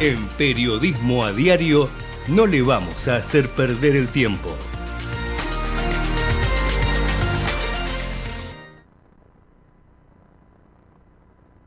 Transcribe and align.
En 0.00 0.26
Periodismo 0.38 1.26
a 1.26 1.32
Diario 1.32 1.86
no 2.26 2.46
le 2.46 2.62
vamos 2.62 3.06
a 3.06 3.16
hacer 3.16 3.50
perder 3.50 3.96
el 3.96 4.08
tiempo. 4.08 4.48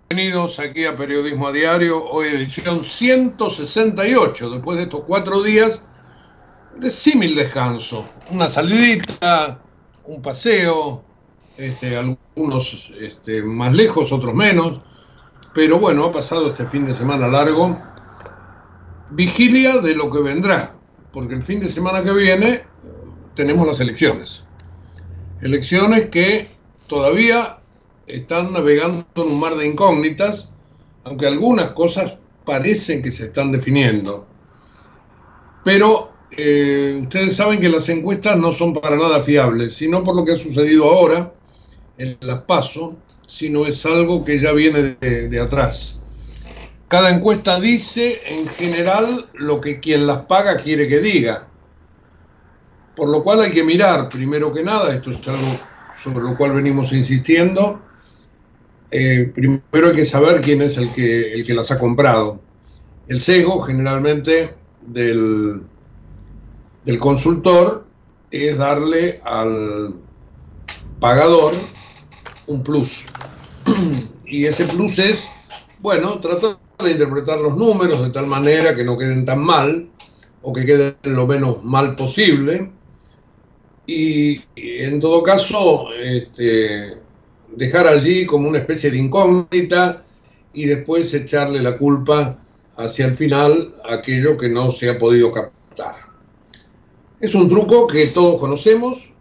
Bienvenidos 0.09 0.57
aquí 0.57 0.85
a 0.85 0.97
Periodismo 0.97 1.49
a 1.49 1.51
Diario, 1.51 2.03
hoy 2.05 2.29
edición 2.29 2.83
168, 2.83 4.49
después 4.49 4.77
de 4.77 4.83
estos 4.85 5.01
cuatro 5.01 5.43
días 5.43 5.83
de 6.75 6.89
símil 6.89 7.35
descanso. 7.35 8.03
Una 8.31 8.49
salidita, 8.49 9.61
un 10.05 10.23
paseo, 10.23 11.03
este, 11.57 11.97
algunos 11.97 12.93
este, 12.99 13.43
más 13.43 13.73
lejos, 13.73 14.11
otros 14.11 14.33
menos, 14.33 14.81
pero 15.53 15.77
bueno, 15.77 16.05
ha 16.05 16.11
pasado 16.11 16.47
este 16.47 16.65
fin 16.65 16.87
de 16.87 16.95
semana 16.95 17.27
largo. 17.27 17.92
Vigilia 19.15 19.77
de 19.77 19.95
lo 19.95 20.09
que 20.09 20.21
vendrá, 20.21 20.75
porque 21.11 21.35
el 21.35 21.43
fin 21.43 21.59
de 21.59 21.69
semana 21.69 22.03
que 22.03 22.13
viene 22.13 22.63
tenemos 23.35 23.67
las 23.67 23.79
elecciones. 23.79 24.43
Elecciones 25.41 26.09
que 26.09 26.47
todavía 26.87 27.59
están 28.07 28.53
navegando 28.53 29.05
en 29.15 29.21
un 29.21 29.39
mar 29.39 29.55
de 29.55 29.67
incógnitas, 29.67 30.49
aunque 31.03 31.27
algunas 31.27 31.71
cosas 31.71 32.17
parecen 32.43 33.03
que 33.03 33.11
se 33.11 33.25
están 33.25 33.51
definiendo. 33.51 34.25
Pero 35.63 36.11
eh, 36.31 36.99
ustedes 37.03 37.35
saben 37.35 37.59
que 37.59 37.69
las 37.69 37.87
encuestas 37.89 38.35
no 38.37 38.51
son 38.51 38.73
para 38.73 38.95
nada 38.95 39.21
fiables, 39.21 39.75
sino 39.75 40.03
por 40.03 40.15
lo 40.15 40.25
que 40.25 40.31
ha 40.31 40.37
sucedido 40.37 40.85
ahora 40.85 41.31
en 41.99 42.17
las 42.21 42.41
PASO, 42.43 42.97
sino 43.27 43.67
es 43.67 43.85
algo 43.85 44.25
que 44.25 44.39
ya 44.39 44.53
viene 44.53 44.97
de 44.99 45.39
atrás. 45.39 46.02
Cada 46.93 47.09
encuesta 47.09 47.59
dice 47.59 48.21
en 48.27 48.47
general 48.47 49.27
lo 49.33 49.59
que 49.59 49.79
quien 49.79 50.05
las 50.05 50.25
paga 50.25 50.57
quiere 50.57 50.87
que 50.87 50.99
diga. 50.99 51.47
Por 52.95 53.09
lo 53.09 53.23
cual 53.23 53.41
hay 53.41 53.51
que 53.51 53.63
mirar, 53.63 54.09
primero 54.09 54.53
que 54.53 54.61
nada, 54.61 54.93
esto 54.93 55.09
es 55.09 55.27
algo 55.27 55.59
sobre 56.03 56.23
lo 56.23 56.37
cual 56.37 56.51
venimos 56.51 56.93
insistiendo, 56.93 57.81
eh, 58.91 59.31
primero 59.33 59.87
hay 59.87 59.95
que 59.95 60.05
saber 60.05 60.39
quién 60.41 60.61
es 60.61 60.77
el 60.77 60.91
que, 60.91 61.33
el 61.33 61.43
que 61.43 61.55
las 61.55 61.71
ha 61.71 61.79
comprado. 61.79 62.39
El 63.07 63.19
sesgo 63.19 63.63
generalmente 63.63 64.53
del, 64.85 65.63
del 66.85 66.99
consultor 66.99 67.87
es 68.29 68.59
darle 68.59 69.19
al 69.23 69.95
pagador 70.99 71.55
un 72.45 72.63
plus. 72.63 73.05
Y 74.25 74.45
ese 74.45 74.65
plus 74.65 74.97
es, 74.99 75.27
bueno, 75.79 76.19
tratar 76.19 76.57
de 76.83 76.91
interpretar 76.91 77.39
los 77.39 77.55
números 77.55 78.01
de 78.01 78.09
tal 78.09 78.27
manera 78.27 78.75
que 78.75 78.83
no 78.83 78.97
queden 78.97 79.25
tan 79.25 79.41
mal 79.41 79.89
o 80.41 80.53
que 80.53 80.65
queden 80.65 80.95
lo 81.03 81.25
menos 81.25 81.63
mal 81.63 81.95
posible. 81.95 82.71
Y, 83.85 84.41
en 84.55 84.99
todo 84.99 85.23
caso, 85.23 85.87
este, 85.93 87.01
dejar 87.51 87.87
allí 87.87 88.25
como 88.25 88.47
una 88.47 88.59
especie 88.59 88.91
de 88.91 88.97
incógnita 88.97 90.05
y 90.53 90.65
después 90.65 91.13
echarle 91.13 91.61
la 91.61 91.77
culpa 91.77 92.37
hacia 92.77 93.05
el 93.05 93.15
final 93.15 93.75
a 93.85 93.95
aquello 93.95 94.37
que 94.37 94.49
no 94.49 94.71
se 94.71 94.89
ha 94.89 94.97
podido 94.97 95.31
captar. 95.31 95.95
Es 97.19 97.35
un 97.35 97.47
truco 97.47 97.87
que 97.87 98.07
todos 98.07 98.39
conocemos, 98.39 99.11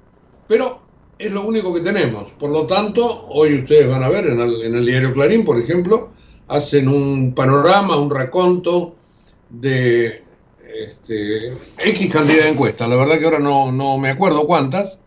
pero 0.49 0.83
es 1.19 1.31
lo 1.31 1.43
único 1.43 1.73
que 1.73 1.81
tenemos. 1.81 2.33
Por 2.33 2.51
lo 2.51 2.67
tanto, 2.67 3.27
hoy 3.29 3.61
ustedes 3.61 3.89
van 3.89 4.03
a 4.03 4.09
ver 4.09 4.27
en 4.27 4.41
el, 4.41 4.63
en 4.63 4.75
el 4.75 4.87
diario 4.87 5.13
Clarín, 5.13 5.45
por 5.45 5.59
ejemplo, 5.59 6.11
hacen 6.49 6.89
un 6.89 7.35
panorama, 7.35 7.97
un 7.97 8.11
raconto 8.11 8.97
de 9.51 10.23
este, 10.75 11.53
X 11.79 12.13
cantidad 12.13 12.45
de 12.45 12.51
encuestas. 12.51 12.89
La 12.89 12.97
verdad 12.97 13.19
que 13.19 13.25
ahora 13.25 13.39
no, 13.39 13.73
no 13.73 13.99
me 13.99 14.11
acuerdo 14.11 14.47
cuántas, 14.47 14.99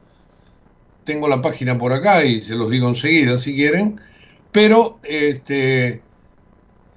tengo 1.03 1.27
la 1.27 1.41
página 1.41 1.77
por 1.77 1.93
acá 1.93 2.25
y 2.25 2.41
se 2.41 2.55
los 2.55 2.69
digo 2.69 2.87
enseguida 2.87 3.37
si 3.37 3.55
quieren, 3.55 3.99
pero 4.51 4.99
este, 5.03 6.01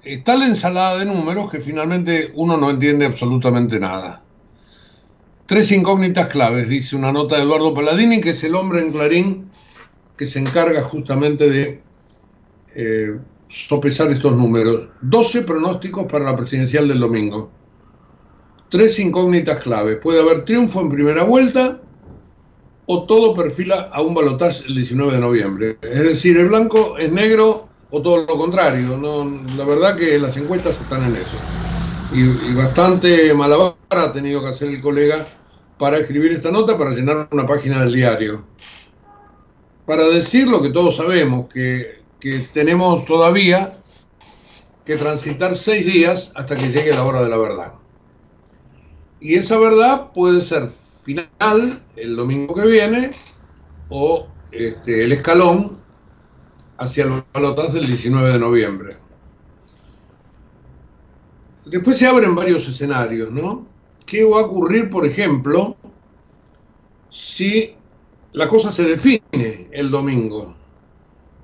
está 0.03 0.35
la 0.35 0.47
ensalada 0.47 0.97
de 0.99 1.05
números 1.05 1.49
que 1.51 1.59
finalmente 1.59 2.31
uno 2.35 2.57
no 2.57 2.69
entiende 2.69 3.05
absolutamente 3.05 3.79
nada. 3.79 4.23
Tres 5.45 5.71
incógnitas 5.71 6.27
claves, 6.27 6.69
dice 6.69 6.95
una 6.95 7.11
nota 7.11 7.37
de 7.37 7.43
Eduardo 7.43 7.73
Paladini, 7.73 8.21
que 8.21 8.31
es 8.31 8.43
el 8.43 8.55
hombre 8.55 8.81
en 8.81 8.91
Clarín 8.91 9.49
que 10.15 10.27
se 10.27 10.39
encarga 10.39 10.83
justamente 10.83 11.49
de 11.49 11.81
eh, 12.75 13.17
sopesar 13.49 14.11
estos 14.11 14.33
números. 14.33 14.87
12 15.01 15.41
pronósticos 15.41 16.05
para 16.05 16.25
la 16.25 16.35
presidencial 16.37 16.87
del 16.87 16.99
domingo. 16.99 17.51
Tres 18.69 18.99
incógnitas 18.99 19.61
claves. 19.61 19.97
Puede 19.97 20.21
haber 20.21 20.45
triunfo 20.45 20.79
en 20.79 20.89
primera 20.89 21.23
vuelta, 21.23 21.81
o 22.85 23.03
todo 23.03 23.35
perfila 23.35 23.89
a 23.91 24.01
un 24.01 24.13
balotaje 24.13 24.65
el 24.67 24.75
19 24.75 25.13
de 25.13 25.19
noviembre. 25.19 25.77
Es 25.81 26.03
decir, 26.03 26.37
el 26.37 26.47
blanco 26.47 26.97
es 26.97 27.11
negro 27.11 27.67
o 27.89 28.01
todo 28.01 28.25
lo 28.25 28.37
contrario. 28.37 28.97
No, 28.97 29.43
la 29.57 29.65
verdad 29.65 29.95
que 29.95 30.17
las 30.17 30.37
encuestas 30.37 30.79
están 30.79 31.03
en 31.03 31.15
eso. 31.15 31.37
Y, 32.11 32.21
y, 32.21 32.55
bastante 32.55 33.31
malabar 33.35 33.75
ha 33.89 34.11
tenido 34.11 34.41
que 34.41 34.47
hacer 34.47 34.69
el 34.69 34.81
colega 34.81 35.23
para 35.77 35.99
escribir 35.99 36.31
esta 36.31 36.49
nota, 36.49 36.77
para 36.77 36.91
llenar 36.91 37.27
una 37.31 37.45
página 37.45 37.81
del 37.81 37.93
diario. 37.93 38.45
Para 39.85 40.07
decir 40.07 40.47
lo 40.47 40.61
que 40.61 40.69
todos 40.69 40.95
sabemos, 40.95 41.47
que, 41.47 41.98
que 42.19 42.39
tenemos 42.53 43.05
todavía 43.05 43.73
que 44.85 44.95
transitar 44.95 45.55
seis 45.55 45.85
días 45.85 46.31
hasta 46.35 46.55
que 46.55 46.69
llegue 46.71 46.91
la 46.91 47.05
hora 47.05 47.21
de 47.21 47.29
la 47.29 47.37
verdad. 47.37 47.73
Y 49.19 49.35
esa 49.35 49.57
verdad 49.57 50.11
puede 50.13 50.41
ser 50.41 50.67
final 50.67 51.83
el 51.95 52.15
domingo 52.15 52.55
que 52.55 52.67
viene 52.67 53.11
o 53.89 54.27
este, 54.51 55.03
el 55.03 55.11
escalón 55.11 55.77
hacia 56.77 57.05
los 57.05 57.23
balotas 57.33 57.73
del 57.73 57.87
19 57.87 58.33
de 58.33 58.39
noviembre. 58.39 58.95
Después 61.65 61.97
se 61.97 62.07
abren 62.07 62.33
varios 62.35 62.67
escenarios, 62.67 63.31
¿no? 63.31 63.67
¿Qué 64.05 64.23
va 64.23 64.39
a 64.39 64.45
ocurrir, 64.45 64.89
por 64.89 65.05
ejemplo, 65.05 65.77
si 67.09 67.75
la 68.31 68.47
cosa 68.47 68.71
se 68.71 68.83
define 68.83 69.67
el 69.71 69.91
domingo? 69.91 70.58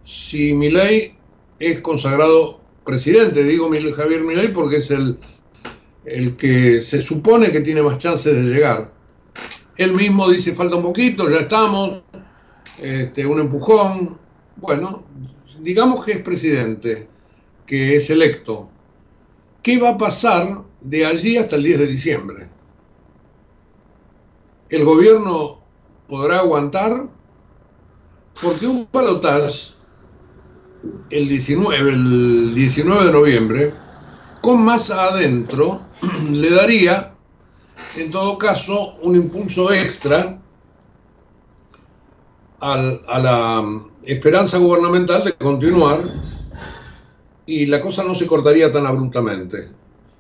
Si 0.06 0.54
Milei 0.54 1.18
es 1.60 1.82
consagrado 1.82 2.62
presidente, 2.86 3.44
digo 3.44 3.70
Javier 3.96 4.24
Milei 4.24 4.50
porque 4.50 4.78
es 4.78 4.92
el, 4.92 5.20
el 6.06 6.36
que 6.38 6.80
se 6.82 7.02
supone 7.02 7.52
que 7.52 7.62
tiene 7.62 7.82
más 7.82 7.98
chances 7.98 8.36
de 8.36 8.44
llegar. 8.44 8.94
Él 9.78 9.94
mismo 9.94 10.30
dice, 10.30 10.54
falta 10.54 10.78
un 10.78 10.84
poquito, 10.84 11.30
ya 11.30 11.40
estamos, 11.40 12.04
este, 12.82 13.26
un 13.26 13.40
empujón. 13.40 14.18
Bueno, 14.58 15.04
digamos 15.60 16.06
que 16.06 16.14
es 16.14 16.20
presidente, 16.20 17.10
que 17.66 17.96
es 17.96 18.10
electo. 18.10 18.70
¿Qué 19.64 19.80
va 19.80 19.90
a 19.90 19.98
pasar 19.98 20.64
de 20.82 21.06
allí 21.06 21.38
hasta 21.38 21.56
el 21.56 21.64
10 21.64 21.80
de 21.80 21.88
diciembre? 21.88 22.48
¿El 24.70 24.86
gobierno 24.86 25.62
podrá 26.08 26.40
aguantar? 26.40 27.10
Porque 28.42 28.68
un 28.68 28.86
palotage 28.86 29.75
el 31.10 31.28
19, 31.28 31.90
el 31.90 32.56
19 32.56 33.06
de 33.06 33.12
noviembre, 33.12 33.74
con 34.42 34.64
más 34.64 34.90
adentro, 34.90 35.82
le 36.32 36.50
daría, 36.50 37.16
en 37.96 38.12
todo 38.12 38.38
caso, 38.38 38.96
un 39.02 39.16
impulso 39.16 39.72
extra 39.72 40.40
a 42.60 43.20
la 43.20 43.60
um, 43.60 43.90
esperanza 44.04 44.58
gubernamental 44.58 45.24
de 45.24 45.34
continuar 45.34 46.02
y 47.46 47.68
la 47.68 47.80
cosa 47.80 48.04
no 48.04 48.16
se 48.16 48.26
cortaría 48.28 48.72
tan 48.72 48.88
abruptamente. 48.88 49.70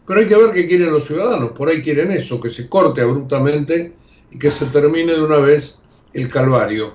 Pero 0.06 0.20
hay 0.20 0.28
que 0.28 0.38
ver 0.38 0.52
qué 0.52 0.68
quieren 0.68 0.92
los 0.92 1.06
ciudadanos. 1.06 1.52
Por 1.52 1.70
ahí 1.70 1.82
quieren 1.82 2.12
eso, 2.12 2.40
que 2.40 2.50
se 2.50 2.70
corte 2.70 3.02
abruptamente 3.02 3.96
y 4.32 4.38
que 4.38 4.52
se 4.52 4.68
termine 4.68 5.14
de 5.14 5.22
una 5.22 5.38
vez 5.38 5.80
el 6.14 6.30
calvario. 6.30 6.94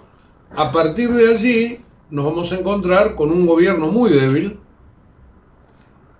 A 0.56 0.70
partir 0.70 1.10
de 1.10 1.34
allí 1.34 1.84
nos 2.10 2.24
vamos 2.24 2.52
a 2.52 2.56
encontrar 2.56 3.14
con 3.14 3.30
un 3.30 3.46
gobierno 3.46 3.88
muy 3.88 4.10
débil, 4.10 4.58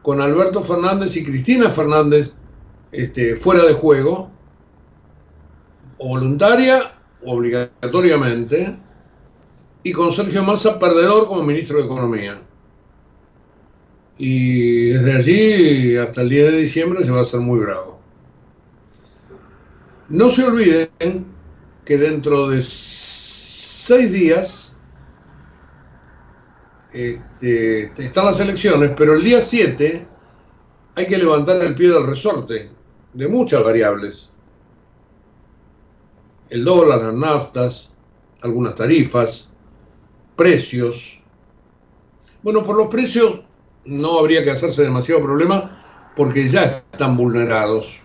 con 0.03 0.21
Alberto 0.21 0.63
Fernández 0.63 1.17
y 1.17 1.25
Cristina 1.25 1.71
Fernández 1.71 2.33
este, 2.93 3.37
fuera 3.37 3.65
de 3.65 3.73
juego, 3.73 4.31
o 5.99 6.09
voluntaria 6.09 6.93
o 7.25 7.35
obligatoriamente, 7.35 8.77
y 9.83 9.93
con 9.93 10.13
Sergio 10.13 10.45
Massa 10.45 10.79
perdedor 10.79 11.27
como 11.27 11.43
ministro 11.43 11.79
de 11.79 11.85
Economía. 11.85 12.41
Y 14.19 14.91
desde 14.91 15.13
allí 15.13 15.97
hasta 15.97 16.23
el 16.23 16.29
10 16.29 16.53
de 16.53 16.59
diciembre 16.59 17.05
se 17.05 17.11
va 17.11 17.21
a 17.21 17.23
hacer 17.23 17.41
muy 17.41 17.59
bravo. 17.59 17.99
No 20.11 20.29
se 20.29 20.45
olviden 20.45 20.91
que 21.85 21.97
dentro 21.97 22.49
de 22.49 22.63
seis 22.63 24.13
días 24.13 24.60
este, 26.93 27.93
están 28.03 28.27
las 28.27 28.41
elecciones, 28.41 28.93
pero 28.97 29.15
el 29.15 29.23
día 29.23 29.41
7 29.41 30.07
hay 30.97 31.07
que 31.07 31.19
levantar 31.19 31.63
el 31.63 31.75
pie 31.75 31.91
del 31.91 32.07
resorte 32.07 32.71
de 33.13 33.29
muchas 33.29 33.65
variables. 33.65 34.31
El 36.49 36.65
dólar, 36.65 37.01
las 37.01 37.15
naftas, 37.15 37.91
algunas 38.43 38.75
tarifas, 38.75 39.51
precios. 40.37 41.21
Bueno, 42.43 42.65
por 42.65 42.77
los 42.77 42.89
precios 42.89 43.41
no 43.85 44.19
habría 44.19 44.43
que 44.43 44.51
hacerse 44.51 44.83
demasiado 44.83 45.23
problema 45.23 46.13
porque 46.17 46.49
ya 46.49 46.85
están 46.93 47.17
vulnerados. 47.17 48.01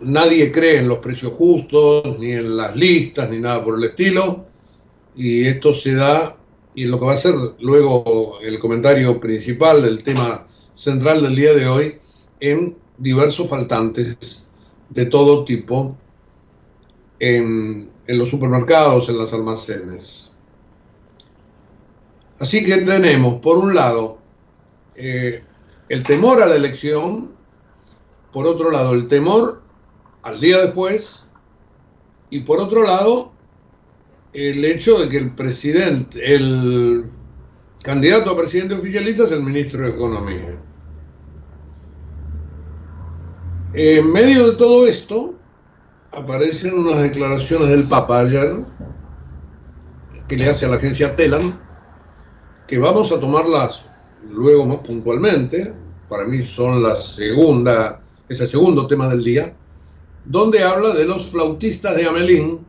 Nadie 0.00 0.50
cree 0.50 0.78
en 0.78 0.88
los 0.88 0.98
precios 0.98 1.32
justos, 1.32 2.18
ni 2.18 2.32
en 2.32 2.56
las 2.56 2.74
listas, 2.74 3.28
ni 3.28 3.38
nada 3.38 3.62
por 3.62 3.76
el 3.76 3.84
estilo. 3.84 4.46
Y 5.14 5.44
esto 5.44 5.74
se 5.74 5.94
da 5.94 6.39
y 6.74 6.84
lo 6.84 6.98
que 6.98 7.06
va 7.06 7.14
a 7.14 7.16
ser 7.16 7.34
luego 7.58 8.38
el 8.42 8.58
comentario 8.58 9.20
principal 9.20 9.82
del 9.82 10.02
tema 10.02 10.46
central 10.72 11.22
del 11.22 11.36
día 11.36 11.52
de 11.52 11.66
hoy, 11.66 11.98
en 12.40 12.76
diversos 12.98 13.48
faltantes 13.48 14.48
de 14.88 15.06
todo 15.06 15.44
tipo 15.44 15.96
en, 17.18 17.90
los 18.06 18.28
supermercados, 18.28 19.08
en 19.08 19.18
los 19.18 19.32
almacenes. 19.32 20.32
Así 22.38 22.64
que 22.64 22.78
tenemos, 22.78 23.40
por 23.40 23.58
un 23.58 23.74
lado, 23.74 24.18
eh, 24.94 25.44
el 25.88 26.02
temor 26.02 26.42
a 26.42 26.46
la 26.46 26.56
elección, 26.56 27.30
por 28.32 28.46
otro 28.46 28.70
lado, 28.70 28.94
el 28.94 29.08
temor 29.08 29.62
al 30.22 30.40
día 30.40 30.58
después, 30.58 31.24
y 32.30 32.40
por 32.40 32.60
otro 32.60 32.82
lado, 32.82 33.32
el 34.32 34.64
hecho 34.64 34.98
de 34.98 35.08
que 35.08 35.18
el 35.18 35.34
presidente, 35.34 36.34
el 36.34 37.04
candidato 37.82 38.30
a 38.30 38.36
presidente 38.36 38.74
oficialista 38.74 39.24
es 39.24 39.32
el 39.32 39.42
ministro 39.42 39.82
de 39.82 39.90
Economía. 39.90 40.60
En 43.72 44.12
medio 44.12 44.50
de 44.50 44.56
todo 44.56 44.86
esto, 44.86 45.34
aparecen 46.12 46.74
unas 46.74 47.02
declaraciones 47.02 47.68
del 47.68 47.84
Papa 47.84 48.20
ayer, 48.20 48.56
que 50.28 50.36
le 50.36 50.48
hace 50.48 50.66
a 50.66 50.68
la 50.68 50.76
agencia 50.76 51.14
Telam, 51.16 51.58
que 52.66 52.78
vamos 52.78 53.10
a 53.12 53.18
tomarlas 53.18 53.84
luego 54.28 54.66
más 54.66 54.78
puntualmente, 54.78 55.74
para 56.08 56.24
mí 56.24 56.42
son 56.42 56.82
la 56.82 56.94
segunda, 56.94 58.00
es 58.28 58.40
el 58.40 58.48
segundo 58.48 58.86
tema 58.86 59.08
del 59.08 59.24
día, 59.24 59.54
donde 60.24 60.62
habla 60.62 60.92
de 60.94 61.04
los 61.04 61.30
flautistas 61.30 61.96
de 61.96 62.06
Amelín, 62.06 62.66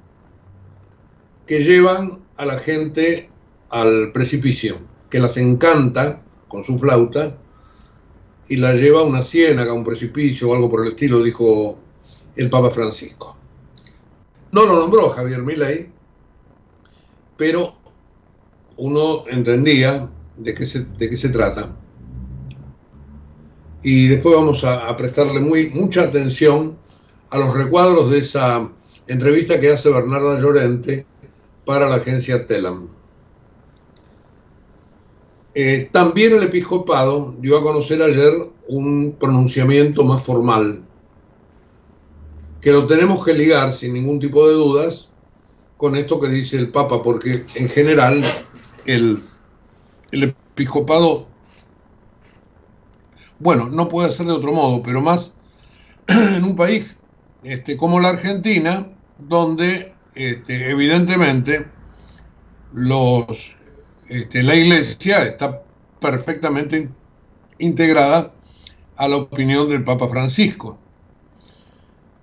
que 1.52 1.66
llevan 1.66 2.24
a 2.38 2.46
la 2.46 2.58
gente 2.60 3.30
al 3.72 4.14
precipicio, 4.14 4.80
que 5.10 5.20
las 5.20 5.36
encanta 5.36 6.24
con 6.48 6.64
su 6.64 6.80
flauta 6.80 7.38
y 8.48 8.56
la 8.56 8.74
lleva 8.74 9.02
a 9.02 9.04
una 9.04 9.22
ciénaga, 9.22 9.72
a 9.72 9.74
un 9.74 9.84
precipicio 9.84 10.48
o 10.48 10.56
algo 10.56 10.70
por 10.72 10.86
el 10.86 10.94
estilo, 10.94 11.22
dijo 11.22 11.78
el 12.38 12.50
Papa 12.50 12.70
Francisco. 12.70 13.36
No 14.54 14.66
lo 14.66 14.80
nombró 14.80 15.10
Javier 15.10 15.42
Milei, 15.42 15.92
pero 17.36 17.76
uno 18.78 19.26
entendía 19.28 20.10
de 20.38 20.54
qué 20.54 20.66
se, 20.66 20.86
de 20.86 21.10
qué 21.10 21.18
se 21.18 21.28
trata. 21.28 21.76
Y 23.84 24.08
después 24.08 24.34
vamos 24.38 24.64
a, 24.64 24.88
a 24.88 24.96
prestarle 24.96 25.42
muy, 25.42 25.70
mucha 25.72 26.04
atención 26.04 26.78
a 27.30 27.38
los 27.38 27.54
recuadros 27.54 28.10
de 28.10 28.20
esa 28.20 28.72
entrevista 29.08 29.60
que 29.60 29.74
hace 29.74 29.90
Bernarda 29.90 30.40
Llorente 30.40 31.11
para 31.66 31.90
la 31.90 31.96
agencia 31.96 32.46
Telam. 32.48 32.88
Eh, 35.54 35.90
también 35.92 36.34
el 36.34 36.44
episcopado 36.44 37.36
dio 37.40 37.58
a 37.58 37.64
conocer 37.64 38.02
ayer 38.02 38.50
un 38.70 39.16
pronunciamiento 39.20 40.06
más 40.06 40.24
formal, 40.24 40.82
que 42.62 42.72
lo 42.72 42.88
tenemos 42.88 43.26
que 43.26 43.34
ligar 43.34 43.74
sin 43.74 43.94
ningún 43.94 44.20
tipo 44.20 44.48
de 44.48 44.54
dudas 44.54 45.10
con 45.76 45.96
esto 45.96 46.20
que 46.20 46.30
dice 46.30 46.58
el 46.58 46.70
Papa, 46.70 47.04
porque 47.04 47.44
en 47.56 47.68
general 47.68 48.22
el, 48.86 49.24
el 50.12 50.24
episcopado, 50.24 51.28
bueno, 53.40 53.68
no 53.68 53.90
puede 53.90 54.12
ser 54.12 54.28
de 54.28 54.34
otro 54.34 54.54
modo, 54.54 54.82
pero 54.84 55.02
más 55.02 55.34
en 56.08 56.44
un 56.44 56.56
país 56.56 56.96
este, 57.44 57.76
como 57.76 58.00
la 58.00 58.10
Argentina, 58.10 58.88
donde 59.18 59.91
este, 60.16 60.70
evidentemente 60.70 61.68
este, 64.08 64.44
la 64.44 64.56
iglesia 64.56 65.24
está 65.24 65.62
perfectamente 66.00 66.90
integrada 67.60 68.34
a 68.98 69.08
la 69.08 69.18
opinión 69.18 69.70
del 69.70 69.84
Papa 69.84 70.08
Francisco. 70.08 70.78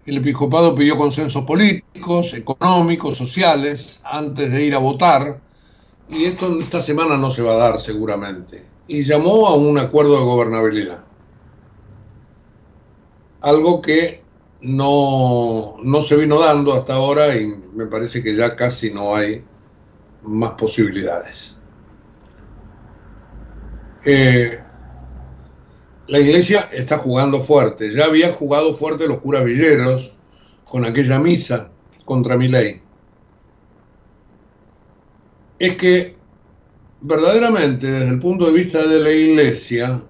El 0.07 0.19
episcopado 0.19 0.75
pidió 0.75 0.97
consensos 0.97 1.45
políticos, 1.45 2.33
económicos, 2.33 3.19
sociales, 3.19 4.01
antes 4.05 4.51
de 4.51 4.65
ir 4.65 4.75
a 4.75 4.79
votar, 4.79 5.41
y 6.09 6.25
esto 6.25 6.59
esta 6.61 6.81
semana 6.81 7.19
no 7.19 7.31
se 7.31 7.43
va 7.43 7.53
a 7.53 7.57
dar 7.57 7.81
seguramente, 7.81 8.67
y 8.87 9.05
llamó 9.05 9.49
a 9.49 9.55
un 9.55 9.79
acuerdo 9.79 10.19
de 10.19 10.25
gobernabilidad. 10.25 11.05
Algo 13.43 13.83
que 13.83 14.23
no, 14.61 15.77
no 15.83 16.03
se 16.03 16.17
vino 16.17 16.41
dando 16.41 16.75
hasta 16.75 16.95
ahora 16.95 17.37
y 17.37 17.47
me 17.75 17.87
parece 17.87 18.23
que 18.23 18.35
ya 18.35 18.57
casi 18.57 18.93
no 18.93 19.15
hay 19.15 19.45
más 20.23 20.53
posibilidades. 20.53 21.57
Eh, 24.05 24.61
la 26.09 26.19
iglesia 26.19 26.69
está 26.73 26.99
jugando 26.99 27.43
fuerte, 27.43 27.93
ya 27.93 28.07
había 28.07 28.33
jugado 28.33 28.75
fuerte 28.75 29.07
los 29.07 29.19
curas 29.19 29.45
villeros 29.45 30.15
con 30.65 30.85
aquella 30.85 31.19
misa 31.19 31.71
contra 32.05 32.37
mi 32.37 32.49
ley. 32.49 32.81
Es 35.59 35.77
que 35.77 36.17
verdaderamente 37.01 37.91
desde 37.91 38.11
el 38.11 38.21
punto 38.21 38.47
de 38.47 38.53
vista 38.53 38.87
de 38.87 39.01
la 39.01 39.11
iglesia, 39.11 40.03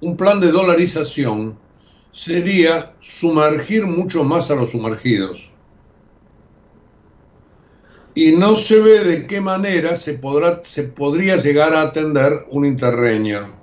un 0.00 0.16
plan 0.16 0.40
de 0.40 0.50
dolarización 0.50 1.58
sería 2.12 2.94
sumergir 3.00 3.86
mucho 3.86 4.22
más 4.22 4.50
a 4.50 4.54
los 4.54 4.70
sumergidos. 4.70 5.50
Y 8.14 8.32
no 8.32 8.54
se 8.54 8.78
ve 8.78 9.00
de 9.00 9.26
qué 9.26 9.40
manera 9.40 9.96
se, 9.96 10.14
podrá, 10.14 10.62
se 10.62 10.84
podría 10.84 11.36
llegar 11.36 11.72
a 11.72 11.82
atender 11.82 12.46
un 12.50 12.66
interreño. 12.66 13.54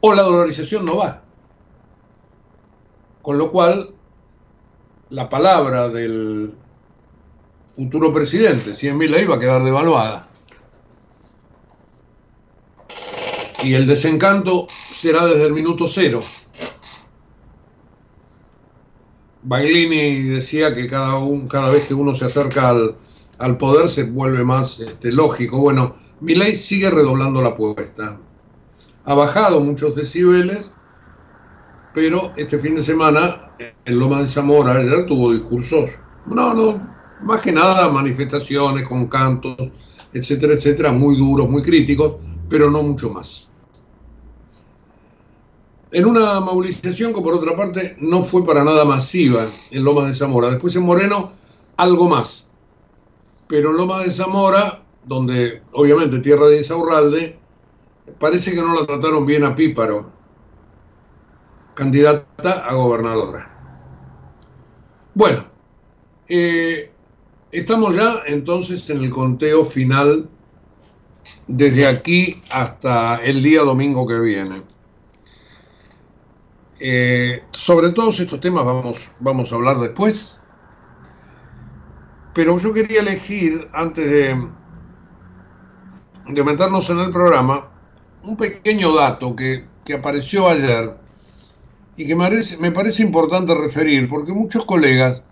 O 0.00 0.12
la 0.12 0.22
dolarización 0.22 0.84
no 0.84 0.98
va. 0.98 1.22
Con 3.22 3.38
lo 3.38 3.50
cual, 3.50 3.94
la 5.08 5.28
palabra 5.30 5.88
del 5.88 6.54
futuro 7.74 8.12
presidente, 8.12 8.76
si 8.76 8.88
en 8.88 8.98
Milei, 8.98 9.24
va 9.24 9.36
a 9.36 9.40
quedar 9.40 9.64
devaluada. 9.64 10.28
Y 13.64 13.72
el 13.72 13.86
desencanto 13.86 14.66
será 14.94 15.24
desde 15.24 15.46
el 15.46 15.54
minuto 15.54 15.88
cero. 15.88 16.20
Baglini 19.48 20.22
decía 20.22 20.74
que 20.74 20.88
cada, 20.88 21.18
un, 21.18 21.46
cada 21.46 21.70
vez 21.70 21.86
que 21.86 21.94
uno 21.94 22.16
se 22.16 22.24
acerca 22.24 22.70
al, 23.38 23.58
poder 23.58 23.88
se 23.88 24.02
vuelve 24.02 24.42
más 24.42 24.80
este, 24.80 25.12
lógico. 25.12 25.58
Bueno, 25.58 25.94
Milei 26.20 26.56
sigue 26.56 26.90
redoblando 26.90 27.40
la 27.40 27.50
apuesta. 27.50 28.18
Ha 29.04 29.14
bajado 29.14 29.60
muchos 29.60 29.94
decibeles, 29.94 30.68
pero 31.94 32.32
este 32.36 32.58
fin 32.58 32.74
de 32.74 32.82
semana 32.82 33.52
en 33.84 33.98
Loma 34.00 34.20
de 34.20 34.26
Zamora 34.26 34.78
ayer 34.78 35.06
tuvo 35.06 35.32
discursos, 35.32 35.90
no, 36.26 36.52
no, 36.52 36.96
más 37.22 37.40
que 37.40 37.52
nada 37.52 37.88
manifestaciones 37.88 38.82
con 38.88 39.06
cantos, 39.06 39.56
etcétera, 40.12 40.54
etcétera, 40.54 40.90
muy 40.90 41.16
duros, 41.16 41.48
muy 41.48 41.62
críticos, 41.62 42.16
pero 42.48 42.68
no 42.68 42.82
mucho 42.82 43.10
más. 43.10 43.48
En 45.96 46.04
una 46.04 46.40
movilización 46.40 47.14
que 47.14 47.22
por 47.22 47.32
otra 47.32 47.56
parte 47.56 47.96
no 47.98 48.20
fue 48.20 48.44
para 48.44 48.62
nada 48.62 48.84
masiva 48.84 49.46
en 49.70 49.82
Loma 49.82 50.06
de 50.06 50.12
Zamora. 50.12 50.50
Después 50.50 50.76
en 50.76 50.82
Moreno, 50.82 51.32
algo 51.78 52.06
más. 52.06 52.48
Pero 53.48 53.70
en 53.70 53.78
Loma 53.78 54.02
de 54.02 54.10
Zamora, 54.10 54.82
donde 55.06 55.62
obviamente 55.72 56.18
tierra 56.18 56.48
de 56.48 56.58
Insaurralde, 56.58 57.38
parece 58.18 58.52
que 58.52 58.60
no 58.60 58.78
la 58.78 58.84
trataron 58.84 59.24
bien 59.24 59.42
a 59.44 59.56
Píparo, 59.56 60.12
candidata 61.72 62.52
a 62.66 62.74
gobernadora. 62.74 63.50
Bueno, 65.14 65.44
eh, 66.28 66.92
estamos 67.52 67.96
ya 67.96 68.20
entonces 68.26 68.90
en 68.90 69.02
el 69.02 69.08
conteo 69.08 69.64
final 69.64 70.28
desde 71.46 71.86
aquí 71.86 72.38
hasta 72.50 73.16
el 73.24 73.42
día 73.42 73.62
domingo 73.62 74.06
que 74.06 74.20
viene. 74.20 74.75
Eh, 76.78 77.42
sobre 77.52 77.90
todos 77.90 78.20
estos 78.20 78.40
temas 78.40 78.64
vamos, 78.64 79.10
vamos 79.20 79.50
a 79.50 79.54
hablar 79.54 79.78
después, 79.78 80.38
pero 82.34 82.58
yo 82.58 82.72
quería 82.72 83.00
elegir, 83.00 83.68
antes 83.72 84.10
de, 84.10 84.48
de 86.28 86.44
meternos 86.44 86.90
en 86.90 86.98
el 86.98 87.10
programa, 87.10 87.70
un 88.22 88.36
pequeño 88.36 88.94
dato 88.94 89.34
que, 89.34 89.66
que 89.84 89.94
apareció 89.94 90.48
ayer 90.48 90.94
y 91.96 92.06
que 92.06 92.14
me 92.14 92.24
parece, 92.24 92.58
me 92.58 92.72
parece 92.72 93.02
importante 93.02 93.54
referir, 93.54 94.08
porque 94.08 94.32
muchos 94.32 94.66
colegas 94.66 95.22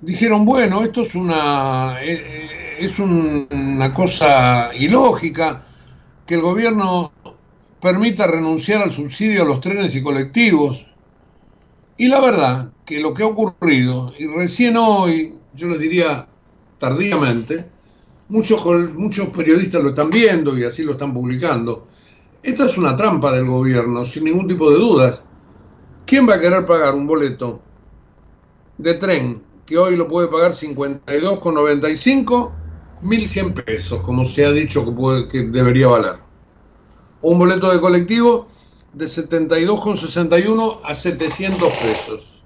dijeron, 0.00 0.44
bueno, 0.44 0.82
esto 0.82 1.02
es 1.02 1.14
una, 1.14 1.96
eh, 2.02 2.12
eh, 2.12 2.76
es 2.78 2.98
una 2.98 3.94
cosa 3.94 4.70
ilógica, 4.74 5.64
que 6.26 6.34
el 6.34 6.42
gobierno 6.42 7.12
permita 7.80 8.26
renunciar 8.26 8.82
al 8.82 8.90
subsidio 8.90 9.42
a 9.42 9.46
los 9.46 9.60
trenes 9.60 9.94
y 9.94 10.02
colectivos. 10.02 10.86
Y 11.96 12.08
la 12.08 12.20
verdad 12.20 12.72
que 12.84 12.98
lo 13.00 13.14
que 13.14 13.22
ha 13.22 13.26
ocurrido, 13.26 14.12
y 14.18 14.26
recién 14.26 14.76
hoy, 14.76 15.34
yo 15.54 15.68
les 15.68 15.78
diría 15.80 16.28
tardíamente, 16.78 17.70
muchos, 18.28 18.62
muchos 18.94 19.28
periodistas 19.30 19.82
lo 19.82 19.88
están 19.90 20.10
viendo 20.10 20.58
y 20.58 20.64
así 20.64 20.82
lo 20.82 20.92
están 20.92 21.14
publicando, 21.14 21.88
esta 22.42 22.66
es 22.66 22.76
una 22.78 22.94
trampa 22.94 23.32
del 23.32 23.46
gobierno, 23.46 24.04
sin 24.04 24.24
ningún 24.24 24.46
tipo 24.46 24.70
de 24.70 24.76
dudas. 24.76 25.22
¿Quién 26.06 26.28
va 26.28 26.34
a 26.34 26.40
querer 26.40 26.64
pagar 26.64 26.94
un 26.94 27.06
boleto 27.06 27.60
de 28.78 28.94
tren 28.94 29.42
que 29.64 29.78
hoy 29.78 29.96
lo 29.96 30.06
puede 30.06 30.28
pagar 30.28 30.52
52,95? 30.52 32.52
1.100 33.02 33.64
pesos, 33.64 34.00
como 34.02 34.24
se 34.24 34.46
ha 34.46 34.52
dicho 34.52 34.84
que, 34.84 34.92
puede, 34.92 35.28
que 35.28 35.42
debería 35.42 35.88
valer 35.88 36.25
un 37.22 37.38
boleto 37.38 37.72
de 37.72 37.80
colectivo 37.80 38.48
de 38.92 39.06
72,61 39.06 40.80
a 40.84 40.94
700 40.94 41.72
pesos. 41.74 42.42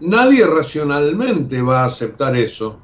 Nadie 0.00 0.46
racionalmente 0.46 1.60
va 1.62 1.82
a 1.82 1.86
aceptar 1.86 2.36
eso. 2.36 2.80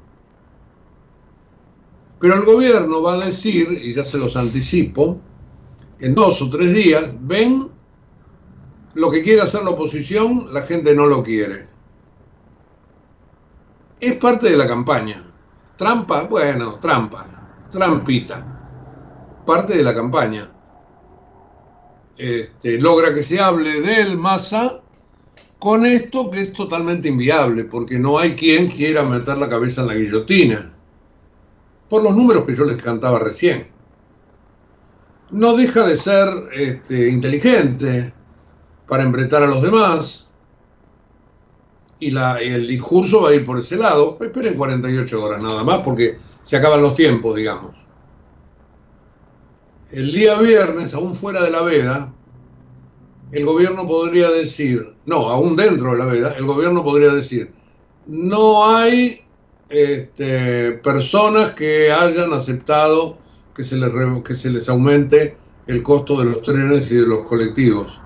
Pero 2.19 2.35
el 2.35 2.45
gobierno 2.45 3.01
va 3.01 3.13
a 3.15 3.25
decir, 3.25 3.79
y 3.83 3.93
ya 3.93 4.03
se 4.03 4.17
los 4.17 4.35
anticipo, 4.35 5.19
en 5.99 6.15
dos 6.15 6.41
o 6.41 6.49
tres 6.49 6.73
días, 6.73 7.11
ven, 7.21 7.69
lo 8.93 9.11
que 9.11 9.23
quiere 9.23 9.41
hacer 9.41 9.63
la 9.63 9.71
oposición, 9.71 10.47
la 10.53 10.61
gente 10.61 10.95
no 10.95 11.05
lo 11.05 11.23
quiere. 11.23 11.67
Es 13.99 14.15
parte 14.15 14.49
de 14.49 14.57
la 14.57 14.67
campaña. 14.67 15.23
Trampa, 15.75 16.23
bueno, 16.23 16.79
trampa, 16.79 17.67
trampita 17.71 18.56
parte 19.47 19.75
de 19.75 19.83
la 19.83 19.95
campaña. 19.95 20.51
Este, 22.17 22.79
logra 22.79 23.13
que 23.13 23.23
se 23.23 23.39
hable 23.39 23.81
del 23.81 24.17
Massa 24.17 24.81
con 25.57 25.85
esto 25.85 26.29
que 26.29 26.41
es 26.41 26.53
totalmente 26.53 27.07
inviable, 27.07 27.63
porque 27.63 27.97
no 27.97 28.19
hay 28.19 28.35
quien 28.35 28.67
quiera 28.67 29.01
meter 29.01 29.39
la 29.39 29.49
cabeza 29.49 29.81
en 29.81 29.87
la 29.87 29.95
guillotina, 29.95 30.73
por 31.89 32.03
los 32.03 32.15
números 32.15 32.45
que 32.45 32.55
yo 32.55 32.65
les 32.65 32.81
cantaba 32.81 33.17
recién. 33.17 33.67
No 35.31 35.55
deja 35.55 35.87
de 35.87 35.97
ser 35.97 36.29
este, 36.53 37.09
inteligente 37.09 38.13
para 38.87 39.03
embretar 39.03 39.41
a 39.41 39.47
los 39.47 39.63
demás, 39.63 40.29
y, 41.99 42.11
la, 42.11 42.39
el 42.39 42.67
discurso 42.67 43.23
va 43.23 43.29
a 43.29 43.33
ir 43.33 43.43
por 43.43 43.57
ese 43.57 43.75
lado. 43.75 44.19
Esperen 44.21 44.53
48 44.53 45.23
horas 45.23 45.41
nada 45.41 45.63
más, 45.63 45.79
porque 45.79 46.19
se 46.43 46.55
acaban 46.55 46.83
los 46.83 46.93
tiempos, 46.93 47.35
digamos 47.35 47.86
el 49.91 50.11
día 50.11 50.37
viernes, 50.39 50.93
aún 50.93 51.13
fuera 51.13 51.43
de 51.43 51.51
la 51.51 51.61
veda, 51.61 52.13
el 53.31 53.45
gobierno 53.45 53.87
podría 53.87 54.29
decir, 54.29 54.95
no, 55.05 55.29
aún 55.29 55.55
dentro 55.55 55.91
de 55.91 55.97
la 55.97 56.05
veda, 56.05 56.33
el 56.37 56.45
gobierno 56.45 56.83
podría 56.83 57.13
decir, 57.13 57.53
no 58.05 58.69
hay 58.73 59.21
este, 59.69 60.73
personas 60.83 61.53
que 61.53 61.91
hayan 61.91 62.33
aceptado 62.33 63.17
que 63.53 63.63
se, 63.63 63.75
les, 63.75 63.91
que 64.23 64.35
se 64.35 64.49
les 64.49 64.69
aumente 64.69 65.37
el 65.67 65.83
costo 65.83 66.17
de 66.19 66.25
los 66.25 66.41
trenes 66.41 66.91
y 66.91 66.95
de 66.95 67.07
los 67.07 67.27
colectivos. 67.27 67.99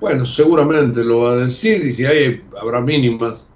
Bueno, 0.00 0.26
seguramente 0.26 1.02
lo 1.02 1.20
va 1.20 1.32
a 1.32 1.36
decir 1.36 1.84
y 1.84 1.92
si 1.92 2.04
hay, 2.04 2.44
habrá 2.60 2.80
mínimas. 2.80 3.48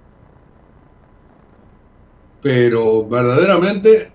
Pero 2.41 3.07
verdaderamente 3.07 4.11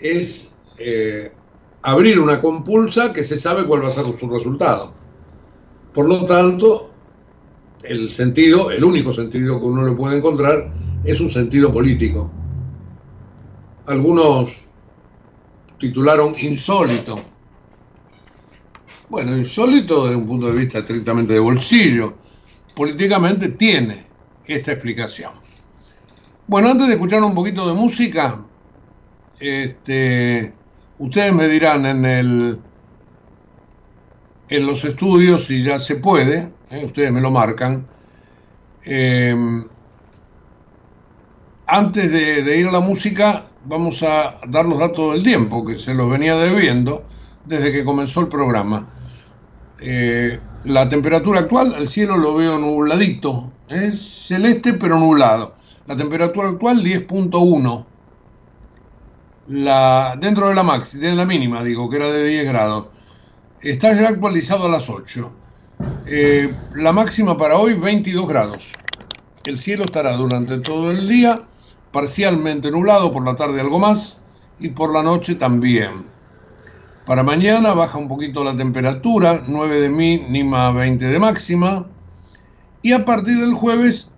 es 0.00 0.51
eh, 0.84 1.32
abrir 1.82 2.18
una 2.18 2.40
compulsa 2.40 3.12
que 3.12 3.24
se 3.24 3.38
sabe 3.38 3.64
cuál 3.64 3.84
va 3.84 3.88
a 3.88 3.92
ser 3.92 4.04
su 4.18 4.28
resultado. 4.28 4.92
Por 5.94 6.08
lo 6.08 6.24
tanto, 6.26 6.90
el 7.82 8.10
sentido, 8.10 8.70
el 8.70 8.82
único 8.84 9.12
sentido 9.12 9.60
que 9.60 9.66
uno 9.66 9.84
le 9.84 9.92
puede 9.92 10.16
encontrar 10.16 10.72
es 11.04 11.20
un 11.20 11.30
sentido 11.30 11.72
político. 11.72 12.32
Algunos 13.86 14.50
titularon 15.78 16.34
insólito. 16.40 17.18
Bueno, 19.08 19.36
insólito 19.36 20.04
desde 20.06 20.16
un 20.16 20.26
punto 20.26 20.46
de 20.46 20.58
vista 20.58 20.78
estrictamente 20.78 21.34
de 21.34 21.40
bolsillo. 21.40 22.14
Políticamente 22.74 23.48
tiene 23.50 24.06
esta 24.46 24.72
explicación. 24.72 25.32
Bueno, 26.46 26.70
antes 26.70 26.86
de 26.86 26.94
escuchar 26.94 27.22
un 27.22 27.34
poquito 27.34 27.68
de 27.68 27.74
música, 27.74 28.44
este, 29.38 30.54
Ustedes 31.02 31.32
me 31.32 31.48
dirán 31.48 31.84
en 31.84 32.04
el 32.04 32.60
en 34.48 34.66
los 34.66 34.84
estudios 34.84 35.46
si 35.46 35.64
ya 35.64 35.80
se 35.80 35.96
puede, 35.96 36.52
¿eh? 36.70 36.84
ustedes 36.84 37.10
me 37.10 37.20
lo 37.20 37.32
marcan. 37.32 37.84
Eh, 38.86 39.34
antes 41.66 42.12
de, 42.12 42.56
ir 42.56 42.68
a 42.68 42.70
la 42.70 42.78
música, 42.78 43.48
vamos 43.64 44.04
a 44.04 44.38
dar 44.46 44.64
los 44.64 44.78
datos 44.78 45.14
del 45.14 45.24
tiempo, 45.24 45.64
que 45.64 45.74
se 45.74 45.92
los 45.92 46.08
venía 46.08 46.36
debiendo 46.36 47.04
desde 47.46 47.72
que 47.72 47.84
comenzó 47.84 48.20
el 48.20 48.28
programa. 48.28 48.88
Eh, 49.80 50.38
la 50.62 50.88
temperatura 50.88 51.40
actual, 51.40 51.74
el 51.76 51.88
cielo 51.88 52.16
lo 52.16 52.36
veo 52.36 52.60
nubladito, 52.60 53.52
es 53.68 54.00
celeste 54.28 54.74
pero 54.74 55.00
nublado. 55.00 55.56
La 55.88 55.96
temperatura 55.96 56.50
actual 56.50 56.80
10.1 56.84 57.86
la, 59.52 60.16
dentro 60.18 60.48
de 60.48 60.54
la 60.54 60.62
maxi, 60.62 60.98
de 60.98 61.14
la 61.14 61.26
mínima, 61.26 61.62
digo, 61.62 61.88
que 61.88 61.96
era 61.96 62.10
de 62.10 62.26
10 62.26 62.46
grados, 62.46 62.86
está 63.60 63.92
ya 63.94 64.08
actualizado 64.08 64.66
a 64.66 64.70
las 64.70 64.88
8. 64.88 65.32
Eh, 66.06 66.54
la 66.74 66.92
máxima 66.92 67.36
para 67.36 67.56
hoy 67.56 67.74
22 67.74 68.26
grados. 68.26 68.72
El 69.44 69.58
cielo 69.58 69.84
estará 69.84 70.12
durante 70.12 70.58
todo 70.58 70.90
el 70.90 71.08
día 71.08 71.42
parcialmente 71.92 72.70
nublado, 72.70 73.12
por 73.12 73.24
la 73.24 73.36
tarde 73.36 73.60
algo 73.60 73.78
más 73.78 74.22
y 74.58 74.70
por 74.70 74.92
la 74.92 75.02
noche 75.02 75.34
también. 75.34 76.06
Para 77.04 77.22
mañana 77.22 77.74
baja 77.74 77.98
un 77.98 78.08
poquito 78.08 78.44
la 78.44 78.56
temperatura, 78.56 79.42
9 79.46 79.80
de 79.80 79.90
mínima, 79.90 80.70
20 80.72 81.04
de 81.04 81.18
máxima. 81.18 81.86
Y 82.80 82.92
a 82.92 83.04
partir 83.04 83.38
del 83.38 83.54
jueves 83.54 84.08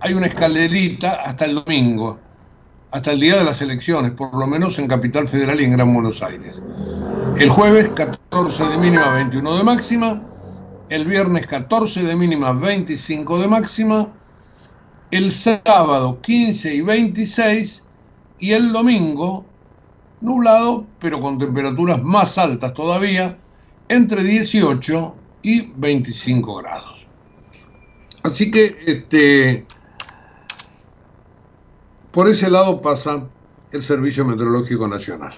hay 0.00 0.14
una 0.14 0.26
escalerita 0.26 1.22
hasta 1.24 1.46
el 1.46 1.56
domingo, 1.56 2.20
hasta 2.92 3.12
el 3.12 3.20
día 3.20 3.36
de 3.36 3.44
las 3.44 3.60
elecciones, 3.60 4.12
por 4.12 4.34
lo 4.36 4.46
menos 4.46 4.78
en 4.78 4.88
Capital 4.88 5.28
Federal 5.28 5.60
y 5.60 5.64
en 5.64 5.72
Gran 5.72 5.92
Buenos 5.92 6.22
Aires. 6.22 6.62
El 7.38 7.50
jueves 7.50 7.90
14 7.90 8.64
de 8.68 8.78
mínima, 8.78 9.12
21 9.12 9.58
de 9.58 9.64
máxima. 9.64 10.22
El 10.88 11.04
viernes 11.04 11.46
14 11.46 12.04
de 12.04 12.16
mínima, 12.16 12.52
25 12.52 13.38
de 13.38 13.48
máxima. 13.48 14.12
El 15.10 15.32
sábado 15.32 16.20
15 16.22 16.74
y 16.74 16.80
26. 16.80 17.84
Y 18.38 18.52
el 18.52 18.72
domingo 18.72 19.44
nublado, 20.20 20.86
pero 20.98 21.20
con 21.20 21.38
temperaturas 21.38 22.02
más 22.02 22.38
altas 22.38 22.72
todavía, 22.74 23.36
entre 23.88 24.22
18 24.22 25.14
y 25.42 25.72
25 25.76 26.56
grados. 26.56 27.06
Así 28.22 28.50
que 28.50 28.76
este, 28.86 29.66
por 32.16 32.30
ese 32.30 32.48
lado 32.48 32.80
pasa 32.80 33.28
el 33.72 33.82
Servicio 33.82 34.24
Meteorológico 34.24 34.88
Nacional. 34.88 35.34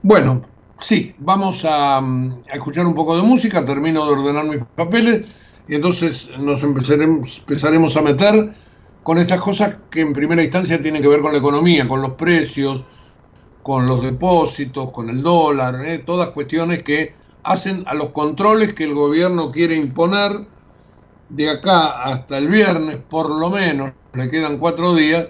Bueno, 0.00 0.40
sí, 0.78 1.14
vamos 1.18 1.62
a, 1.66 1.98
a, 1.98 2.54
escuchar 2.54 2.86
un 2.86 2.94
poco 2.94 3.14
de 3.14 3.22
música, 3.22 3.66
termino 3.66 4.06
de 4.06 4.12
ordenar 4.12 4.46
mis 4.46 4.64
papeles 4.74 5.28
y 5.68 5.74
entonces 5.74 6.30
nos 6.38 6.62
empezaremos, 6.62 7.40
empezaremos 7.40 7.98
a 7.98 8.00
meter 8.00 8.54
con 9.02 9.18
estas 9.18 9.42
cosas 9.42 9.76
que 9.90 10.00
en 10.00 10.14
primera 10.14 10.42
instancia 10.42 10.80
tienen 10.80 11.02
que 11.02 11.08
ver 11.08 11.20
con 11.20 11.32
la 11.32 11.38
economía, 11.38 11.86
con 11.86 12.00
los 12.00 12.12
precios, 12.12 12.86
con 13.62 13.86
los 13.86 14.02
depósitos, 14.02 14.90
con 14.90 15.10
el 15.10 15.22
dólar, 15.22 15.84
¿eh? 15.84 15.98
todas 15.98 16.30
cuestiones 16.30 16.82
que 16.82 17.14
hacen 17.42 17.84
a 17.88 17.92
los 17.92 18.08
controles 18.12 18.72
que 18.72 18.84
el 18.84 18.94
gobierno 18.94 19.50
quiere 19.50 19.76
imponer 19.76 20.46
de 21.28 21.50
acá 21.50 22.04
hasta 22.04 22.38
el 22.38 22.48
viernes, 22.48 22.96
por 22.96 23.28
lo 23.28 23.50
menos, 23.50 23.92
le 24.14 24.30
quedan 24.30 24.56
cuatro 24.56 24.94
días, 24.94 25.28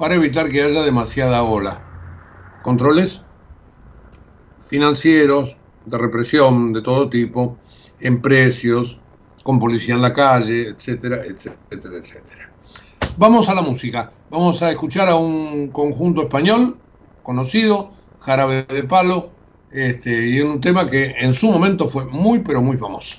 para 0.00 0.14
evitar 0.14 0.48
que 0.48 0.62
haya 0.62 0.82
demasiada 0.82 1.42
ola. 1.42 1.84
Controles 2.62 3.20
financieros, 4.58 5.58
de 5.84 5.98
represión 5.98 6.72
de 6.72 6.80
todo 6.80 7.10
tipo, 7.10 7.58
en 8.00 8.22
precios, 8.22 8.98
con 9.42 9.58
policía 9.58 9.94
en 9.94 10.00
la 10.00 10.14
calle, 10.14 10.68
etcétera, 10.68 11.18
etcétera, 11.26 11.98
etcétera. 11.98 12.50
Vamos 13.18 13.50
a 13.50 13.54
la 13.54 13.60
música. 13.60 14.10
Vamos 14.30 14.62
a 14.62 14.70
escuchar 14.70 15.10
a 15.10 15.16
un 15.16 15.68
conjunto 15.68 16.22
español 16.22 16.78
conocido, 17.22 17.90
Jarabe 18.20 18.62
de 18.62 18.84
Palo, 18.84 19.32
este, 19.70 20.28
y 20.28 20.38
en 20.38 20.48
un 20.48 20.60
tema 20.62 20.86
que 20.88 21.14
en 21.18 21.34
su 21.34 21.52
momento 21.52 21.88
fue 21.88 22.06
muy, 22.06 22.38
pero 22.38 22.62
muy 22.62 22.78
famoso. 22.78 23.18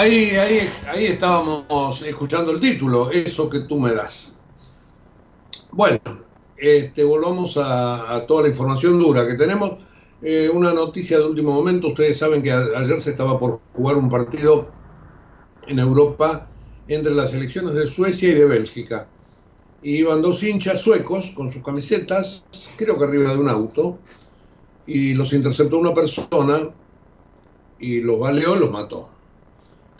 Ahí, 0.00 0.30
ahí, 0.30 0.60
ahí 0.88 1.04
estábamos 1.04 2.00
escuchando 2.00 2.52
el 2.52 2.58
título, 2.58 3.10
Eso 3.10 3.50
que 3.50 3.60
tú 3.60 3.78
me 3.78 3.92
das. 3.92 4.40
Bueno, 5.72 6.00
este, 6.56 7.04
volvamos 7.04 7.58
a, 7.58 8.24
toda 8.26 8.44
la 8.44 8.48
información 8.48 8.98
dura 8.98 9.26
que 9.26 9.34
tenemos. 9.34 9.72
Eh, 10.22 10.48
una 10.48 10.72
noticia 10.72 11.18
de 11.18 11.26
último 11.26 11.52
momento, 11.52 11.88
ustedes 11.88 12.16
saben 12.16 12.40
que 12.42 12.50
ayer 12.50 12.98
se 12.98 13.10
estaba 13.10 13.38
por 13.38 13.60
jugar 13.74 13.98
un 13.98 14.08
partido 14.08 14.68
en 15.66 15.78
Europa 15.78 16.48
entre 16.88 17.12
las 17.12 17.32
selecciones 17.32 17.74
de 17.74 17.86
Suecia 17.86 18.30
y 18.30 18.36
de 18.36 18.46
Bélgica. 18.46 19.06
Y 19.82 19.96
iban 19.96 20.22
dos 20.22 20.42
hinchas 20.42 20.80
suecos 20.80 21.30
con 21.32 21.50
sus 21.50 21.62
camisetas, 21.62 22.46
creo 22.76 22.96
que 22.96 23.04
arriba 23.04 23.34
de 23.34 23.38
un 23.38 23.50
auto, 23.50 23.98
y 24.86 25.12
los 25.12 25.34
interceptó 25.34 25.76
una 25.76 25.92
persona 25.92 26.70
y 27.78 28.00
los 28.00 28.18
baleó 28.18 28.56
los 28.56 28.70
mató. 28.70 29.19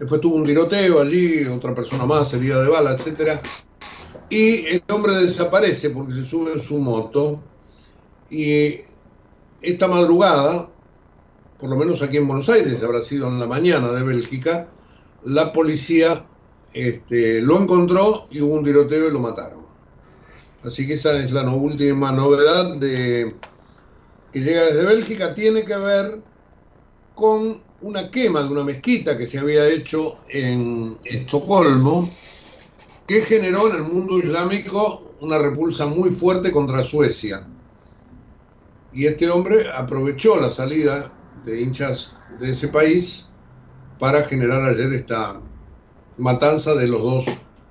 Después 0.00 0.22
tuvo 0.22 0.36
un 0.36 0.44
tiroteo 0.44 0.98
allí, 0.98 1.44
otra 1.44 1.74
persona 1.74 2.06
más 2.06 2.32
herida 2.32 2.62
de 2.62 2.70
bala, 2.70 2.92
etcétera. 2.92 3.42
Y 4.30 4.66
el 4.66 4.82
hombre 4.90 5.14
desaparece 5.14 5.90
porque 5.90 6.14
se 6.14 6.24
sube 6.24 6.54
en 6.54 6.60
su 6.60 6.78
moto. 6.78 7.42
Y 8.30 8.76
esta 9.60 9.88
madrugada, 9.88 10.70
por 11.58 11.68
lo 11.68 11.76
menos 11.76 12.00
aquí 12.00 12.16
en 12.16 12.26
Buenos 12.26 12.48
Aires, 12.48 12.82
habrá 12.82 13.02
sido 13.02 13.28
en 13.28 13.38
la 13.38 13.46
mañana 13.46 13.92
de 13.92 14.02
Bélgica, 14.02 14.68
la 15.22 15.52
policía 15.52 16.26
este, 16.72 17.42
lo 17.42 17.58
encontró 17.58 18.24
y 18.30 18.40
hubo 18.40 18.54
un 18.54 18.64
tiroteo 18.64 19.08
y 19.08 19.12
lo 19.12 19.20
mataron. 19.20 19.66
Así 20.64 20.86
que 20.86 20.94
esa 20.94 21.18
es 21.18 21.30
la 21.30 21.42
última 21.50 22.10
novedad 22.10 22.76
de, 22.76 23.36
que 24.32 24.40
llega 24.40 24.64
desde 24.64 24.86
Bélgica. 24.86 25.34
Tiene 25.34 25.62
que 25.62 25.76
ver 25.76 26.22
con 27.14 27.68
una 27.82 28.10
quema 28.10 28.42
de 28.42 28.48
una 28.48 28.64
mezquita 28.64 29.16
que 29.16 29.26
se 29.26 29.38
había 29.38 29.66
hecho 29.66 30.18
en 30.28 30.98
Estocolmo, 31.04 32.08
que 33.06 33.22
generó 33.22 33.68
en 33.70 33.76
el 33.76 33.82
mundo 33.82 34.18
islámico 34.18 35.14
una 35.20 35.38
repulsa 35.38 35.86
muy 35.86 36.10
fuerte 36.10 36.52
contra 36.52 36.82
Suecia. 36.82 37.46
Y 38.92 39.06
este 39.06 39.30
hombre 39.30 39.66
aprovechó 39.72 40.40
la 40.40 40.50
salida 40.50 41.12
de 41.44 41.60
hinchas 41.60 42.16
de 42.38 42.50
ese 42.50 42.68
país 42.68 43.30
para 43.98 44.24
generar 44.24 44.62
ayer 44.62 44.92
esta 44.92 45.40
matanza 46.18 46.74
de 46.74 46.86
los 46.88 47.02
dos 47.02 47.26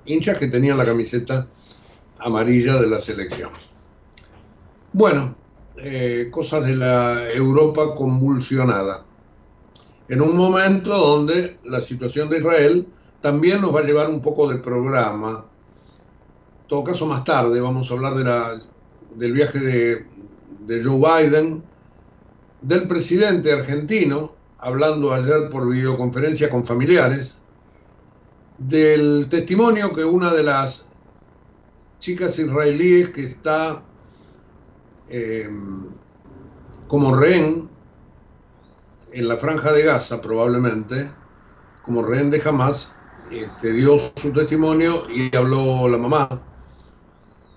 hinchas 0.06 0.38
que 0.38 0.48
tenían 0.48 0.78
la 0.78 0.86
camiseta 0.86 1.48
amarilla 2.18 2.80
de 2.80 2.88
la 2.88 3.00
selección. 3.00 3.50
Bueno, 4.92 5.36
eh, 5.76 6.28
cosas 6.30 6.66
de 6.66 6.76
la 6.76 7.30
Europa 7.32 7.94
convulsionada. 7.94 9.04
En 10.10 10.20
un 10.20 10.36
momento 10.36 10.90
donde 10.90 11.56
la 11.64 11.80
situación 11.80 12.28
de 12.28 12.38
Israel 12.38 12.84
también 13.20 13.60
nos 13.60 13.72
va 13.72 13.78
a 13.78 13.84
llevar 13.84 14.10
un 14.10 14.20
poco 14.20 14.48
del 14.48 14.60
programa. 14.60 15.44
En 16.62 16.68
todo 16.68 16.82
caso, 16.82 17.06
más 17.06 17.22
tarde 17.22 17.60
vamos 17.60 17.88
a 17.88 17.94
hablar 17.94 18.16
de 18.16 18.24
la, 18.24 18.60
del 19.14 19.32
viaje 19.32 19.60
de, 19.60 20.06
de 20.66 20.82
Joe 20.82 20.98
Biden, 20.98 21.62
del 22.60 22.88
presidente 22.88 23.52
argentino, 23.52 24.34
hablando 24.58 25.12
ayer 25.12 25.48
por 25.48 25.70
videoconferencia 25.70 26.50
con 26.50 26.64
familiares, 26.64 27.36
del 28.58 29.28
testimonio 29.30 29.92
que 29.92 30.04
una 30.04 30.34
de 30.34 30.42
las 30.42 30.88
chicas 32.00 32.36
israelíes 32.36 33.10
que 33.10 33.26
está 33.26 33.84
eh, 35.08 35.48
como 36.88 37.14
rehén 37.14 37.69
en 39.12 39.28
la 39.28 39.36
franja 39.36 39.72
de 39.72 39.82
Gaza 39.82 40.20
probablemente, 40.20 41.10
como 41.82 42.02
rehén 42.02 42.30
de 42.30 42.42
Hamas, 42.44 42.92
este, 43.30 43.72
dio 43.72 43.96
su 43.98 44.32
testimonio 44.32 45.06
y 45.10 45.34
habló 45.36 45.88
la 45.88 45.98
mamá. 45.98 46.28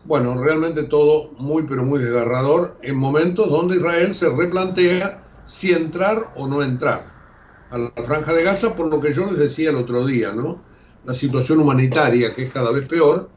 Bueno, 0.06 0.38
realmente 0.38 0.84
todo 0.84 1.32
muy 1.38 1.64
pero 1.64 1.84
muy 1.84 2.00
desgarrador 2.00 2.78
en 2.82 2.98
momentos 2.98 3.50
donde 3.50 3.78
Israel 3.78 4.14
se 4.14 4.30
replantea 4.30 5.24
si 5.46 5.72
entrar 5.72 6.32
o 6.36 6.48
no 6.48 6.62
entrar 6.62 7.12
a 7.70 7.78
la 7.78 7.92
franja 8.04 8.34
de 8.34 8.44
Gaza, 8.44 8.76
por 8.76 8.88
lo 8.88 9.00
que 9.00 9.14
yo 9.14 9.26
les 9.28 9.40
decía 9.40 9.72
el 9.72 9.78
otro 9.78 10.06
día, 10.06 10.32
¿no? 10.32 10.62
La 11.06 11.14
situación 11.14 11.60
humanitaria 11.60 12.34
que 12.34 12.44
es 12.44 12.54
cada 12.54 12.72
vez 12.72 12.88
peor, 12.88 13.30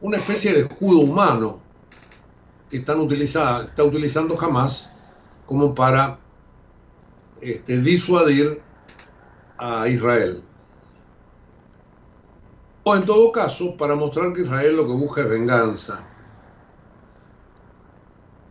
una 0.00 0.16
especie 0.16 0.52
de 0.52 0.60
escudo 0.60 1.00
humano 1.00 1.62
que 2.70 2.78
están 2.78 3.00
utiliza, 3.00 3.64
está 3.64 3.84
utilizando 3.84 4.38
Hamas 4.40 4.90
como 5.46 5.74
para 5.74 6.18
este, 7.40 7.78
disuadir 7.78 8.60
a 9.58 9.88
Israel. 9.88 10.42
O 12.84 12.96
en 12.96 13.04
todo 13.04 13.30
caso, 13.32 13.76
para 13.76 13.94
mostrar 13.94 14.32
que 14.32 14.42
Israel 14.42 14.76
lo 14.76 14.86
que 14.86 14.92
busca 14.92 15.22
es 15.22 15.28
venganza. 15.28 16.06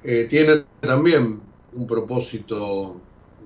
Eh, 0.04 0.28
tiene 0.30 0.66
también 0.82 1.42
un 1.74 1.88
propósito 1.88 3.02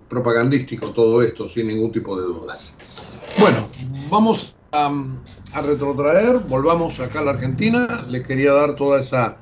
propagandístico 0.09 0.91
todo 0.91 1.21
esto, 1.21 1.47
sin 1.47 1.67
ningún 1.67 1.91
tipo 1.91 2.19
de 2.19 2.23
dudas. 2.23 2.75
Bueno, 3.39 3.69
vamos 4.09 4.53
a, 4.73 4.91
a 5.53 5.61
retrotraer, 5.61 6.39
volvamos 6.39 6.99
acá 6.99 7.19
a 7.19 7.23
la 7.23 7.31
Argentina, 7.31 8.05
les 8.09 8.27
quería 8.27 8.51
dar 8.51 8.75
toda 8.75 8.99
esa, 8.99 9.37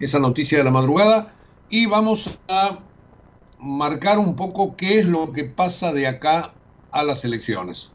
esa 0.00 0.18
noticia 0.18 0.58
de 0.58 0.64
la 0.64 0.72
madrugada 0.72 1.32
y 1.70 1.86
vamos 1.86 2.38
a 2.48 2.78
marcar 3.58 4.18
un 4.18 4.36
poco 4.36 4.76
qué 4.76 4.98
es 4.98 5.06
lo 5.06 5.32
que 5.32 5.44
pasa 5.44 5.92
de 5.92 6.06
acá 6.06 6.54
a 6.92 7.02
las 7.02 7.24
elecciones. 7.24 7.92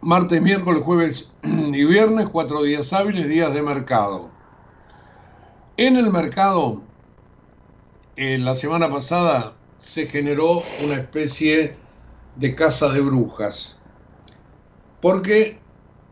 Martes, 0.00 0.42
miércoles, 0.42 0.82
jueves 0.82 1.28
y 1.42 1.84
viernes, 1.84 2.28
cuatro 2.28 2.62
días 2.62 2.92
hábiles, 2.92 3.28
días 3.28 3.52
de 3.54 3.62
mercado. 3.62 4.30
En 5.76 5.96
el 5.96 6.10
mercado, 6.10 6.82
eh, 8.16 8.38
la 8.38 8.54
semana 8.54 8.90
pasada 8.90 9.56
se 9.80 10.06
generó 10.06 10.62
una 10.84 10.94
especie 10.94 11.76
de 12.36 12.54
casa 12.54 12.88
de 12.90 13.00
brujas, 13.00 13.78
porque 15.00 15.60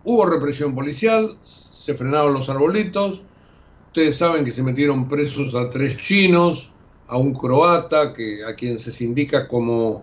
hubo 0.04 0.26
represión 0.26 0.74
policial, 0.74 1.36
se 1.42 1.94
frenaron 1.94 2.32
los 2.34 2.48
arbolitos, 2.48 3.22
ustedes 3.88 4.16
saben 4.16 4.44
que 4.44 4.52
se 4.52 4.62
metieron 4.62 5.08
presos 5.08 5.54
a 5.54 5.68
tres 5.70 5.96
chinos, 5.96 6.70
a 7.08 7.16
un 7.16 7.34
croata 7.34 8.12
que, 8.12 8.44
a 8.44 8.54
quien 8.54 8.78
se 8.78 9.04
indica 9.04 9.46
como 9.48 10.02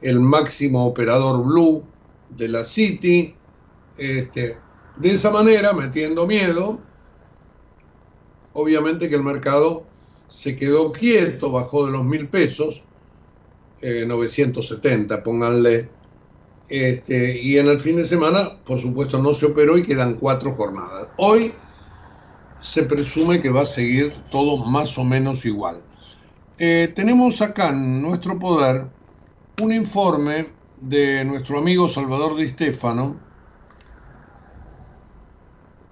el 0.00 0.20
máximo 0.20 0.86
operador 0.86 1.44
blue 1.44 1.84
de 2.30 2.48
la 2.48 2.64
City. 2.64 3.34
Este, 3.98 4.58
de 4.96 5.14
esa 5.14 5.30
manera, 5.30 5.72
metiendo 5.72 6.26
miedo, 6.26 6.80
obviamente 8.52 9.08
que 9.08 9.16
el 9.16 9.24
mercado 9.24 9.86
se 10.28 10.56
quedó 10.56 10.92
quieto, 10.92 11.50
bajó 11.50 11.86
de 11.86 11.92
los 11.92 12.04
mil 12.04 12.28
pesos, 12.28 12.82
eh, 13.80 14.04
970, 14.06 15.22
pónganle. 15.22 15.90
Este, 16.68 17.40
y 17.40 17.58
en 17.58 17.68
el 17.68 17.78
fin 17.78 17.96
de 17.96 18.06
semana, 18.06 18.58
por 18.64 18.78
supuesto, 18.80 19.20
no 19.20 19.34
se 19.34 19.46
operó 19.46 19.76
y 19.76 19.82
quedan 19.82 20.14
cuatro 20.14 20.52
jornadas. 20.54 21.08
Hoy 21.18 21.52
se 22.60 22.84
presume 22.84 23.40
que 23.40 23.50
va 23.50 23.62
a 23.62 23.66
seguir 23.66 24.12
todo 24.30 24.56
más 24.56 24.96
o 24.96 25.04
menos 25.04 25.44
igual. 25.44 25.82
Eh, 26.56 26.92
tenemos 26.94 27.42
acá 27.42 27.70
en 27.70 28.00
nuestro 28.00 28.38
poder 28.38 28.86
un 29.60 29.72
informe 29.72 30.46
de 30.80 31.24
nuestro 31.24 31.58
amigo 31.58 31.88
Salvador 31.88 32.36
Di 32.36 32.46
Stefano 32.46 33.16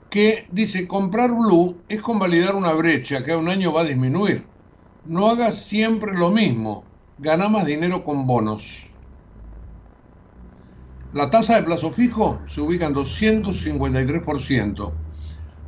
que 0.09 0.46
dice 0.53 0.87
comprar 0.87 1.31
blue 1.33 1.79
es 1.88 2.01
convalidar 2.01 2.55
una 2.55 2.75
brecha 2.75 3.25
que 3.25 3.33
a 3.33 3.38
un 3.38 3.48
año 3.48 3.72
va 3.72 3.81
a 3.81 3.87
disminuir. 3.87 4.46
No 5.05 5.27
hagas 5.29 5.57
siempre 5.57 6.16
lo 6.16 6.31
mismo, 6.31 6.85
gana 7.18 7.48
más 7.48 7.66
dinero 7.66 8.05
con 8.05 8.29
bonos. 8.29 8.88
La 11.12 11.29
tasa 11.29 11.57
de 11.57 11.64
plazo 11.64 11.90
fijo 11.90 12.40
se 12.46 12.61
ubica 12.61 12.87
en 12.87 12.94
253%. 12.94 14.92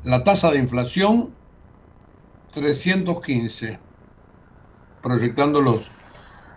La 0.04 0.22
tasa 0.22 0.52
de 0.52 0.58
inflación 0.58 1.34
315 2.52 3.83
proyectando 5.04 5.60
los 5.60 5.92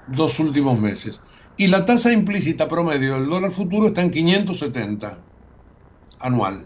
dos 0.08 0.40
últimos 0.40 0.80
meses. 0.80 1.22
Y 1.58 1.68
la 1.68 1.86
tasa 1.86 2.12
implícita 2.12 2.70
promedio 2.70 3.16
del 3.16 3.30
dólar 3.30 3.52
futuro 3.52 3.88
está 3.88 4.02
en 4.02 4.12
570 4.12 5.20
anual. 6.20 6.66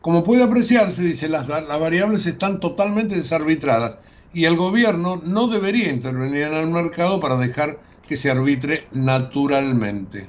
Como 0.00 0.22
puede 0.22 0.44
apreciarse, 0.44 1.02
dice, 1.02 1.28
las, 1.28 1.48
las 1.48 1.80
variables 1.80 2.26
están 2.26 2.60
totalmente 2.60 3.16
desarbitradas 3.16 3.98
y 4.32 4.44
el 4.44 4.56
gobierno 4.56 5.20
no 5.24 5.48
debería 5.48 5.90
intervenir 5.90 6.42
en 6.42 6.54
el 6.54 6.68
mercado 6.68 7.18
para 7.18 7.36
dejar 7.36 7.80
que 8.06 8.16
se 8.16 8.30
arbitre 8.30 8.86
naturalmente. 8.92 10.28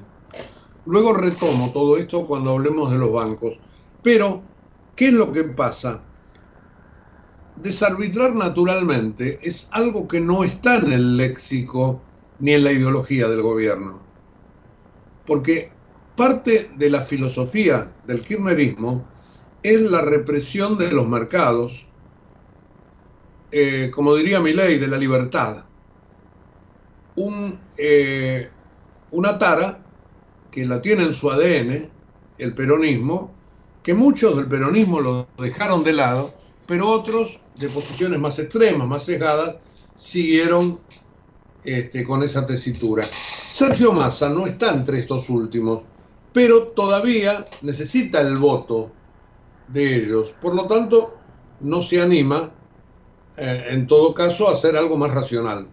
Luego 0.86 1.14
retomo 1.14 1.72
todo 1.72 1.98
esto 1.98 2.26
cuando 2.26 2.52
hablemos 2.52 2.92
de 2.92 2.98
los 2.98 3.12
bancos. 3.12 3.60
Pero, 4.02 4.42
¿qué 4.96 5.08
es 5.08 5.14
lo 5.14 5.32
que 5.32 5.44
pasa? 5.44 6.02
Desarbitrar 7.62 8.36
naturalmente 8.36 9.40
es 9.42 9.68
algo 9.72 10.08
que 10.08 10.20
no 10.20 10.44
está 10.44 10.78
en 10.78 10.94
el 10.94 11.18
léxico 11.18 12.02
ni 12.40 12.54
en 12.54 12.64
la 12.64 12.72
ideología 12.72 13.28
del 13.28 13.42
gobierno. 13.42 14.02
Porque 15.26 15.72
parte 16.16 16.72
de 16.76 16.90
la 16.90 17.02
filosofía 17.02 17.94
del 18.08 18.24
kirchnerismo 18.24 19.06
es 19.62 19.82
la 19.82 20.02
represión 20.02 20.78
de 20.78 20.92
los 20.92 21.08
mercados, 21.08 21.86
eh, 23.52 23.92
como 23.94 24.16
diría 24.16 24.40
mi 24.40 24.54
ley, 24.54 24.78
de 24.78 24.88
la 24.88 24.98
libertad. 24.98 25.66
Eh, 27.78 28.50
una 29.12 29.40
tara 29.40 29.84
que 30.52 30.66
la 30.66 30.82
tiene 30.82 31.04
en 31.04 31.14
su 31.14 31.30
ADN, 31.30 31.90
el 32.38 32.54
peronismo, 32.54 33.34
que 33.84 33.94
muchos 33.94 34.38
del 34.38 34.48
peronismo 34.48 35.02
lo 35.02 35.28
dejaron 35.38 35.84
de 35.84 35.94
lado, 35.94 36.34
pero 36.70 36.88
otros 36.88 37.40
de 37.56 37.68
posiciones 37.68 38.20
más 38.20 38.38
extremas, 38.38 38.88
más 38.88 39.04
cegadas, 39.04 39.56
siguieron 39.96 40.80
este, 41.64 42.04
con 42.04 42.22
esa 42.22 42.46
tesitura. 42.46 43.04
Sergio 43.04 43.92
Massa 43.92 44.30
no 44.30 44.46
está 44.46 44.72
entre 44.72 45.00
estos 45.00 45.32
últimos, 45.32 45.82
pero 46.32 46.68
todavía 46.68 47.44
necesita 47.64 48.22
el 48.22 48.38
voto 48.38 48.92
de 49.68 49.96
ellos. 49.96 50.36
Por 50.40 50.54
lo 50.54 50.68
tanto, 50.68 51.18
no 51.62 51.82
se 51.82 52.02
anima, 52.02 52.52
eh, 53.36 53.66
en 53.70 53.88
todo 53.88 54.14
caso, 54.14 54.48
a 54.48 54.54
hacer 54.54 54.78
algo 54.78 54.96
más 54.96 55.12
racional. 55.12 55.68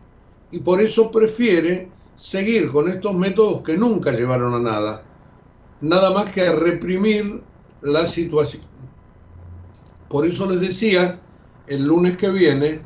Y 0.50 0.60
por 0.60 0.80
eso 0.80 1.10
prefiere 1.10 1.90
seguir 2.14 2.68
con 2.70 2.88
estos 2.88 3.14
métodos 3.14 3.60
que 3.60 3.76
nunca 3.76 4.12
llevaron 4.12 4.54
a 4.54 4.60
nada. 4.60 5.04
Nada 5.82 6.10
más 6.12 6.32
que 6.32 6.40
a 6.40 6.52
reprimir 6.52 7.42
la 7.82 8.06
situación. 8.06 8.75
Por 10.16 10.24
eso 10.24 10.46
les 10.46 10.62
decía, 10.62 11.20
el 11.66 11.84
lunes 11.84 12.16
que 12.16 12.30
viene, 12.30 12.80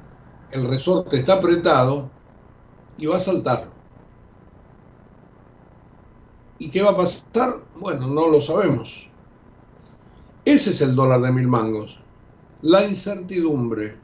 el 0.50 0.68
resorte 0.68 1.16
está 1.16 1.34
apretado 1.34 2.10
y 2.98 3.06
va 3.06 3.18
a 3.18 3.20
saltar. 3.20 3.70
¿Y 6.58 6.72
qué 6.72 6.82
va 6.82 6.90
a 6.90 6.96
pasar? 6.96 7.62
Bueno, 7.76 8.08
no 8.08 8.26
lo 8.26 8.40
sabemos. 8.40 9.08
Ese 10.44 10.70
es 10.70 10.80
el 10.80 10.96
dólar 10.96 11.20
de 11.20 11.30
mil 11.30 11.46
mangos. 11.46 12.00
La 12.62 12.84
incertidumbre. 12.84 13.96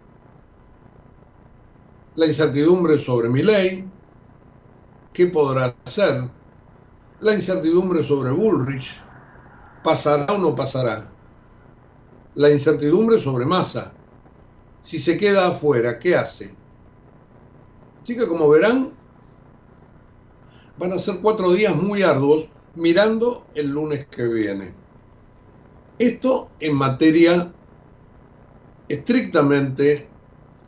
La 2.15 2.27
incertidumbre 2.27 2.97
sobre 2.97 3.29
mi 3.29 3.43
ley. 3.43 3.91
¿Qué 5.13 5.27
podrá 5.27 5.75
hacer? 5.85 6.31
La 7.19 7.35
incertidumbre 7.35 8.05
sobre 8.05 8.31
Bullrich. 8.31 9.03
¿Pasará 9.83 10.33
o 10.33 10.39
no 10.39 10.55
pasará? 10.55 11.16
La 12.37 12.51
incertidumbre 12.51 13.19
sobre 13.19 13.47
Massa. 13.47 13.93
Si 14.83 14.99
se 14.99 15.17
queda 15.17 15.49
afuera, 15.49 15.99
¿qué 15.99 16.15
hace? 16.15 16.55
Así 18.03 18.15
que 18.15 18.27
como 18.27 18.49
verán, 18.49 18.93
van 20.79 20.93
a 20.93 20.99
ser 20.99 21.21
cuatro 21.23 21.53
días 21.53 21.75
muy 21.75 22.03
arduos 22.03 22.47
mirando 22.75 23.47
el 23.55 23.71
lunes 23.71 24.07
que 24.07 24.29
viene. 24.29 24.75
Esto 25.99 26.51
en 26.61 26.77
materia 26.77 27.53
estrictamente 28.87 30.07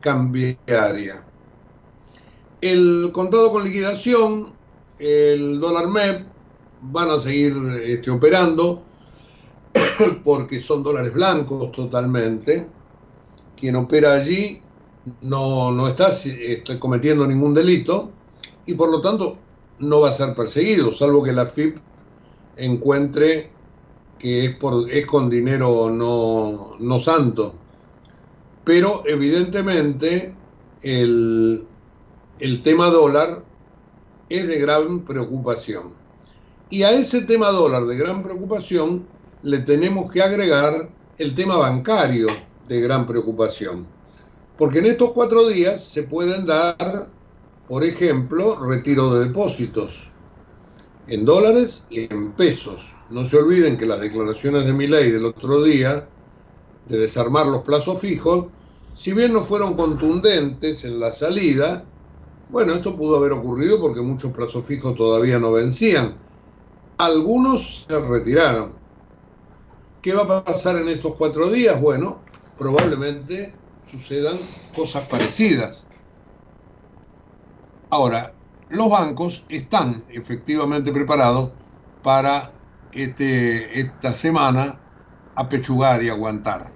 cambiaria. 0.01 1.23
El 2.63 3.11
contado 3.13 3.53
con 3.53 3.65
liquidación, 3.65 4.55
el 4.99 5.61
dólar 5.61 5.89
MEP, 5.89 6.27
van 6.81 7.11
a 7.11 7.19
seguir 7.19 7.55
este, 7.83 8.11
operando 8.11 8.88
porque 10.25 10.61
son 10.61 10.83
dólares 10.83 11.13
blancos 11.13 11.73
totalmente. 11.73 12.69
Quien 13.57 13.77
opera 13.77 14.15
allí 14.15 14.61
no, 15.23 15.71
no 15.73 15.89
está 15.89 16.09
este, 16.09 16.79
cometiendo 16.79 17.27
ningún 17.27 17.55
delito 17.55 18.11
y 18.67 18.75
por 18.75 18.91
lo 18.91 19.01
tanto 19.01 19.39
no 19.79 20.01
va 20.01 20.11
a 20.11 20.13
ser 20.13 20.35
perseguido, 20.35 20.93
salvo 20.93 21.23
que 21.23 21.33
la 21.33 21.47
FIP 21.47 21.79
encuentre 22.57 23.51
que 24.19 24.45
es, 24.45 24.57
por, 24.57 24.91
es 24.91 25.07
con 25.07 25.31
dinero 25.31 25.89
no, 25.91 26.77
no 26.79 26.99
santo. 26.99 27.55
Pero 28.65 29.03
evidentemente 29.07 30.35
el, 30.83 31.67
el 32.39 32.63
tema 32.63 32.87
dólar 32.87 33.45
es 34.29 34.49
de 34.49 34.59
gran 34.59 35.05
preocupación. 35.05 35.95
Y 36.71 36.83
a 36.83 36.91
ese 36.91 37.23
tema 37.23 37.49
dólar 37.49 37.87
de 37.87 37.97
gran 37.97 38.23
preocupación 38.23 39.07
le 39.43 39.59
tenemos 39.59 40.11
que 40.11 40.23
agregar 40.23 40.89
el 41.19 41.35
tema 41.35 41.57
bancario 41.57 42.29
de 42.69 42.81
gran 42.81 43.07
preocupación. 43.07 43.87
Porque 44.57 44.81
en 44.81 44.87
estos 44.87 45.13
cuatro 45.13 45.47
días 45.47 45.85
se 45.85 46.03
pueden 46.03 46.45
dar, 46.45 47.09
por 47.69 47.85
ejemplo, 47.85 48.59
retiro 48.67 49.15
de 49.15 49.27
depósitos 49.27 50.11
en 51.07 51.25
dólares 51.25 51.85
y 51.89 52.13
en 52.13 52.33
pesos. 52.33 52.93
No 53.11 53.25
se 53.25 53.39
olviden 53.39 53.77
que 53.77 53.87
las 53.87 54.01
declaraciones 54.01 54.67
de 54.67 54.73
mi 54.73 54.87
ley 54.87 55.11
del 55.11 55.25
otro 55.25 55.63
día 55.63 56.09
de 56.87 56.99
desarmar 56.99 57.47
los 57.47 57.63
plazos 57.63 58.01
fijos, 58.01 58.47
si 58.95 59.13
bien 59.13 59.33
no 59.33 59.43
fueron 59.43 59.75
contundentes 59.75 60.85
en 60.85 60.99
la 60.99 61.13
salida, 61.13 61.85
bueno, 62.51 62.73
esto 62.75 62.97
pudo 62.97 63.17
haber 63.17 63.33
ocurrido 63.33 63.79
porque 63.81 64.01
muchos 64.01 64.33
plazos 64.33 64.65
fijos 64.65 64.97
todavía 64.97 65.39
no 65.39 65.53
vencían. 65.53 66.17
Algunos 66.97 67.85
se 67.89 68.01
retiraron. 68.01 68.78
¿Qué 70.09 70.15
va 70.15 70.39
a 70.39 70.43
pasar 70.43 70.77
en 70.77 70.89
estos 70.89 71.17
cuatro 71.17 71.51
días? 71.51 71.79
Bueno, 71.79 72.23
probablemente 72.57 73.55
sucedan 73.85 74.39
cosas 74.75 75.07
parecidas. 75.07 75.85
Ahora, 77.91 78.33
los 78.71 78.89
bancos 78.89 79.45
están 79.51 80.03
efectivamente 80.09 80.93
preparados 80.93 81.51
para 82.03 82.51
este, 82.95 83.81
esta 83.81 84.15
semana 84.15 84.81
apechugar 85.37 86.03
y 86.03 86.09
aguantar. 86.09 86.73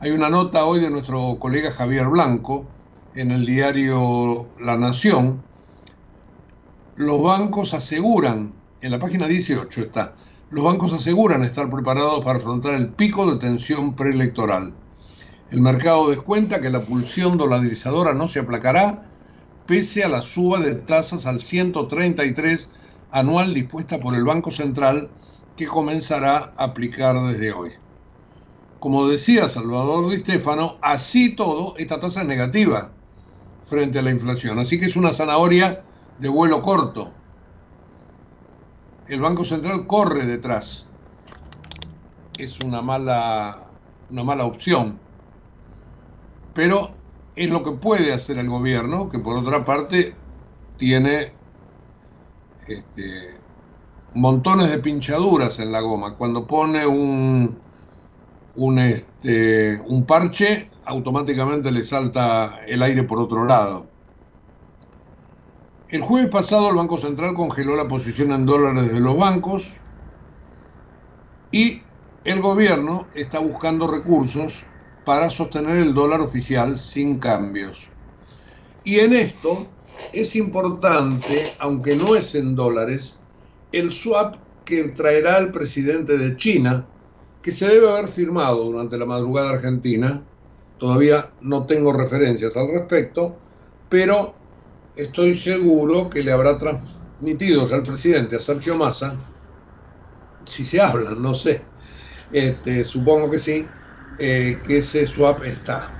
Hay 0.00 0.10
una 0.10 0.28
nota 0.28 0.66
hoy 0.66 0.80
de 0.80 0.90
nuestro 0.90 1.38
colega 1.38 1.72
Javier 1.72 2.08
Blanco 2.08 2.66
en 3.14 3.30
el 3.30 3.46
diario 3.46 4.44
La 4.60 4.76
Nación. 4.76 5.42
Los 6.96 7.22
bancos 7.22 7.72
aseguran, 7.72 8.52
en 8.82 8.90
la 8.90 8.98
página 8.98 9.26
18 9.28 9.80
está, 9.80 10.14
los 10.50 10.64
bancos 10.64 10.92
aseguran 10.92 11.42
estar 11.42 11.70
preparados 11.70 12.24
para 12.24 12.38
afrontar 12.38 12.74
el 12.74 12.88
pico 12.88 13.30
de 13.30 13.38
tensión 13.38 13.94
preelectoral. 13.94 14.72
El 15.50 15.60
mercado 15.60 16.10
descuenta 16.10 16.60
que 16.60 16.70
la 16.70 16.80
pulsión 16.80 17.38
dolarizadora 17.38 18.14
no 18.14 18.28
se 18.28 18.40
aplacará 18.40 19.02
pese 19.66 20.04
a 20.04 20.08
la 20.08 20.22
suba 20.22 20.58
de 20.58 20.74
tasas 20.74 21.26
al 21.26 21.42
133 21.42 22.68
anual 23.10 23.54
dispuesta 23.54 24.00
por 24.00 24.14
el 24.14 24.24
Banco 24.24 24.50
Central 24.50 25.08
que 25.56 25.66
comenzará 25.66 26.52
a 26.56 26.64
aplicar 26.64 27.16
desde 27.28 27.52
hoy. 27.52 27.70
Como 28.80 29.08
decía 29.08 29.48
Salvador 29.48 30.10
Di 30.10 30.18
Stefano, 30.18 30.76
así 30.82 31.34
todo, 31.34 31.74
esta 31.78 32.00
tasa 32.00 32.22
es 32.22 32.26
negativa 32.26 32.90
frente 33.62 33.98
a 33.98 34.02
la 34.02 34.10
inflación, 34.10 34.58
así 34.58 34.78
que 34.78 34.86
es 34.86 34.96
una 34.96 35.12
zanahoria 35.12 35.84
de 36.18 36.28
vuelo 36.28 36.60
corto. 36.60 37.12
El 39.08 39.20
Banco 39.20 39.44
Central 39.44 39.86
corre 39.86 40.24
detrás. 40.24 40.86
Es 42.38 42.58
una 42.60 42.80
mala, 42.80 43.68
una 44.10 44.24
mala 44.24 44.44
opción. 44.44 44.98
Pero 46.54 46.90
es 47.36 47.50
lo 47.50 47.62
que 47.62 47.72
puede 47.72 48.12
hacer 48.12 48.38
el 48.38 48.48
gobierno, 48.48 49.08
que 49.08 49.18
por 49.18 49.36
otra 49.36 49.64
parte 49.64 50.14
tiene 50.78 51.32
este, 52.66 53.40
montones 54.14 54.70
de 54.70 54.78
pinchaduras 54.78 55.58
en 55.58 55.72
la 55.72 55.80
goma. 55.80 56.14
Cuando 56.14 56.46
pone 56.46 56.86
un, 56.86 57.58
un, 58.56 58.78
este, 58.78 59.82
un 59.86 60.06
parche, 60.06 60.70
automáticamente 60.86 61.70
le 61.70 61.84
salta 61.84 62.60
el 62.66 62.82
aire 62.82 63.02
por 63.02 63.18
otro 63.18 63.44
lado. 63.44 63.93
El 65.88 66.00
jueves 66.00 66.30
pasado 66.30 66.70
el 66.70 66.76
Banco 66.76 66.96
Central 66.96 67.34
congeló 67.34 67.76
la 67.76 67.86
posición 67.86 68.32
en 68.32 68.46
dólares 68.46 68.90
de 68.90 69.00
los 69.00 69.18
bancos 69.18 69.64
y 71.52 71.82
el 72.24 72.40
gobierno 72.40 73.06
está 73.14 73.38
buscando 73.38 73.86
recursos 73.86 74.64
para 75.04 75.28
sostener 75.28 75.76
el 75.76 75.92
dólar 75.92 76.22
oficial 76.22 76.80
sin 76.80 77.18
cambios. 77.18 77.90
Y 78.82 79.00
en 79.00 79.12
esto 79.12 79.66
es 80.14 80.34
importante, 80.36 81.52
aunque 81.58 81.96
no 81.96 82.16
es 82.16 82.34
en 82.34 82.56
dólares, 82.56 83.18
el 83.70 83.92
swap 83.92 84.36
que 84.64 84.84
traerá 84.84 85.36
el 85.36 85.52
presidente 85.52 86.16
de 86.16 86.36
China, 86.38 86.88
que 87.42 87.52
se 87.52 87.68
debe 87.68 87.90
haber 87.90 88.08
firmado 88.08 88.64
durante 88.64 88.96
la 88.96 89.04
madrugada 89.04 89.50
argentina. 89.50 90.26
Todavía 90.78 91.30
no 91.42 91.66
tengo 91.66 91.92
referencias 91.92 92.56
al 92.56 92.68
respecto, 92.68 93.36
pero 93.90 94.34
estoy 94.96 95.34
seguro 95.34 96.08
que 96.08 96.22
le 96.22 96.32
habrá 96.32 96.56
transmitido 96.58 97.66
al 97.72 97.82
presidente, 97.82 98.36
a 98.36 98.40
Sergio 98.40 98.76
Massa, 98.76 99.16
si 100.46 100.64
se 100.64 100.80
hablan, 100.80 101.20
no 101.20 101.34
sé, 101.34 101.62
este, 102.32 102.84
supongo 102.84 103.30
que 103.30 103.38
sí, 103.38 103.66
eh, 104.18 104.60
que 104.64 104.78
ese 104.78 105.06
swap 105.06 105.42
está. 105.44 105.90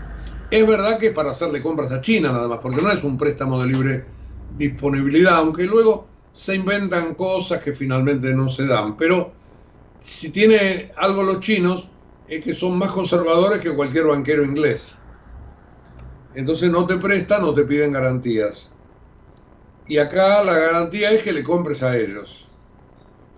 Es 0.51 0.67
verdad 0.67 0.99
que 0.99 1.11
para 1.11 1.31
hacerle 1.31 1.61
compras 1.61 1.91
a 1.91 2.01
China 2.01 2.31
nada 2.33 2.47
más, 2.47 2.59
porque 2.59 2.83
no 2.83 2.91
es 2.91 3.03
un 3.03 3.19
préstamo 3.19 3.61
de 3.61 3.69
libre 3.69 4.07
disponibilidad, 4.57 5.37
aunque 5.37 5.65
luego 5.65 6.07
se 6.33 6.55
inventan 6.55 7.15
cosas 7.15 7.63
que 7.63 7.73
finalmente 7.73 8.33
no 8.35 8.49
se 8.49 8.67
dan. 8.67 8.97
Pero 8.97 9.33
si 10.01 10.31
tiene 10.31 10.93
algo 10.97 11.23
los 11.23 11.41
chinos, 11.41 11.91
es 12.29 12.45
que 12.45 12.55
son 12.55 12.79
más 12.79 12.91
conservadores 12.91 13.61
que 13.61 13.75
cualquier 13.75 14.07
banquero 14.07 14.45
inglés. 14.45 14.97
Entonces 16.35 16.71
no 16.71 16.87
te 16.87 16.99
prestan, 16.99 17.43
no 17.43 17.55
te 17.55 17.65
piden 17.65 17.93
garantías. 17.93 18.74
Y 19.87 19.99
acá 19.99 20.43
la 20.43 20.59
garantía 20.59 21.11
es 21.11 21.23
que 21.23 21.33
le 21.33 21.43
compres 21.43 21.83
a 21.83 21.97
ellos 21.97 22.49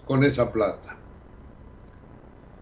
con 0.05 0.23
esa 0.23 0.53
plata. 0.53 0.97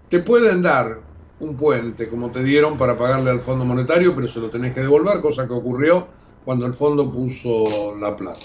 Te 0.09 0.21
pueden 0.21 0.63
dar 0.63 1.03
un 1.41 1.57
puente, 1.57 2.09
como 2.09 2.31
te 2.31 2.43
dieron 2.43 2.79
para 2.79 2.97
pagarle 2.97 3.31
al 3.31 3.41
Fondo 3.41 3.65
Monetario, 3.65 4.15
pero 4.15 4.29
se 4.29 4.41
lo 4.41 4.49
tenés 4.49 4.75
que 4.75 4.81
devolver, 4.81 5.21
cosa 5.21 5.47
que 5.47 5.53
ocurrió 5.53 6.09
cuando 6.45 6.67
el 6.67 6.75
fondo 6.75 7.13
puso 7.13 7.97
la 7.99 8.17
plata. 8.17 8.41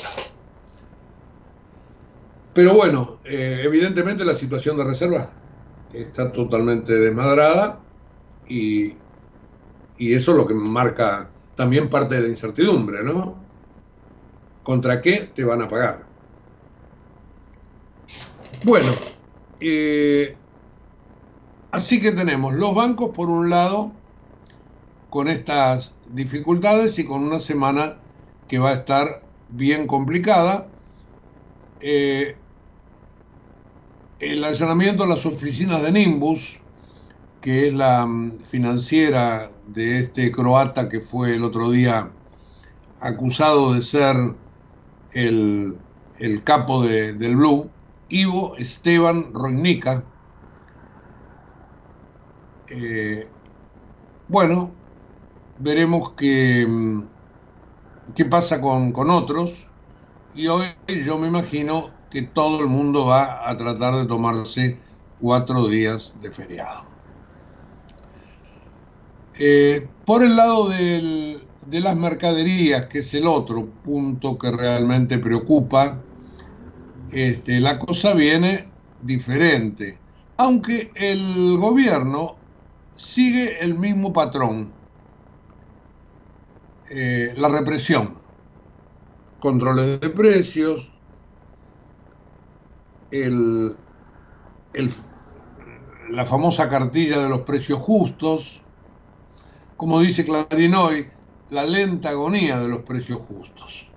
Pero 2.54 2.74
bueno, 2.74 3.20
eh, 3.24 3.62
evidentemente 3.64 4.26
la 4.26 4.36
situación 4.36 4.78
de 4.78 4.84
reserva 4.84 5.32
está 5.94 6.32
totalmente 6.32 6.94
desmadrada 6.94 7.80
y, 8.48 8.96
y 9.98 10.14
eso 10.14 10.32
es 10.32 10.38
lo 10.38 10.48
que 10.48 10.56
marca 10.56 11.30
también 11.56 11.90
parte 11.90 12.22
de 12.22 12.30
incertidumbre, 12.30 13.04
¿no? 13.04 13.49
¿Contra 14.70 15.02
qué 15.02 15.32
te 15.36 15.44
van 15.44 15.64
a 15.64 15.68
pagar? 15.68 16.06
Bueno, 18.66 18.92
eh, 19.60 20.38
así 21.72 22.00
que 22.00 22.12
tenemos 22.12 22.54
los 22.54 22.76
bancos 22.76 23.10
por 23.16 23.32
un 23.32 23.50
lado 23.50 23.92
con 25.10 25.28
estas 25.28 25.96
dificultades 26.14 27.00
y 27.00 27.06
con 27.06 27.24
una 27.24 27.40
semana 27.40 27.98
que 28.48 28.60
va 28.60 28.70
a 28.70 28.74
estar 28.74 29.24
bien 29.48 29.88
complicada. 29.88 30.68
Eh, 31.80 32.38
el 34.20 34.44
allanamiento 34.44 35.04
a 35.04 35.08
las 35.08 35.26
oficinas 35.26 35.82
de 35.82 35.94
Nimbus, 35.94 36.60
que 37.42 37.70
es 37.70 37.74
la 37.74 38.06
mm, 38.06 38.44
financiera 38.44 39.52
de 39.66 39.98
este 39.98 40.32
croata 40.32 40.88
que 40.88 41.02
fue 41.02 41.34
el 41.34 41.44
otro 41.44 41.72
día 41.72 42.12
acusado 43.02 43.74
de 43.74 43.82
ser 43.82 44.16
el, 45.12 45.86
el 46.14 46.44
capo 46.44 46.84
de, 46.84 47.14
del 47.14 47.36
Blue, 47.38 47.76
Ivo 48.08 48.56
Esteban 48.58 49.34
Roinica. 49.34 50.12
Eh, 52.68 53.36
bueno, 54.28 54.82
veremos 55.58 56.16
qué, 56.18 56.66
mm, 56.68 57.16
qué 58.16 58.26
pasa 58.26 58.62
con, 58.62 58.92
con 58.92 59.10
otros. 59.10 59.74
Y 60.32 60.48
hoy 60.48 60.66
yo 61.06 61.20
me 61.20 61.28
imagino 61.28 62.02
que 62.10 62.24
todo 62.24 62.62
el 62.62 62.68
mundo 62.68 63.08
va 63.08 63.50
a 63.50 63.58
tratar 63.58 63.96
de 63.96 64.08
tomarse 64.08 64.84
cuatro 65.18 65.68
días 65.68 66.14
de 66.20 66.32
feriado. 66.34 66.94
Eh, 69.40 69.94
por 70.04 70.24
el 70.24 70.36
lado 70.36 70.70
del, 70.70 71.49
de 71.70 71.80
las 71.82 71.96
mercaderías, 71.96 72.88
que 72.88 73.00
es 73.00 73.14
el 73.14 73.28
otro 73.28 73.68
punto 73.84 74.38
que 74.38 74.52
realmente 74.52 75.20
preocupa, 75.20 76.04
este, 77.12 77.60
la 77.60 77.78
cosa 77.80 78.14
viene 78.14 78.72
diferente, 79.02 80.00
aunque 80.38 80.92
el 80.96 81.58
gobierno 81.58 82.38
sigue 82.96 83.60
el 83.62 83.76
mismo 83.76 84.12
patrón, 84.14 84.74
eh, 86.92 87.34
la 87.38 87.50
represión, 87.50 88.18
controles 89.40 90.00
de 90.00 90.10
precios, 90.10 90.92
el, 93.12 93.78
el, 94.74 94.92
la 96.10 96.26
famosa 96.26 96.68
cartilla 96.68 97.20
de 97.20 97.30
los 97.30 97.42
precios 97.42 97.80
justos, 97.80 98.62
como 99.78 100.02
dice 100.02 100.26
Clarín 100.26 100.76
hoy, 100.76 101.08
la 101.50 101.66
lenta 101.66 102.10
agonía 102.10 102.60
de 102.60 102.68
los 102.68 102.82
precios 102.82 103.20
justos. 103.20 103.90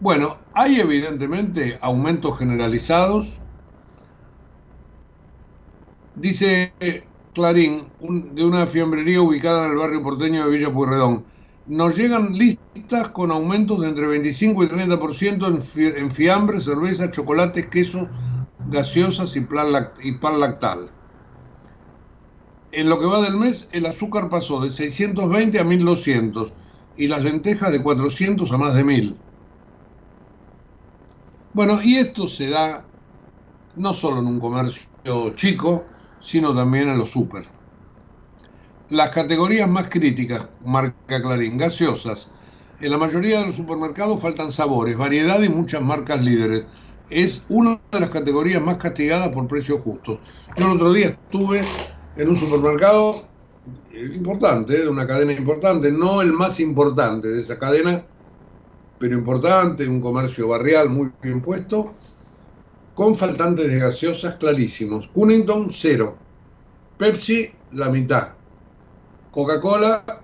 Bueno, 0.00 0.38
hay 0.54 0.80
evidentemente 0.80 1.76
aumentos 1.80 2.38
generalizados. 2.38 3.28
Dice 6.14 6.72
Clarín, 7.34 7.88
un, 8.00 8.34
de 8.34 8.44
una 8.44 8.66
fiambrería 8.66 9.20
ubicada 9.20 9.66
en 9.66 9.72
el 9.72 9.78
barrio 9.78 10.02
porteño 10.02 10.44
de 10.44 10.56
Villa 10.56 10.72
Pueyrredón, 10.72 11.24
nos 11.66 11.96
llegan 11.96 12.32
listas 12.32 13.08
con 13.10 13.30
aumentos 13.30 13.80
de 13.80 13.88
entre 13.88 14.06
25 14.06 14.64
y 14.64 14.66
30% 14.68 15.46
en, 15.46 15.96
en 15.98 16.10
fiambre, 16.10 16.60
cerveza, 16.60 17.10
chocolates, 17.10 17.66
queso, 17.66 18.08
gaseosas 18.70 19.36
y, 19.36 19.46
y 20.02 20.12
pan 20.12 20.40
lactal. 20.40 20.90
En 22.72 22.88
lo 22.88 22.98
que 22.98 23.06
va 23.06 23.20
del 23.20 23.36
mes, 23.36 23.68
el 23.72 23.86
azúcar 23.86 24.28
pasó 24.30 24.60
de 24.60 24.70
620 24.70 25.58
a 25.58 25.64
1200 25.64 26.52
y 26.98 27.06
las 27.06 27.22
lentejas 27.22 27.72
de 27.72 27.82
400 27.82 28.50
a 28.52 28.58
más 28.58 28.74
de 28.74 28.84
1000. 28.84 29.16
Bueno, 31.54 31.80
y 31.82 31.96
esto 31.96 32.26
se 32.26 32.50
da 32.50 32.84
no 33.76 33.94
solo 33.94 34.18
en 34.18 34.26
un 34.26 34.40
comercio 34.40 35.30
chico, 35.34 35.86
sino 36.20 36.54
también 36.54 36.88
en 36.88 36.98
los 36.98 37.10
super. 37.10 37.44
Las 38.90 39.10
categorías 39.10 39.68
más 39.68 39.88
críticas, 39.88 40.48
marca 40.64 41.22
Clarín, 41.22 41.56
gaseosas. 41.56 42.30
En 42.80 42.90
la 42.90 42.98
mayoría 42.98 43.40
de 43.40 43.46
los 43.46 43.54
supermercados 43.54 44.20
faltan 44.20 44.50
sabores, 44.50 44.96
variedad 44.96 45.40
y 45.42 45.48
muchas 45.48 45.82
marcas 45.82 46.20
líderes. 46.20 46.66
Es 47.10 47.44
una 47.48 47.80
de 47.92 48.00
las 48.00 48.10
categorías 48.10 48.60
más 48.60 48.76
castigadas 48.76 49.28
por 49.28 49.46
precios 49.46 49.80
justos. 49.80 50.20
Yo 50.56 50.66
el 50.66 50.72
otro 50.72 50.92
día 50.92 51.08
estuve 51.08 51.62
en 52.16 52.28
un 52.28 52.36
supermercado 52.36 53.28
importante, 54.14 54.82
de 54.82 54.88
una 54.88 55.06
cadena 55.06 55.32
importante, 55.32 55.90
no 55.90 56.20
el 56.22 56.32
más 56.32 56.60
importante 56.60 57.28
de 57.28 57.40
esa 57.40 57.58
cadena, 57.58 58.04
pero 58.98 59.14
importante, 59.14 59.86
un 59.88 60.00
comercio 60.00 60.48
barrial 60.48 60.90
muy 60.90 61.12
bien 61.22 61.40
puesto, 61.40 61.94
con 62.94 63.14
faltantes 63.14 63.68
de 63.68 63.78
gaseosas 63.78 64.36
clarísimos. 64.36 65.08
Cunnington, 65.08 65.68
cero. 65.70 66.18
Pepsi, 66.96 67.52
la 67.72 67.90
mitad. 67.90 68.34
Coca-Cola, 69.30 70.22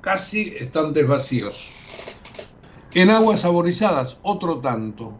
casi 0.00 0.54
estantes 0.56 1.06
vacíos. 1.08 1.70
En 2.92 3.10
aguas 3.10 3.40
saborizadas, 3.40 4.18
otro 4.22 4.60
tanto. 4.60 5.18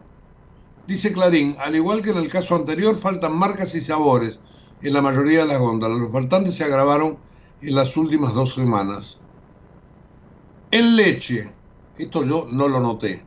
Dice 0.87 1.11
Clarín, 1.11 1.57
al 1.59 1.75
igual 1.75 2.01
que 2.01 2.11
en 2.11 2.17
el 2.17 2.29
caso 2.29 2.55
anterior, 2.55 2.95
faltan 2.95 3.35
marcas 3.35 3.75
y 3.75 3.81
sabores 3.81 4.39
en 4.81 4.93
la 4.93 5.01
mayoría 5.01 5.39
de 5.39 5.47
las 5.47 5.59
góndolas. 5.59 5.97
Los 5.97 6.11
faltantes 6.13 6.55
se 6.55 6.63
agravaron 6.63 7.17
en 7.67 7.75
las 7.75 7.97
últimas 7.97 8.33
dos 8.33 8.53
semanas. 8.53 9.19
En 10.71 10.95
leche, 10.95 11.49
esto 11.97 12.23
yo 12.23 12.47
no 12.51 12.67
lo 12.67 12.79
noté. 12.79 13.23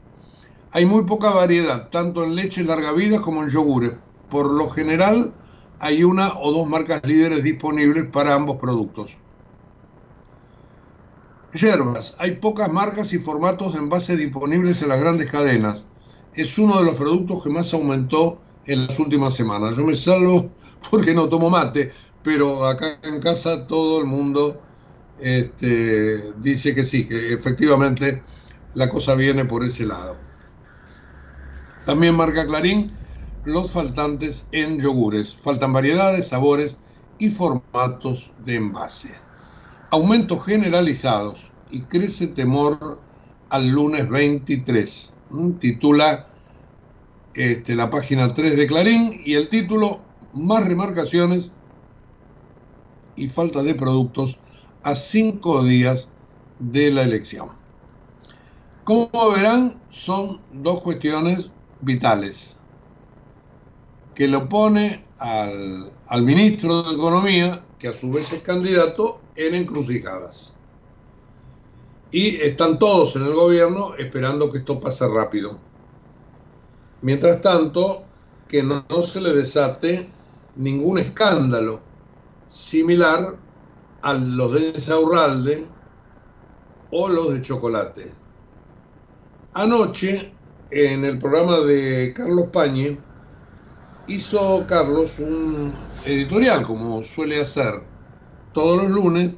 Hay 0.73 0.85
muy 0.85 1.05
poca 1.05 1.31
variedad, 1.31 1.89
tanto 1.89 2.25
en 2.25 2.35
leche 2.35 2.63
larga 2.63 2.93
vida 2.93 3.21
como 3.21 3.43
en 3.43 3.49
yogures. 3.49 3.93
Por 4.29 4.53
lo 4.53 4.69
general, 4.69 5.33
hay 5.81 6.05
una 6.05 6.33
o 6.39 6.53
dos 6.53 6.69
marcas 6.69 7.01
líderes 7.05 7.43
disponibles 7.43 8.07
para 8.11 8.35
ambos 8.35 8.59
productos. 8.59 9.19
Yerbas, 11.55 12.15
hay 12.19 12.33
pocas 12.33 12.71
marcas 12.71 13.13
y 13.15 13.19
formatos 13.19 13.73
de 13.73 13.79
envase 13.79 14.17
disponibles 14.17 14.83
en 14.83 14.91
las 14.91 15.01
grandes 15.01 15.31
cadenas. 15.31 15.87
Es 16.35 16.59
uno 16.59 16.79
de 16.79 16.85
los 16.85 16.95
productos 16.95 17.43
que 17.43 17.51
más 17.51 17.73
aumentó 17.73 18.39
en 18.67 18.87
las 18.87 18.99
últimas 18.99 19.35
semanas. 19.35 19.77
Yo 19.77 19.85
me 19.85 19.97
salvo 19.97 20.51
porque 20.91 21.15
no 21.15 21.29
tomo 21.29 21.49
mate, 21.49 21.91
pero 22.29 22.67
acá 22.67 22.99
en 23.05 23.21
casa 23.21 23.67
todo 23.67 24.01
el 24.01 24.05
mundo 24.05 24.61
este, 25.19 26.31
dice 26.35 26.75
que 26.75 26.85
sí, 26.85 27.09
que 27.09 27.33
efectivamente 27.33 28.23
la 28.75 28.91
cosa 28.91 29.15
viene 29.15 29.47
por 29.47 29.65
ese 29.65 29.87
lado. 29.87 30.15
También 31.87 32.15
marca 32.15 32.47
Clarín 32.47 32.93
los 33.47 33.71
faltantes 33.71 34.47
en 34.53 34.79
yogures. 34.79 35.35
Faltan 35.37 35.73
variedades, 35.73 36.29
sabores 36.29 36.77
y 37.19 37.31
formatos 37.31 38.31
de 38.45 38.57
envase. 38.57 39.15
Aumentos 39.91 40.45
generalizados 40.45 41.51
y 41.71 41.81
crece 41.81 42.27
temor 42.27 43.01
al 43.49 43.71
lunes 43.71 44.07
23. 44.07 45.15
Titula 45.61 46.29
este, 47.33 47.75
la 47.75 47.89
página 47.89 48.35
3 48.35 48.55
de 48.55 48.67
Clarín 48.67 49.19
y 49.25 49.33
el 49.33 49.49
título 49.49 50.03
Más 50.35 50.69
remarcaciones 50.69 51.53
y 53.19 53.29
falta 53.29 53.63
de 53.63 53.75
productos 53.75 54.39
a 54.83 54.95
cinco 54.95 55.65
días 55.65 56.09
de 56.59 56.91
la 56.91 57.03
elección. 57.03 57.49
Como 58.85 59.11
verán, 59.35 59.81
son 59.91 60.41
dos 60.53 60.81
cuestiones 60.81 61.51
vitales 61.81 62.57
que 64.15 64.27
lo 64.27 64.49
pone 64.49 65.05
al, 65.19 65.93
al, 66.07 66.23
ministro 66.23 66.83
de 66.83 66.95
Economía, 66.95 67.65
que 67.79 67.89
a 67.89 67.93
su 67.93 68.11
vez 68.11 68.33
es 68.33 68.41
candidato, 68.41 69.21
en 69.37 69.55
encrucijadas. 69.55 70.55
Y 72.11 72.37
están 72.37 72.79
todos 72.79 73.15
en 73.15 73.23
el 73.23 73.35
gobierno 73.35 73.95
esperando 73.95 74.51
que 74.51 74.59
esto 74.59 74.81
pase 74.81 75.07
rápido. 75.07 75.59
Mientras 77.03 77.41
tanto, 77.41 78.03
que 78.49 78.63
no, 78.63 78.85
no 78.89 79.03
se 79.03 79.21
le 79.21 79.33
desate 79.33 80.11
ningún 80.57 80.99
escándalo 80.99 81.88
similar 82.49 83.39
a 84.03 84.15
los 84.15 84.53
de 84.55 84.69
Insaurralde 84.69 85.67
o 86.91 87.09
los 87.09 87.35
de 87.35 87.41
Chocolate. 87.41 88.15
Anoche, 89.55 90.33
en 90.71 91.05
el 91.05 91.19
programa 91.19 91.61
de 91.61 92.13
Carlos 92.15 92.49
Pañe, 92.53 92.99
hizo 94.07 94.67
Carlos 94.67 95.19
un 95.19 95.73
editorial, 96.05 96.65
como 96.65 97.03
suele 97.03 97.41
hacer 97.41 97.75
todos 98.53 98.83
los 98.83 98.91
lunes, 98.91 99.35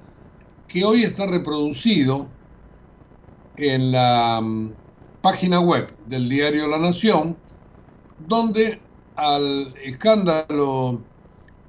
que 0.69 0.85
hoy 0.85 1.03
está 1.03 1.27
reproducido 1.27 2.29
en 3.57 3.93
la 3.93 4.41
mm, 4.41 4.73
página 5.21 5.61
web 5.61 5.93
del 6.07 6.29
diario 6.29 6.69
La 6.69 6.79
Nación, 6.79 7.37
donde 8.19 8.81
al 9.17 9.75
escándalo 9.83 11.10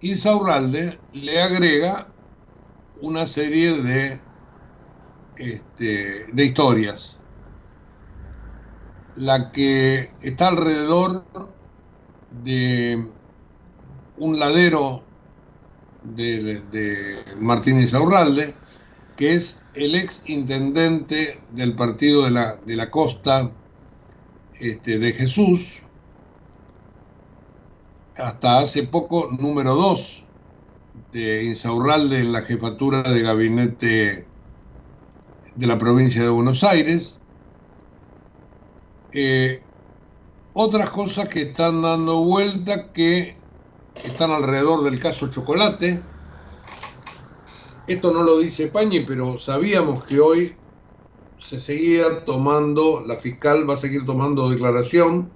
Insaurralde 0.01 0.99
le 1.13 1.41
agrega 1.41 2.07
una 3.01 3.27
serie 3.27 3.73
de, 3.81 4.19
este, 5.37 6.25
de 6.33 6.45
historias. 6.45 7.19
La 9.15 9.51
que 9.51 10.11
está 10.21 10.47
alrededor 10.47 11.23
de 12.43 13.07
un 14.17 14.39
ladero 14.39 15.03
de, 16.15 16.61
de 16.71 17.23
Martín 17.39 17.79
Insaurralde, 17.79 18.55
que 19.17 19.33
es 19.33 19.59
el 19.75 19.95
ex 19.95 20.23
intendente 20.25 21.39
del 21.51 21.75
partido 21.75 22.23
de 22.23 22.31
la, 22.31 22.55
de 22.65 22.75
la 22.75 22.89
costa 22.89 23.51
este, 24.59 24.97
de 24.97 25.11
Jesús, 25.13 25.80
hasta 28.21 28.59
hace 28.59 28.83
poco 28.83 29.29
número 29.39 29.75
2 29.75 30.23
de 31.11 31.43
Insaurralde 31.45 32.19
en 32.19 32.31
la 32.31 32.41
jefatura 32.41 33.01
de 33.01 33.21
gabinete 33.21 34.27
de 35.55 35.67
la 35.67 35.77
provincia 35.77 36.21
de 36.21 36.29
Buenos 36.29 36.63
Aires. 36.63 37.19
Eh, 39.13 39.63
otras 40.53 40.89
cosas 40.91 41.29
que 41.29 41.41
están 41.41 41.81
dando 41.81 42.23
vuelta 42.23 42.91
que 42.91 43.37
están 44.05 44.31
alrededor 44.31 44.83
del 44.83 44.99
caso 44.99 45.29
Chocolate. 45.29 46.01
Esto 47.87 48.13
no 48.13 48.21
lo 48.21 48.39
dice 48.39 48.67
Pañi, 48.67 49.01
pero 49.01 49.39
sabíamos 49.39 50.03
que 50.05 50.19
hoy 50.19 50.55
se 51.39 51.59
seguía 51.59 52.23
tomando, 52.23 53.03
la 53.05 53.15
fiscal 53.15 53.67
va 53.67 53.73
a 53.73 53.77
seguir 53.77 54.05
tomando 54.05 54.49
declaración 54.49 55.31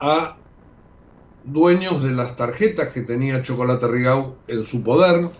a 0.00 0.43
dueños 1.44 2.02
de 2.02 2.12
las 2.12 2.36
tarjetas 2.36 2.88
que 2.88 3.02
tenía 3.02 3.42
Chocolate 3.42 3.86
Rigau 3.88 4.36
en 4.48 4.64
su 4.64 4.82
poder. 4.82 5.30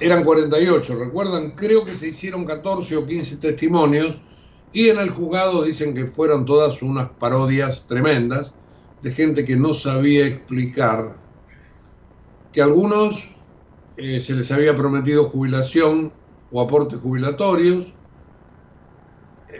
Eran 0.00 0.24
48, 0.24 0.96
recuerdan, 0.96 1.52
creo 1.52 1.84
que 1.84 1.94
se 1.94 2.08
hicieron 2.08 2.44
14 2.44 2.96
o 2.96 3.06
15 3.06 3.36
testimonios 3.36 4.18
y 4.72 4.88
en 4.88 4.98
el 4.98 5.08
juzgado 5.08 5.62
dicen 5.62 5.94
que 5.94 6.06
fueron 6.06 6.44
todas 6.44 6.82
unas 6.82 7.08
parodias 7.10 7.86
tremendas 7.86 8.54
de 9.02 9.12
gente 9.12 9.44
que 9.44 9.56
no 9.56 9.72
sabía 9.72 10.26
explicar 10.26 11.16
que 12.52 12.60
a 12.60 12.64
algunos 12.64 13.30
eh, 13.96 14.20
se 14.20 14.34
les 14.34 14.50
había 14.50 14.76
prometido 14.76 15.28
jubilación 15.28 16.12
o 16.50 16.60
aportes 16.60 17.00
jubilatorios 17.00 17.94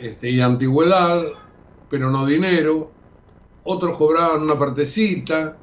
este, 0.01 0.31
y 0.31 0.41
antigüedad, 0.41 1.23
pero 1.91 2.11
no 2.11 2.27
dinero, 2.27 2.94
otros 3.65 3.97
cobraban 3.97 4.43
una 4.43 4.59
partecita, 4.59 5.57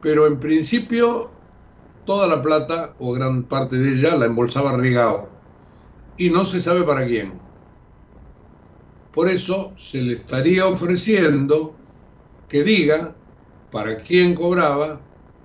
pero 0.00 0.26
en 0.26 0.38
principio 0.38 1.30
toda 2.04 2.26
la 2.26 2.42
plata 2.42 2.94
o 2.98 3.12
gran 3.12 3.44
parte 3.44 3.76
de 3.76 3.92
ella 3.94 4.16
la 4.16 4.26
embolsaba 4.26 4.76
Rigao 4.76 5.28
y 6.16 6.30
no 6.30 6.44
se 6.44 6.60
sabe 6.60 6.82
para 6.82 7.06
quién. 7.06 7.40
Por 9.12 9.28
eso 9.28 9.72
se 9.76 10.02
le 10.02 10.14
estaría 10.14 10.66
ofreciendo 10.66 11.74
que 12.48 12.64
diga 12.64 13.14
para 13.70 13.96
quién 13.96 14.34
cobraba 14.34 15.00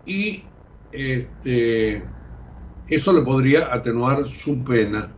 y 0.05 0.43
este, 0.91 2.03
eso 2.87 3.13
le 3.13 3.21
podría 3.21 3.73
atenuar 3.73 4.27
su 4.27 4.63
pena. 4.63 5.13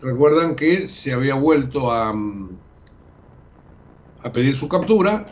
Recuerdan 0.00 0.56
que 0.56 0.88
se 0.88 1.12
había 1.12 1.36
vuelto 1.36 1.92
a, 1.92 2.12
a 4.24 4.32
pedir 4.32 4.56
su 4.56 4.68
captura. 4.68 5.26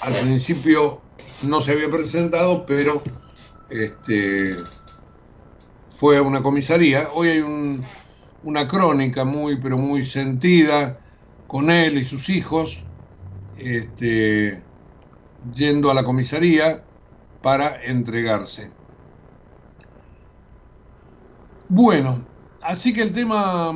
Al 0.00 0.12
principio 0.14 1.00
no 1.42 1.60
se 1.60 1.72
había 1.72 1.90
presentado, 1.90 2.66
pero 2.66 3.02
este, 3.70 4.54
fue 5.88 6.18
a 6.18 6.22
una 6.22 6.42
comisaría. 6.42 7.08
Hoy 7.14 7.28
hay 7.28 7.40
un, 7.40 7.84
una 8.42 8.66
crónica 8.66 9.24
muy, 9.24 9.56
pero 9.56 9.78
muy 9.78 10.04
sentida 10.04 10.98
con 11.46 11.70
él 11.70 11.98
y 11.98 12.04
sus 12.04 12.28
hijos, 12.28 12.84
este, 13.58 14.62
yendo 15.54 15.90
a 15.90 15.94
la 15.94 16.04
comisaría 16.04 16.84
para 17.42 17.82
entregarse. 17.84 18.70
Bueno, 21.68 22.26
así 22.62 22.92
que 22.92 23.02
el 23.02 23.12
tema 23.12 23.72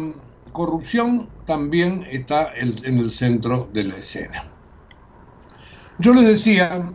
corrupción 0.53 1.29
también 1.47 2.07
está 2.11 2.53
en 2.57 2.99
el 2.99 3.13
centro 3.13 3.69
de 3.73 3.85
la 3.85 3.97
escena. 3.97 4.56
Yo 5.99 6.13
les 6.13 6.27
decía 6.27 6.93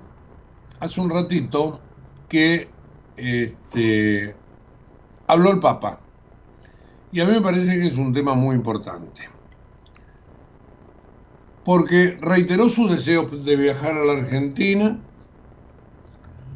hace 0.80 1.02
un 1.02 1.10
ratito 1.10 1.80
que 2.30 2.70
este, 3.18 4.36
habló 5.28 5.52
el 5.52 5.60
Papa 5.60 6.00
y 7.12 7.20
a 7.20 7.26
mí 7.26 7.32
me 7.32 7.42
parece 7.42 7.80
que 7.80 7.88
es 7.88 7.98
un 7.98 8.14
tema 8.14 8.36
muy 8.36 8.56
importante 8.56 9.30
porque 11.64 12.18
reiteró 12.22 12.70
su 12.70 12.88
deseo 12.88 13.26
de 13.26 13.56
viajar 13.56 13.94
a 13.94 14.06
la 14.06 14.14
Argentina, 14.14 15.00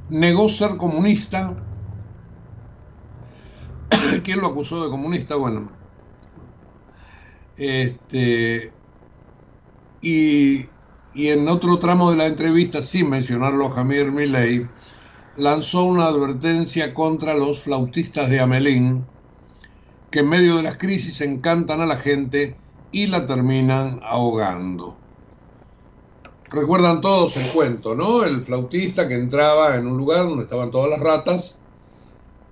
negó 0.09 0.49
ser 0.49 0.77
comunista. 0.77 1.55
¿Quién 4.23 4.39
lo 4.39 4.47
acusó 4.47 4.83
de 4.83 4.89
comunista? 4.89 5.35
Bueno, 5.35 5.69
este, 7.57 8.73
y, 10.01 10.65
y 11.15 11.29
en 11.29 11.47
otro 11.47 11.79
tramo 11.79 12.11
de 12.11 12.17
la 12.17 12.25
entrevista, 12.25 12.81
sin 12.81 13.09
mencionarlo 13.09 13.67
a 13.67 13.71
Javier 13.71 14.11
Milei, 14.11 14.67
lanzó 15.37 15.85
una 15.85 16.07
advertencia 16.07 16.93
contra 16.93 17.33
los 17.33 17.61
flautistas 17.61 18.29
de 18.29 18.41
Amelín, 18.41 19.05
que 20.11 20.19
en 20.19 20.27
medio 20.27 20.57
de 20.57 20.63
las 20.63 20.77
crisis 20.77 21.21
encantan 21.21 21.79
a 21.79 21.85
la 21.85 21.95
gente 21.95 22.57
y 22.91 23.07
la 23.07 23.25
terminan 23.25 24.01
ahogando. 24.03 24.97
Recuerdan 26.49 26.99
todos 26.99 27.37
el 27.37 27.47
cuento, 27.47 27.95
¿no? 27.95 28.23
El 28.23 28.43
flautista 28.43 29.07
que 29.07 29.15
entraba 29.15 29.77
en 29.77 29.87
un 29.87 29.97
lugar 29.97 30.27
donde 30.27 30.43
estaban 30.43 30.69
todas 30.69 30.89
las 30.89 30.99
ratas, 30.99 31.55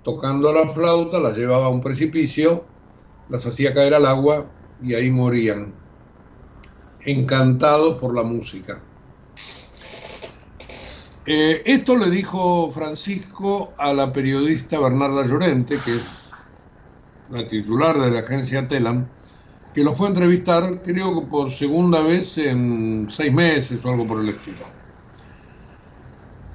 tocando 0.04 0.54
la 0.54 0.70
flauta, 0.70 1.20
las 1.20 1.38
llevaba 1.38 1.66
a 1.66 1.70
un 1.70 1.82
precipicio, 1.82 2.64
las 3.28 3.46
hacía 3.46 3.74
caer 3.74 3.94
al 3.94 4.06
agua 4.06 4.46
y 4.82 4.94
ahí 4.94 5.12
morían, 5.12 5.83
encantados 7.06 8.00
por 8.00 8.16
la 8.16 8.24
música. 8.24 8.82
Eh, 11.26 11.62
esto 11.66 11.96
le 11.96 12.10
dijo 12.10 12.70
Francisco 12.72 13.74
a 13.78 13.94
la 13.94 14.12
periodista 14.12 14.80
Bernarda 14.80 15.26
Llorente, 15.26 15.78
que 15.84 15.96
es 15.96 16.02
la 17.30 17.48
titular 17.48 17.98
de 17.98 18.12
la 18.12 18.20
agencia 18.20 18.68
Telam, 18.68 19.08
que 19.74 19.84
lo 19.84 19.96
fue 19.96 20.08
a 20.08 20.10
entrevistar, 20.10 20.82
creo 20.84 21.20
que 21.20 21.28
por 21.28 21.52
segunda 21.52 22.02
vez 22.02 22.38
en 22.38 23.08
seis 23.10 23.32
meses 23.32 23.84
o 23.84 23.90
algo 23.90 24.06
por 24.06 24.22
el 24.22 24.30
estilo. 24.30 24.66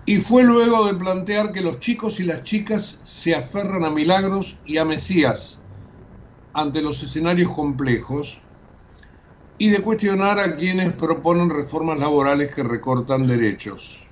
Y 0.05 0.18
fue 0.18 0.44
luego 0.44 0.86
de 0.86 0.94
plantear 0.94 1.53
que 1.53 1.61
los 1.61 1.80
chicos 1.80 2.20
y 2.20 2.24
las 2.24 2.42
chicas 2.42 2.99
se 3.05 3.34
aferran 3.34 3.84
a 3.84 3.90
milagros 3.90 4.59
y 4.64 4.78
a 4.78 4.84
Mesías 4.84 5.59
ante 6.55 6.82
los 6.82 7.03
escenarios 7.03 7.51
complejos 7.51 8.40
y 9.59 9.70
de 9.70 9.80
cuestionar 9.82 10.38
a 10.38 10.54
quienes 10.54 10.92
proponen 10.92 11.50
reformas 11.50 11.98
laborales 11.98 12.54
que 12.54 12.62
recortan 12.62 13.26
derechos. 13.26 14.06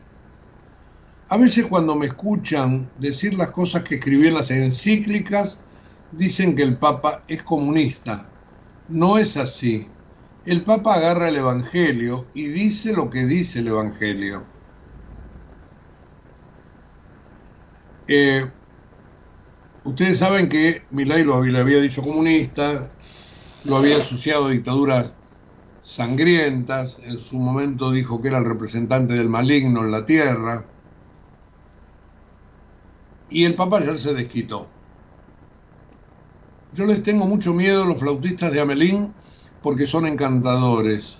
A 1.28 1.36
veces 1.36 1.66
cuando 1.66 1.94
me 1.94 2.06
escuchan 2.06 2.90
decir 2.98 3.34
las 3.34 3.52
cosas 3.52 3.82
que 3.82 3.96
escribí 3.96 4.26
en 4.26 4.34
las 4.34 4.50
encíclicas, 4.50 5.58
dicen 6.12 6.54
que 6.54 6.62
el 6.62 6.76
Papa 6.76 7.22
es 7.28 7.42
comunista. 7.42 8.28
No 8.88 9.18
es 9.18 9.36
así. 9.36 9.88
El 10.44 10.62
Papa 10.62 10.94
agarra 10.94 11.28
el 11.28 11.36
Evangelio 11.36 12.26
y 12.34 12.46
dice 12.46 12.92
lo 12.92 13.10
que 13.10 13.24
dice 13.24 13.60
el 13.60 13.68
Evangelio. 13.68 14.44
Eh, 18.08 18.48
ustedes 19.82 20.18
saben 20.18 20.48
que 20.48 20.82
Milay 20.90 21.24
lo 21.24 21.34
había, 21.34 21.58
había 21.58 21.80
dicho 21.80 22.02
comunista, 22.02 22.88
lo 23.64 23.76
había 23.76 23.96
asociado 23.96 24.46
a 24.46 24.50
dictaduras 24.50 25.15
sangrientas, 25.86 26.98
en 27.04 27.16
su 27.16 27.38
momento 27.38 27.92
dijo 27.92 28.20
que 28.20 28.26
era 28.26 28.38
el 28.38 28.44
representante 28.44 29.14
del 29.14 29.28
maligno 29.28 29.84
en 29.84 29.92
la 29.92 30.04
tierra, 30.04 30.66
y 33.30 33.44
el 33.44 33.54
Papa 33.54 33.80
ya 33.84 33.94
se 33.94 34.12
desquitó. 34.12 34.66
Yo 36.72 36.86
les 36.86 37.04
tengo 37.04 37.26
mucho 37.26 37.54
miedo 37.54 37.84
a 37.84 37.86
los 37.86 38.00
flautistas 38.00 38.52
de 38.52 38.60
Amelín 38.60 39.14
porque 39.62 39.86
son 39.86 40.06
encantadores. 40.06 41.18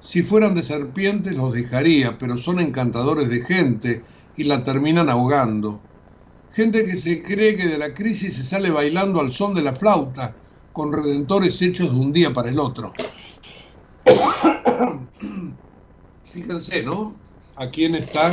Si 0.00 0.24
fueran 0.24 0.56
de 0.56 0.64
serpientes 0.64 1.36
los 1.36 1.52
dejaría, 1.52 2.18
pero 2.18 2.36
son 2.36 2.58
encantadores 2.58 3.30
de 3.30 3.40
gente 3.40 4.02
y 4.36 4.44
la 4.44 4.64
terminan 4.64 5.08
ahogando. 5.08 5.80
Gente 6.50 6.84
que 6.84 6.96
se 6.96 7.22
cree 7.22 7.56
que 7.56 7.68
de 7.68 7.78
la 7.78 7.94
crisis 7.94 8.34
se 8.34 8.44
sale 8.44 8.70
bailando 8.70 9.20
al 9.20 9.32
son 9.32 9.54
de 9.54 9.62
la 9.62 9.74
flauta, 9.74 10.34
con 10.72 10.92
redentores 10.92 11.62
hechos 11.62 11.92
de 11.92 12.00
un 12.00 12.12
día 12.12 12.32
para 12.32 12.50
el 12.50 12.58
otro. 12.58 12.92
Fíjense, 16.24 16.82
¿no? 16.82 17.14
A 17.56 17.68
quién 17.68 17.94
está 17.94 18.30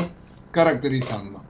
caracterizando. 0.51 1.41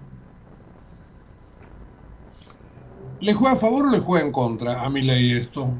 ¿Le 3.19 3.33
juega 3.33 3.55
a 3.55 3.59
favor 3.59 3.85
o 3.85 3.91
le 3.91 3.99
juega 3.99 4.25
en 4.25 4.31
contra 4.31 4.83
a 4.83 4.89
mi 4.89 5.01
ley 5.01 5.31
esto? 5.33 5.73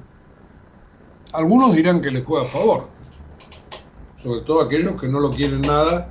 Algunos 1.33 1.75
dirán 1.75 2.01
que 2.01 2.11
le 2.11 2.23
juega 2.23 2.45
a 2.45 2.49
favor, 2.49 2.87
sobre 4.17 4.41
todo 4.41 4.61
aquellos 4.61 4.99
que 4.99 5.07
no 5.07 5.19
lo 5.19 5.29
quieren 5.29 5.61
nada 5.61 6.09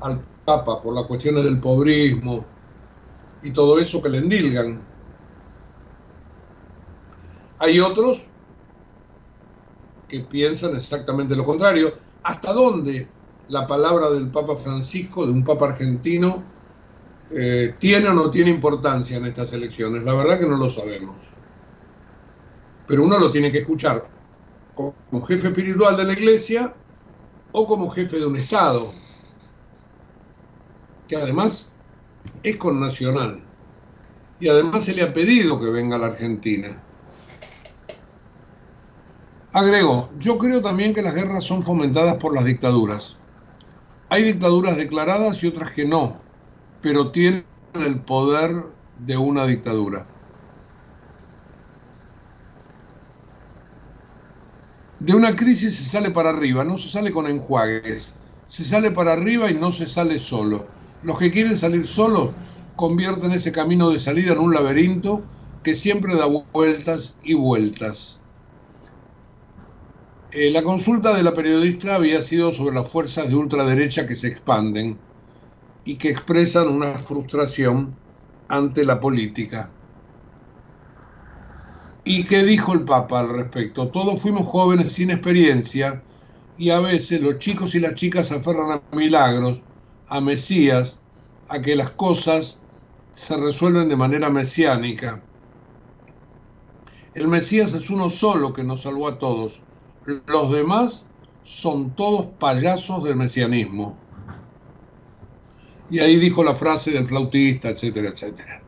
al 0.00 0.20
Papa 0.44 0.80
por 0.82 0.94
las 0.94 1.04
cuestiones 1.04 1.44
del 1.44 1.60
pobrismo 1.60 2.44
y 3.42 3.50
todo 3.50 3.78
eso 3.78 4.02
que 4.02 4.08
le 4.08 4.18
endilgan. 4.18 4.80
Hay 7.58 7.80
otros 7.80 8.27
que 10.08 10.20
piensan 10.20 10.74
exactamente 10.74 11.36
lo 11.36 11.44
contrario. 11.44 11.92
¿Hasta 12.22 12.52
dónde 12.52 13.08
la 13.48 13.66
palabra 13.66 14.10
del 14.10 14.30
Papa 14.30 14.56
Francisco, 14.56 15.26
de 15.26 15.32
un 15.32 15.44
Papa 15.44 15.66
argentino, 15.66 16.42
eh, 17.30 17.74
tiene 17.78 18.08
o 18.08 18.14
no 18.14 18.30
tiene 18.30 18.50
importancia 18.50 19.18
en 19.18 19.26
estas 19.26 19.52
elecciones? 19.52 20.02
La 20.02 20.14
verdad 20.14 20.38
que 20.38 20.48
no 20.48 20.56
lo 20.56 20.68
sabemos. 20.68 21.16
Pero 22.86 23.04
uno 23.04 23.18
lo 23.18 23.30
tiene 23.30 23.52
que 23.52 23.58
escuchar 23.58 24.08
como 24.74 25.26
jefe 25.26 25.48
espiritual 25.48 25.96
de 25.96 26.04
la 26.04 26.12
iglesia 26.12 26.74
o 27.52 27.66
como 27.66 27.90
jefe 27.90 28.18
de 28.18 28.26
un 28.26 28.36
Estado, 28.36 28.92
que 31.06 31.16
además 31.16 31.72
es 32.42 32.56
connacional. 32.56 33.42
Y 34.40 34.48
además 34.48 34.84
se 34.84 34.94
le 34.94 35.02
ha 35.02 35.12
pedido 35.12 35.58
que 35.58 35.70
venga 35.70 35.96
a 35.96 35.98
la 35.98 36.06
Argentina. 36.06 36.87
Agrego, 39.52 40.10
yo 40.16 40.38
creo 40.38 40.62
también 40.62 40.94
que 40.94 41.02
las 41.02 41.14
guerras 41.14 41.44
son 41.44 41.62
fomentadas 41.62 42.14
por 42.16 42.34
las 42.34 42.46
dictaduras. 42.46 43.20
Hay 44.10 44.24
dictaduras 44.24 44.76
declaradas 44.76 45.42
y 45.42 45.48
otras 45.48 45.72
que 45.72 45.86
no, 45.86 46.28
pero 46.80 47.12
tienen 47.12 47.48
el 47.74 48.04
poder 48.04 48.78
de 48.94 49.16
una 49.18 49.46
dictadura. 49.46 50.12
De 55.00 55.12
una 55.12 55.34
crisis 55.34 55.76
se 55.76 55.84
sale 55.84 56.12
para 56.12 56.30
arriba, 56.30 56.62
no 56.62 56.78
se 56.78 56.88
sale 56.88 57.10
con 57.10 57.26
enjuagues, 57.26 58.16
se 58.46 58.64
sale 58.64 58.92
para 58.92 59.12
arriba 59.12 59.50
y 59.50 59.54
no 59.54 59.72
se 59.72 59.86
sale 59.88 60.20
solo. 60.20 60.70
Los 61.00 61.18
que 61.18 61.32
quieren 61.32 61.56
salir 61.56 61.88
solos 61.88 62.36
convierten 62.76 63.32
ese 63.32 63.50
camino 63.50 63.90
de 63.90 63.98
salida 63.98 64.32
en 64.34 64.38
un 64.38 64.54
laberinto 64.54 65.30
que 65.62 65.74
siempre 65.74 66.14
da 66.14 66.26
vueltas 66.52 67.18
y 67.20 67.34
vueltas. 67.34 68.17
Eh, 70.30 70.50
la 70.50 70.62
consulta 70.62 71.16
de 71.16 71.22
la 71.22 71.32
periodista 71.32 71.94
había 71.94 72.20
sido 72.20 72.52
sobre 72.52 72.74
las 72.74 72.90
fuerzas 72.90 73.28
de 73.28 73.34
ultraderecha 73.36 74.06
que 74.06 74.14
se 74.14 74.28
expanden 74.28 75.00
y 75.84 75.96
que 75.96 76.10
expresan 76.10 76.68
una 76.68 76.98
frustración 76.98 78.02
ante 78.48 78.84
la 78.84 79.00
política. 79.00 79.70
¿Y 82.04 82.24
qué 82.24 82.42
dijo 82.44 82.74
el 82.74 82.84
Papa 82.84 83.20
al 83.20 83.30
respecto? 83.30 83.90
Todos 83.90 84.20
fuimos 84.20 84.46
jóvenes 84.46 84.92
sin 84.92 85.10
experiencia 85.10 86.02
y 86.58 86.70
a 86.70 86.80
veces 86.80 87.22
los 87.22 87.38
chicos 87.38 87.74
y 87.74 87.80
las 87.80 87.94
chicas 87.94 88.28
se 88.28 88.36
aferran 88.36 88.70
a 88.72 88.96
milagros, 88.96 89.62
a 90.08 90.20
Mesías, 90.20 91.00
a 91.48 91.62
que 91.62 91.74
las 91.76 91.90
cosas 91.92 92.62
se 93.14 93.36
resuelven 93.36 93.88
de 93.88 93.96
manera 93.96 94.28
mesiánica. 94.30 95.22
El 97.14 97.28
Mesías 97.28 97.72
es 97.74 97.88
uno 97.90 98.10
solo 98.10 98.52
que 98.52 98.64
nos 98.64 98.82
salvó 98.82 99.08
a 99.08 99.18
todos. 99.18 99.67
Los 100.26 100.50
demás 100.50 101.04
son 101.42 101.94
todos 101.94 102.26
payasos 102.38 103.04
del 103.04 103.16
mesianismo. 103.16 103.98
Y 105.90 105.98
ahí 106.00 106.16
dijo 106.16 106.42
la 106.42 106.54
frase 106.54 106.92
del 106.92 107.06
flautista, 107.06 107.68
etcétera, 107.68 108.08
etcétera. 108.08 108.62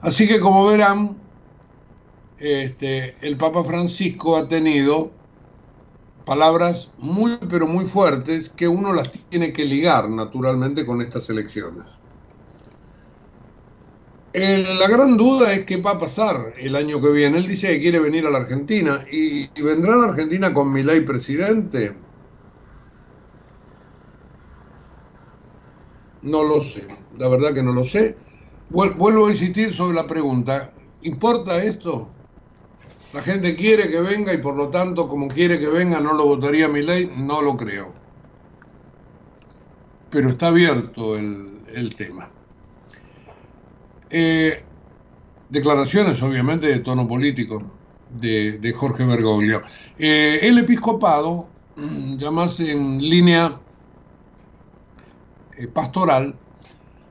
Así 0.00 0.26
que 0.26 0.40
como 0.40 0.66
verán, 0.66 1.18
este, 2.38 3.14
el 3.20 3.36
Papa 3.36 3.62
Francisco 3.62 4.36
ha 4.36 4.48
tenido 4.48 5.10
palabras 6.24 6.90
muy, 6.96 7.36
pero 7.50 7.66
muy 7.66 7.84
fuertes 7.84 8.50
que 8.50 8.66
uno 8.66 8.92
las 8.94 9.10
tiene 9.28 9.52
que 9.52 9.66
ligar 9.66 10.08
naturalmente 10.08 10.86
con 10.86 11.02
estas 11.02 11.28
elecciones. 11.28 11.84
La 14.32 14.86
gran 14.86 15.16
duda 15.16 15.52
es 15.52 15.64
qué 15.64 15.78
va 15.78 15.92
a 15.92 15.98
pasar 15.98 16.54
el 16.56 16.76
año 16.76 17.00
que 17.00 17.10
viene. 17.10 17.38
Él 17.38 17.48
dice 17.48 17.66
que 17.68 17.80
quiere 17.80 17.98
venir 17.98 18.26
a 18.26 18.30
la 18.30 18.38
Argentina 18.38 19.04
y, 19.10 19.48
vendrá 19.60 19.94
a 19.94 19.96
la 19.96 20.04
Argentina 20.10 20.54
con 20.54 20.72
Milei 20.72 21.00
presidente. 21.00 21.96
No 26.22 26.44
lo 26.44 26.60
sé, 26.60 26.86
la 27.18 27.28
verdad 27.28 27.54
que 27.54 27.62
no 27.62 27.72
lo 27.72 27.82
sé. 27.82 28.16
Vuelvo 28.68 29.26
a 29.26 29.30
insistir 29.30 29.72
sobre 29.72 29.96
la 29.96 30.06
pregunta, 30.06 30.72
¿importa 31.02 31.60
esto? 31.64 32.12
La 33.12 33.22
gente 33.22 33.56
quiere 33.56 33.90
que 33.90 34.00
venga 34.00 34.32
y 34.32 34.38
por 34.38 34.54
lo 34.54 34.68
tanto, 34.68 35.08
como 35.08 35.26
quiere 35.26 35.58
que 35.58 35.66
venga, 35.66 35.98
no 35.98 36.12
lo 36.12 36.26
votaría 36.26 36.68
mi 36.68 36.82
ley, 36.82 37.10
no 37.16 37.42
lo 37.42 37.56
creo. 37.56 37.92
Pero 40.10 40.28
está 40.28 40.48
abierto 40.48 41.16
el 41.16 41.94
tema. 41.96 42.30
Eh, 44.10 44.62
declaraciones, 45.48 46.22
obviamente, 46.22 46.66
de 46.66 46.78
tono 46.80 47.06
político 47.06 47.62
de, 48.10 48.74
Jorge 48.76 49.04
Bergoglio. 49.04 49.62
Eh, 49.98 50.40
el 50.42 50.58
episcopado, 50.58 51.48
ya 52.16 52.30
más 52.30 52.60
en 52.60 52.98
línea 53.00 53.60
eh, 55.56 55.66
pastoral, 55.68 56.36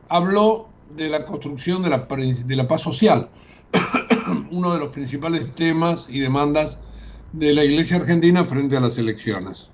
habló 0.09 0.69
de 0.95 1.09
la 1.09 1.25
construcción 1.25 1.83
de 1.83 1.89
la, 1.89 2.07
de 2.07 2.55
la 2.55 2.67
paz 2.67 2.81
social 2.81 3.29
uno 4.51 4.73
de 4.73 4.79
los 4.79 4.89
principales 4.89 5.53
temas 5.55 6.07
y 6.09 6.19
demandas 6.19 6.79
de 7.33 7.53
la 7.53 7.63
Iglesia 7.63 7.97
Argentina 7.97 8.43
frente 8.43 8.75
a 8.75 8.79
las 8.79 8.97
elecciones. 8.97 9.69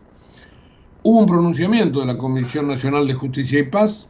Hubo 1.03 1.19
un 1.19 1.26
pronunciamiento 1.26 2.01
de 2.01 2.07
la 2.07 2.17
Comisión 2.17 2.67
Nacional 2.67 3.07
de 3.07 3.13
Justicia 3.13 3.59
y 3.59 3.63
Paz 3.63 4.07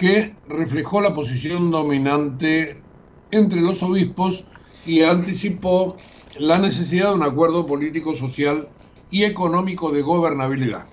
que 0.00 0.34
reflejó 0.48 1.00
la 1.02 1.12
posición 1.12 1.70
dominante 1.70 2.82
entre 3.30 3.60
los 3.60 3.82
obispos 3.82 4.46
y 4.86 5.02
anticipó 5.02 5.96
la 6.38 6.58
necesidad 6.58 7.10
de 7.10 7.16
un 7.16 7.22
acuerdo 7.22 7.66
político, 7.66 8.16
social 8.16 8.70
y 9.10 9.24
económico 9.24 9.92
de 9.92 10.00
gobernabilidad. 10.00 10.88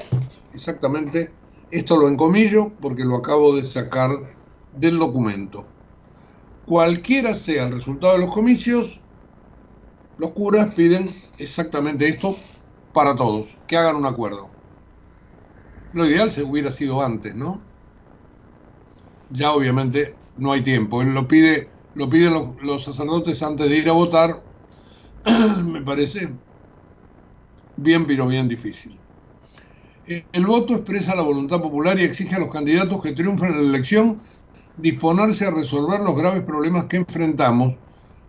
Exactamente, 0.54 1.34
esto 1.72 1.96
lo 1.96 2.10
encomillo 2.10 2.74
porque 2.82 3.06
lo 3.06 3.16
acabo 3.16 3.56
de 3.56 3.64
sacar 3.64 4.12
del 4.74 5.00
documento 5.00 5.66
cualquiera 6.68 7.34
sea 7.34 7.66
el 7.66 7.72
resultado 7.72 8.14
de 8.14 8.20
los 8.20 8.34
comicios, 8.34 9.00
los 10.18 10.32
curas 10.32 10.74
piden 10.76 11.10
exactamente 11.38 12.10
esto 12.10 12.38
para 12.94 13.16
todos, 13.16 13.58
que 13.68 13.78
hagan 13.78 13.96
un 13.96 14.06
acuerdo. 14.06 14.52
Lo 15.94 16.06
ideal 16.06 16.30
se 16.30 16.44
hubiera 16.44 16.72
sido 16.72 17.02
antes, 17.02 17.36
¿no? 17.36 17.67
Ya 19.30 19.52
obviamente 19.54 20.18
no 20.36 20.52
hay 20.52 20.62
tiempo. 20.64 21.02
Él 21.02 21.14
lo 21.14 21.28
pide, 21.28 21.72
lo 21.94 22.10
piden 22.10 22.34
los, 22.34 22.56
los 22.62 22.84
sacerdotes 22.84 23.42
antes 23.44 23.70
de 23.70 23.78
ir 23.78 23.90
a 23.90 23.94
votar. 23.94 24.46
Me 25.66 25.82
parece 25.82 26.40
bien, 27.76 28.06
pero 28.06 28.28
bien 28.28 28.48
difícil. 28.50 29.02
El 30.32 30.46
voto 30.46 30.74
expresa 30.74 31.16
la 31.16 31.22
voluntad 31.22 31.62
popular 31.62 32.00
y 32.00 32.04
exige 32.04 32.36
a 32.36 32.40
los 32.40 32.52
candidatos 32.52 33.02
que 33.04 33.12
triunfen 33.12 33.52
en 33.52 33.64
la 33.64 33.70
elección 33.70 34.22
disponerse 34.76 35.46
a 35.46 35.52
resolver 35.52 36.00
los 36.02 36.16
graves 36.16 36.44
problemas 36.44 36.86
que 36.86 36.98
enfrentamos 36.98 37.78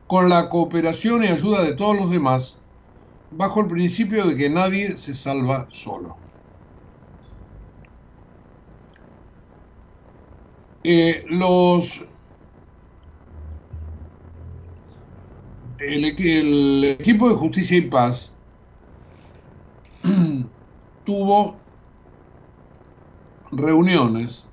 con 0.07 0.29
la 0.29 0.49
cooperación 0.51 1.23
y 1.23 1.29
ayuda 1.29 1.63
de 1.63 1.75
todos 1.75 1.97
los 1.97 2.11
demás, 2.11 2.65
bajo 3.31 3.61
el 3.61 3.69
principio 3.69 4.27
de 4.27 4.37
que 4.37 4.51
nadie 4.51 4.97
se 4.97 5.15
salva 5.15 5.69
solo. 5.71 6.28
Eh, 10.91 11.23
los 11.29 12.03
el, 15.81 16.85
equipo 16.87 17.29
de 17.29 17.35
justicia 17.35 17.77
y 17.77 17.83
paz 17.83 18.33
tuvo 21.05 21.59
reuniones 23.53 24.47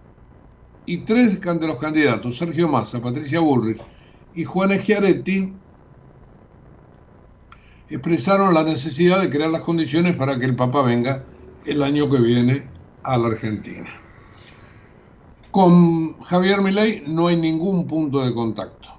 y 0.85 1.05
tres 1.05 1.39
de 1.39 1.67
los 1.67 1.77
candidatos, 1.77 2.35
Sergio 2.35 2.67
Massa, 2.67 3.01
Patricia 3.01 3.39
Bullrich 3.39 3.81
y 4.33 4.43
Juan 4.43 4.77
Schiaretti, 4.77 5.53
expresaron 7.87 8.53
la 8.53 8.65
necesidad 8.65 9.21
de 9.21 9.29
crear 9.29 9.51
las 9.51 9.61
condiciones 9.61 10.17
para 10.17 10.37
que 10.37 10.47
el 10.47 10.57
Papa 10.57 10.81
venga 10.81 11.23
el 11.65 11.81
año 11.81 12.09
que 12.09 12.17
viene 12.17 12.69
a 13.03 13.17
la 13.17 13.27
Argentina. 13.27 14.04
Con 15.55 16.19
Javier 16.19 16.59
Milei 16.59 17.05
no 17.07 17.27
hay 17.27 17.37
ningún 17.37 17.87
punto 17.87 18.25
de 18.25 18.33
contacto. 18.33 18.89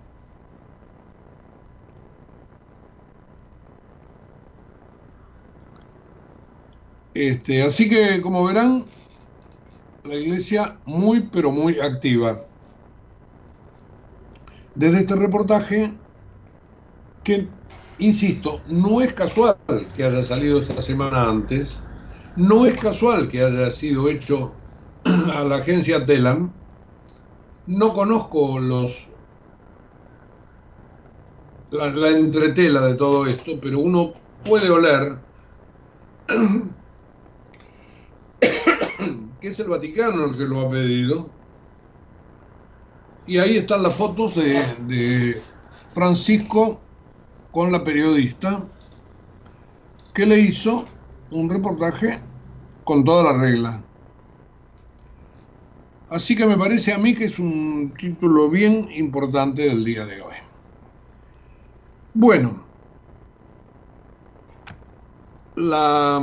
Este, 7.13 7.63
así 7.63 7.91
que, 7.91 8.23
como 8.23 8.43
verán, 8.43 8.87
la 10.05 10.15
iglesia 10.15 10.81
muy, 10.87 11.29
pero 11.29 11.51
muy 11.51 11.79
activa. 11.79 12.47
Desde 14.75 15.01
este 15.01 15.15
reportaje, 15.15 15.93
que, 17.23 17.51
insisto, 17.99 18.63
no 18.69 19.03
es 19.03 19.13
casual 19.13 19.59
que 19.95 20.05
haya 20.05 20.23
salido 20.23 20.63
esta 20.63 20.81
semana 20.81 21.29
antes, 21.29 21.81
no 22.35 22.65
es 22.65 22.79
casual 22.79 23.29
que 23.29 23.43
haya 23.43 23.71
sido 23.71 24.09
hecho 24.09 24.66
a 25.07 25.45
la 25.45 25.57
agencia 25.57 26.05
Telam, 26.05 26.53
no 27.67 27.93
conozco 27.93 28.59
los 28.59 29.09
la, 31.71 31.91
la 31.91 32.11
entretela 32.11 32.81
de 32.83 32.95
todo 32.95 33.27
esto, 33.27 33.53
pero 33.61 33.81
uno 33.81 34.15
puede 34.45 34.71
oler 34.71 35.19
que 39.41 39.49
es 39.49 39.61
el 39.61 39.69
Vaticano 39.69 40.27
el 40.27 40.37
que 40.37 40.45
lo 40.45 40.61
ha 40.61 40.71
pedido. 40.71 41.31
Y 43.27 43.39
ahí 43.39 43.57
están 43.57 43.83
las 43.83 43.97
fotos 43.97 44.37
de, 44.37 44.55
de 44.87 45.43
Francisco 45.91 46.81
con 47.51 47.73
la 47.73 47.83
periodista 47.83 48.65
que 50.15 50.27
le 50.27 50.39
hizo 50.39 50.85
un 51.31 51.51
reportaje 51.51 52.21
con 52.85 53.05
toda 53.05 53.33
la 53.33 53.39
regla. 53.39 53.83
Así 56.09 56.37
que 56.37 56.47
me 56.47 56.57
parece 56.57 56.93
a 56.93 56.99
mí 56.99 57.15
que 57.15 57.25
es 57.25 57.39
un 57.39 57.93
título 57.99 58.49
bien 58.49 58.89
importante 58.95 59.63
del 59.63 59.85
día 59.85 60.07
de 60.07 60.21
hoy. 60.21 60.37
Bueno, 62.13 62.67
la 65.57 66.21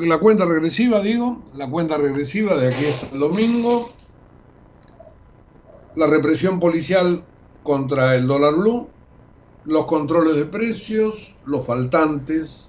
la 0.00 0.18
cuenta 0.18 0.44
regresiva, 0.46 1.00
digo, 1.00 1.50
la 1.54 1.70
cuenta 1.70 1.98
regresiva 1.98 2.56
de 2.56 2.68
aquí 2.68 2.86
hasta 2.86 3.14
el 3.14 3.20
domingo, 3.20 3.90
la 5.94 6.06
represión 6.06 6.58
policial 6.60 7.28
contra 7.62 8.14
el 8.14 8.26
dólar 8.26 8.54
blue, 8.54 8.90
los 9.64 9.86
controles 9.86 10.36
de 10.36 10.46
precios, 10.46 11.36
los 11.44 11.66
faltantes, 11.66 12.65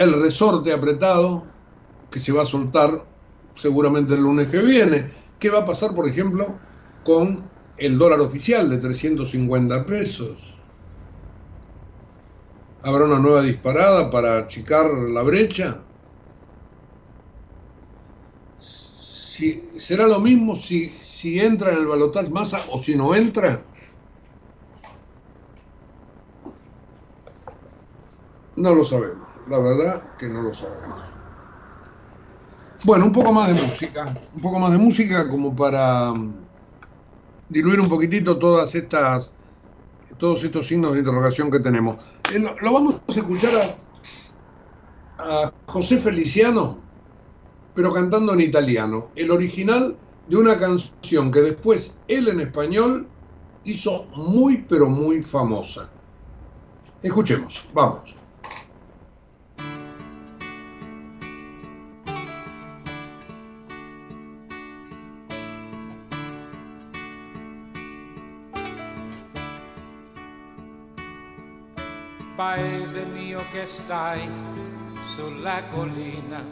el 0.00 0.14
resorte 0.14 0.72
apretado 0.72 1.44
que 2.10 2.20
se 2.20 2.32
va 2.32 2.44
a 2.44 2.46
soltar 2.46 3.04
seguramente 3.54 4.14
el 4.14 4.22
lunes 4.22 4.48
que 4.48 4.60
viene. 4.60 5.12
¿Qué 5.38 5.50
va 5.50 5.58
a 5.58 5.66
pasar, 5.66 5.94
por 5.94 6.08
ejemplo, 6.08 6.58
con 7.04 7.50
el 7.76 7.98
dólar 7.98 8.20
oficial 8.20 8.70
de 8.70 8.78
350 8.78 9.84
pesos? 9.84 10.56
¿Habrá 12.82 13.04
una 13.04 13.18
nueva 13.18 13.42
disparada 13.42 14.08
para 14.10 14.38
achicar 14.38 14.90
la 14.90 15.22
brecha? 15.22 15.82
Si, 18.58 19.68
¿Será 19.76 20.06
lo 20.06 20.18
mismo 20.18 20.56
si, 20.56 20.88
si 20.88 21.40
entra 21.40 21.72
en 21.72 21.78
el 21.78 21.86
balotaje 21.86 22.30
masa 22.30 22.58
o 22.70 22.82
si 22.82 22.96
no 22.96 23.14
entra? 23.14 23.62
No 28.56 28.74
lo 28.74 28.84
sabemos, 28.84 29.29
la 29.50 29.58
verdad 29.58 30.02
que 30.16 30.28
no 30.28 30.42
lo 30.42 30.54
sabemos. 30.54 31.00
Bueno, 32.84 33.06
un 33.06 33.12
poco 33.12 33.32
más 33.32 33.48
de 33.48 33.54
música, 33.54 34.14
un 34.34 34.40
poco 34.40 34.58
más 34.60 34.70
de 34.70 34.78
música 34.78 35.28
como 35.28 35.54
para 35.54 36.12
mm, 36.12 36.34
diluir 37.48 37.80
un 37.80 37.88
poquitito 37.88 38.38
todas 38.38 38.74
estas 38.74 39.34
todos 40.18 40.44
estos 40.44 40.66
signos 40.66 40.92
de 40.92 41.00
interrogación 41.00 41.50
que 41.50 41.58
tenemos. 41.58 41.96
Eh, 42.32 42.38
lo, 42.38 42.72
vamos 42.72 43.00
a 43.08 43.12
escuchar 43.12 43.76
a 45.18 45.52
José 45.66 45.98
Feliciano, 45.98 46.78
pero 47.74 47.92
cantando 47.92 48.32
en 48.34 48.40
italiano. 48.40 49.08
El 49.16 49.30
original 49.30 49.96
de 50.28 50.36
una 50.36 50.58
canción 50.58 51.30
que 51.30 51.40
después 51.40 51.98
él 52.06 52.28
en 52.28 52.40
español 52.40 53.08
hizo 53.64 54.04
muy, 54.14 54.64
pero 54.68 54.88
muy 54.88 55.22
famosa. 55.22 55.90
Escuchemos, 57.02 57.64
vamos. 57.72 58.19
Paese 72.40 73.04
mio 73.12 73.44
che 73.52 73.66
stai 73.66 74.26
sulla 75.04 75.62
collina, 75.70 76.42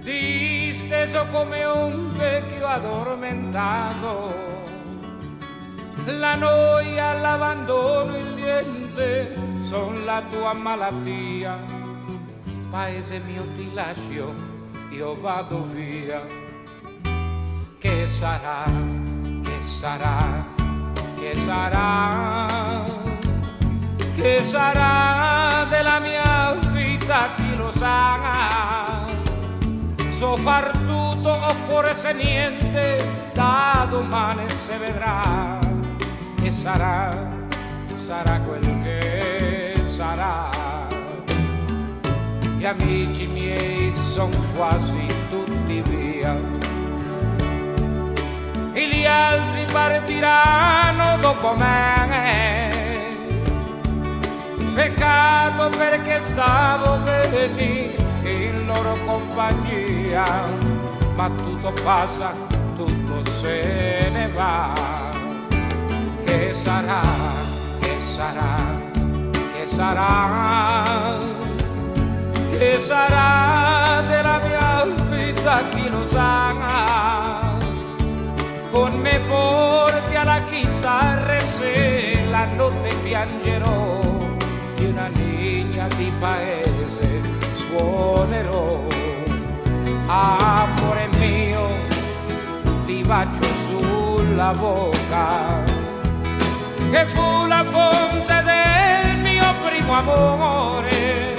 disteso 0.00 1.24
come 1.30 1.58
che 2.48 2.62
ho 2.64 2.66
addormentato. 2.66 4.34
La 6.06 6.34
noia, 6.34 7.12
l'abbandono, 7.12 8.16
il 8.16 8.34
niente 8.34 9.36
son 9.62 10.04
la 10.04 10.20
tua 10.28 10.52
malattia. 10.52 11.56
Paese 12.72 13.20
mio 13.20 13.44
ti 13.54 13.72
lascio, 13.72 14.34
io 14.90 15.14
vado 15.14 15.64
via. 15.66 16.26
Che 17.78 18.08
sarà, 18.08 18.64
che 19.44 19.62
sarà, 19.62 20.44
che 21.14 21.36
sarà? 21.36 22.99
Che 24.14 24.42
sarà 24.42 25.66
della 25.68 25.98
mia 25.98 26.54
vita 26.72 27.30
chi 27.36 27.56
lo 27.56 27.70
sa. 27.70 29.06
So 30.10 30.36
far 30.36 30.70
tutto 30.86 31.30
o 31.30 31.54
forse 31.66 32.12
niente 32.12 33.06
da 33.32 33.86
domani 33.88 34.48
si 34.50 34.76
vedrà. 34.78 35.58
E 36.42 36.52
sarà 36.52 37.38
sarà 38.10 38.40
quel 38.40 38.82
che 38.82 39.80
sarà. 39.86 40.50
Gli 42.58 42.64
amici 42.64 43.26
miei 43.26 43.92
sono 43.94 44.36
quasi 44.56 45.06
tutti 45.30 45.80
via. 45.82 46.34
E 48.72 48.88
gli 48.88 49.04
altri 49.04 49.64
partiranno 49.72 51.18
dopo 51.20 51.54
me 51.54 52.59
peccato 54.74 55.68
perché 55.76 56.20
stavo 56.22 56.98
bene 56.98 57.92
in 58.22 58.66
loro 58.66 58.96
compagnia, 59.04 60.24
ma 61.14 61.30
tutto 61.30 61.72
passa, 61.82 62.32
tutto 62.76 63.24
se 63.24 64.08
ne 64.12 64.30
va. 64.34 64.72
Che 66.24 66.52
sarà, 66.52 67.02
che 67.80 67.96
sarà, 68.00 68.56
che 69.32 69.66
sarà, 69.66 71.18
che 72.50 72.78
sarà 72.78 74.02
della 74.06 74.40
mia 74.44 74.84
vita 75.08 75.62
chi 75.70 75.88
lo 75.88 76.06
sa. 76.08 76.38
Con 78.70 78.92
me 79.00 79.20
porti 79.26 80.14
alla 80.14 80.40
chitarra 80.48 81.36
e 81.36 81.40
se 81.40 82.24
la 82.30 82.44
notte 82.54 82.94
piangerò 83.02 84.09
una 85.00 85.08
linea 85.08 85.88
di 85.96 86.12
paese 86.18 87.22
suonerò. 87.54 88.82
Amore 90.06 91.08
mio, 91.18 91.66
ti 92.84 93.02
bacio 93.06 93.42
sulla 93.66 94.52
bocca, 94.52 95.62
che 96.90 97.06
fu 97.06 97.46
la 97.46 97.64
fonte 97.64 98.42
del 98.42 99.18
mio 99.20 99.54
primo 99.64 99.94
amore. 99.94 101.38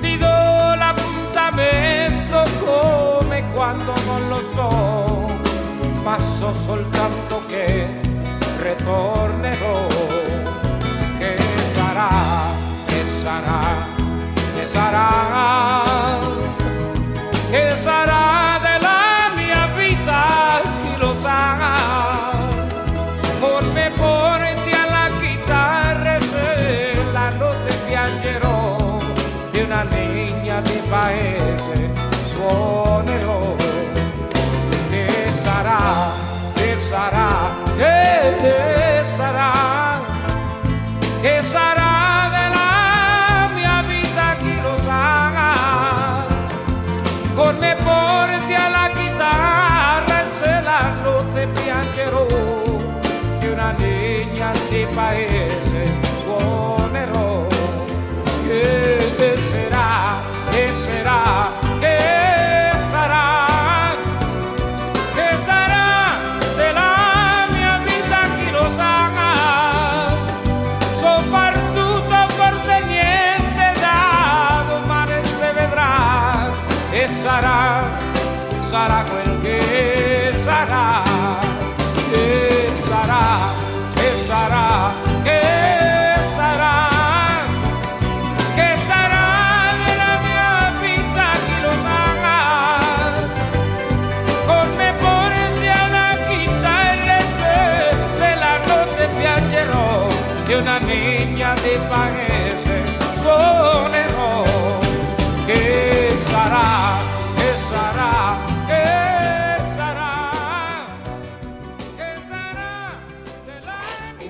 Ti 0.00 0.16
do 0.16 0.26
l'appuntamento 0.26 2.42
come 2.64 3.52
quando 3.52 3.92
non 4.06 4.28
lo 4.28 4.42
so, 4.54 5.26
ma 6.02 6.18
so 6.18 6.54
soltanto 6.54 7.42
che 7.48 8.00
retornerò. 8.60 10.07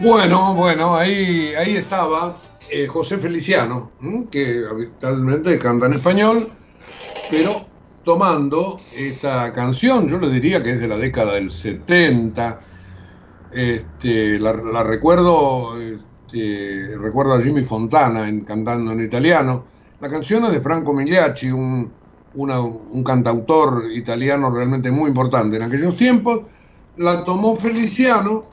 Bueno, 0.09 0.54
bueno, 0.54 0.96
ahí, 0.96 1.52
ahí 1.59 1.76
estaba 1.76 2.34
eh, 2.70 2.86
José 2.86 3.18
Feliciano, 3.18 3.92
que 4.30 4.64
habitualmente 4.66 5.59
canta 5.59 5.84
en 5.84 5.92
español, 5.92 6.48
pero 7.30 7.66
tomando 8.04 8.78
esta 8.96 9.52
canción, 9.52 10.09
yo 10.09 10.16
le 10.18 10.30
diría 10.30 10.62
que 10.62 10.70
es 10.70 10.80
de 10.80 10.88
la 10.88 10.96
década 10.96 11.34
del 11.34 11.50
70, 11.50 12.59
este, 13.52 14.40
la, 14.40 14.82
recuerdo, 14.82 15.78
este, 15.78 16.96
recuerdo 16.96 17.34
a 17.34 17.42
Jimmy 17.42 17.62
Fontana 17.62 18.32
cantando 18.46 18.92
en 18.92 19.02
italiano. 19.02 19.66
La 20.00 20.09
canción 20.09 20.42
es 20.46 20.52
de 20.52 20.62
Franco 20.62 20.94
Migliacci, 20.94 21.50
un, 21.50 21.92
un 22.32 23.04
cantautor 23.04 23.84
italiano 23.92 24.50
realmente 24.50 24.90
muy 24.90 25.09
importante 25.09 25.56
en 25.56 25.64
aquellos 25.64 25.98
tiempos. 25.98 26.40
La 26.96 27.24
tomó 27.24 27.54
Feliciano 27.54 28.46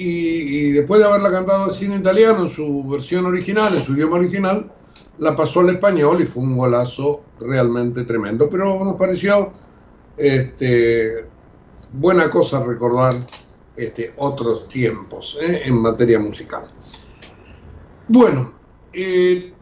y, 0.00 0.70
después 0.70 1.00
de 1.00 1.06
haberla 1.06 1.30
cantado 1.30 1.68
en 1.80 1.92
italiano, 1.92 2.42
en 2.42 2.48
su 2.48 2.84
versión 2.84 3.26
original, 3.26 3.74
en 3.74 3.82
su 3.82 3.94
idioma 3.94 4.16
original, 4.16 4.70
la 5.18 5.34
pasó 5.34 5.60
al 5.60 5.70
español 5.70 6.20
y 6.20 6.26
fue 6.26 6.42
un 6.42 6.56
golazo 6.56 7.22
realmente 7.40 8.04
tremendo. 8.04 8.48
Pero 8.48 8.84
nos 8.84 8.96
pareció 8.96 9.52
este, 10.16 11.26
buena 11.92 12.30
cosa 12.30 12.64
recordar 12.64 13.12
este, 13.76 14.12
otros 14.16 14.68
tiempos 14.68 15.36
¿eh? 15.40 15.62
en 15.64 15.80
materia 15.80 16.18
musical. 16.18 16.68
Bueno, 18.06 18.52
eh, 18.92 19.52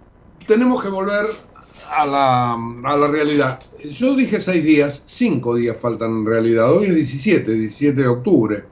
tenemos 0.46 0.82
que 0.82 0.88
volver 0.88 1.26
a 1.92 2.06
la, 2.06 2.52
a 2.52 2.96
la 2.96 3.06
realidad. 3.06 3.58
Yo 3.82 4.14
dije 4.14 4.38
seis 4.38 4.64
días, 4.64 5.02
cinco 5.06 5.54
días 5.54 5.76
faltan 5.80 6.10
en 6.10 6.26
realidad. 6.26 6.72
Hoy 6.72 6.86
es 6.86 6.94
17, 6.94 7.52
17 7.52 8.02
de 8.02 8.08
octubre, 8.08 8.64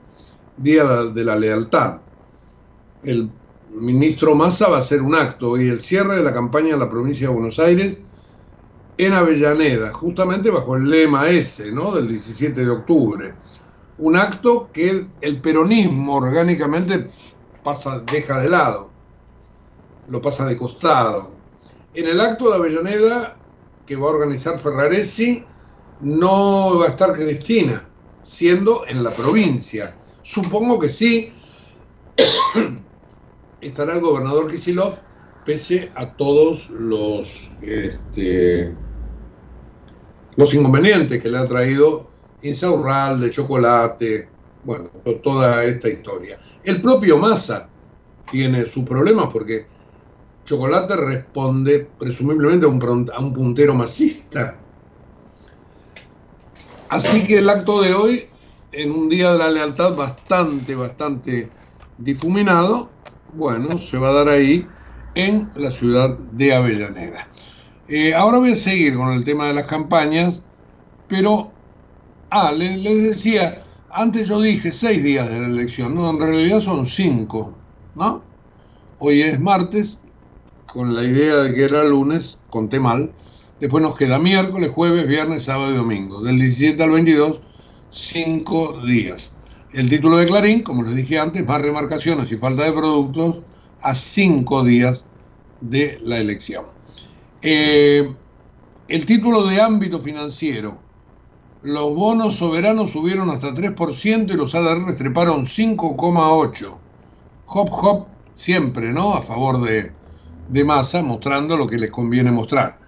Día 0.56 0.84
de 0.84 1.24
la 1.24 1.36
Lealtad. 1.36 2.00
El 3.02 3.30
ministro 3.70 4.34
Massa 4.34 4.68
va 4.68 4.76
a 4.76 4.80
hacer 4.80 5.02
un 5.02 5.14
acto 5.14 5.60
y 5.60 5.68
el 5.68 5.82
cierre 5.82 6.16
de 6.16 6.22
la 6.22 6.32
campaña 6.32 6.74
en 6.74 6.78
la 6.78 6.88
provincia 6.88 7.28
de 7.28 7.34
Buenos 7.34 7.58
Aires 7.58 7.98
en 8.96 9.12
Avellaneda, 9.12 9.92
justamente 9.92 10.50
bajo 10.50 10.76
el 10.76 10.88
lema 10.88 11.28
ese, 11.28 11.72
¿no? 11.72 11.92
Del 11.92 12.08
17 12.08 12.64
de 12.64 12.70
octubre. 12.70 13.34
Un 13.98 14.16
acto 14.16 14.70
que 14.72 15.06
el 15.20 15.40
peronismo 15.40 16.16
orgánicamente 16.16 17.08
pasa, 17.64 18.00
deja 18.00 18.40
de 18.40 18.48
lado, 18.48 18.90
lo 20.08 20.22
pasa 20.22 20.46
de 20.46 20.56
costado. 20.56 21.30
En 21.94 22.06
el 22.06 22.20
acto 22.20 22.50
de 22.50 22.56
Avellaneda 22.56 23.36
que 23.86 23.96
va 23.96 24.08
a 24.08 24.12
organizar 24.12 24.58
Ferraresi 24.58 25.44
no 26.00 26.78
va 26.78 26.86
a 26.86 26.88
estar 26.88 27.12
Cristina, 27.14 27.88
siendo 28.24 28.86
en 28.86 29.02
la 29.02 29.10
provincia. 29.10 29.94
Supongo 30.24 30.78
que 30.78 30.88
sí 30.88 31.30
estará 33.60 33.94
el 33.94 34.00
gobernador 34.00 34.50
Kisilov, 34.50 35.02
pese 35.44 35.92
a 35.94 36.16
todos 36.16 36.70
los, 36.70 37.52
este, 37.60 38.74
los 40.36 40.54
inconvenientes 40.54 41.22
que 41.22 41.28
le 41.28 41.36
ha 41.36 41.46
traído 41.46 42.10
Insaurral, 42.40 43.20
de 43.20 43.28
chocolate, 43.30 44.32
bueno, 44.62 44.90
to- 45.04 45.20
toda 45.20 45.62
esta 45.64 45.90
historia. 45.90 46.38
El 46.62 46.80
propio 46.80 47.18
Massa 47.18 47.70
tiene 48.30 48.64
sus 48.64 48.84
problemas 48.84 49.28
porque 49.30 49.68
Chocolate 50.46 50.96
responde 50.96 51.80
presumiblemente 51.98 52.66
a 52.66 53.20
un 53.20 53.32
puntero 53.34 53.74
masista. 53.74 54.62
Así 56.88 57.26
que 57.26 57.38
el 57.38 57.48
acto 57.50 57.80
de 57.82 57.94
hoy, 57.94 58.33
en 58.76 58.90
un 58.90 59.08
día 59.08 59.32
de 59.32 59.38
la 59.38 59.50
lealtad 59.50 59.94
bastante, 59.94 60.74
bastante 60.74 61.50
difuminado, 61.98 62.90
bueno, 63.34 63.78
se 63.78 63.98
va 63.98 64.10
a 64.10 64.12
dar 64.12 64.28
ahí 64.28 64.66
en 65.14 65.50
la 65.54 65.70
ciudad 65.70 66.18
de 66.32 66.54
Avellaneda. 66.54 67.28
Eh, 67.88 68.14
ahora 68.14 68.38
voy 68.38 68.52
a 68.52 68.56
seguir 68.56 68.96
con 68.96 69.12
el 69.12 69.24
tema 69.24 69.46
de 69.46 69.54
las 69.54 69.64
campañas, 69.64 70.42
pero, 71.08 71.52
ah, 72.30 72.52
les, 72.52 72.78
les 72.78 73.02
decía, 73.02 73.62
antes 73.90 74.28
yo 74.28 74.40
dije 74.40 74.72
seis 74.72 75.02
días 75.02 75.28
de 75.30 75.40
la 75.40 75.46
elección, 75.46 75.94
no, 75.94 76.10
en 76.10 76.18
realidad 76.18 76.60
son 76.60 76.86
cinco, 76.86 77.54
¿no? 77.94 78.22
Hoy 78.98 79.22
es 79.22 79.38
martes, 79.38 79.98
con 80.66 80.94
la 80.94 81.04
idea 81.04 81.36
de 81.36 81.54
que 81.54 81.64
era 81.64 81.84
lunes, 81.84 82.38
conté 82.50 82.80
mal. 82.80 83.12
Después 83.60 83.82
nos 83.82 83.96
queda 83.96 84.18
miércoles, 84.18 84.70
jueves, 84.70 85.06
viernes, 85.06 85.44
sábado 85.44 85.72
y 85.72 85.76
domingo. 85.76 86.20
Del 86.20 86.38
17 86.38 86.82
al 86.82 86.90
22, 86.90 87.40
cinco 87.94 88.80
días. 88.84 89.32
El 89.72 89.88
título 89.88 90.16
de 90.16 90.26
Clarín, 90.26 90.62
como 90.62 90.82
les 90.82 90.94
dije 90.96 91.18
antes, 91.18 91.46
más 91.46 91.62
remarcaciones 91.62 92.30
y 92.32 92.36
falta 92.36 92.64
de 92.64 92.72
productos 92.72 93.40
a 93.82 93.94
cinco 93.94 94.64
días 94.64 95.04
de 95.60 95.98
la 96.02 96.18
elección. 96.18 96.64
Eh, 97.40 98.14
el 98.88 99.06
título 99.06 99.46
de 99.46 99.60
ámbito 99.60 100.00
financiero. 100.00 100.78
Los 101.62 101.94
bonos 101.94 102.36
soberanos 102.36 102.90
subieron 102.90 103.30
hasta 103.30 103.54
3% 103.54 104.30
y 104.32 104.36
los 104.36 104.54
ADR 104.54 104.94
treparon 104.96 105.46
5,8%. 105.46 106.76
Hop, 107.46 107.68
hop, 107.72 108.06
siempre, 108.34 108.92
¿no? 108.92 109.14
A 109.14 109.22
favor 109.22 109.62
de, 109.62 109.92
de 110.48 110.64
masa, 110.64 111.02
mostrando 111.02 111.56
lo 111.56 111.66
que 111.66 111.78
les 111.78 111.90
conviene 111.90 112.32
mostrar. 112.32 112.78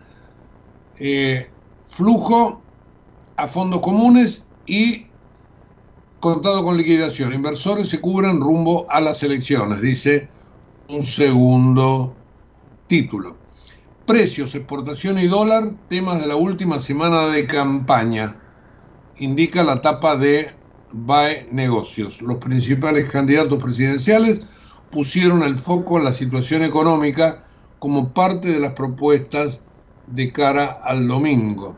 Eh, 0.99 1.49
flujo 1.87 2.61
a 3.37 3.49
fondos 3.49 3.81
comunes 3.81 4.46
y 4.67 5.07
contado 6.21 6.65
con 6.65 6.77
liquidación. 6.77 7.33
Inversores 7.33 7.89
se 7.89 8.01
cubren 8.01 8.41
rumbo 8.41 8.87
a 8.91 9.01
las 9.01 9.23
elecciones, 9.23 9.81
dice 9.81 10.29
un 10.89 11.03
segundo 11.03 12.15
título. 12.87 13.37
Precios, 14.07 14.55
exportación 14.55 15.19
y 15.19 15.27
dólar, 15.27 15.73
temas 15.89 16.21
de 16.21 16.29
la 16.29 16.37
última 16.37 16.79
semana 16.79 17.27
de 17.27 17.47
campaña, 17.47 18.37
indica 19.19 19.65
la 19.65 19.83
tapa 19.83 20.17
de 20.17 20.55
BAE 20.93 21.49
Negocios. 21.51 22.23
Los 22.23 22.37
principales 22.37 23.11
candidatos 23.11 23.63
presidenciales 23.63 24.41
pusieron 24.91 25.43
el 25.43 25.59
foco 25.59 25.99
en 25.99 26.05
la 26.05 26.13
situación 26.13 26.63
económica 26.63 27.45
como 27.81 28.13
parte 28.13 28.49
de 28.49 28.61
las 28.61 28.73
propuestas 28.73 29.61
de 30.07 30.33
cara 30.33 30.79
al 30.85 31.09
domingo. 31.09 31.77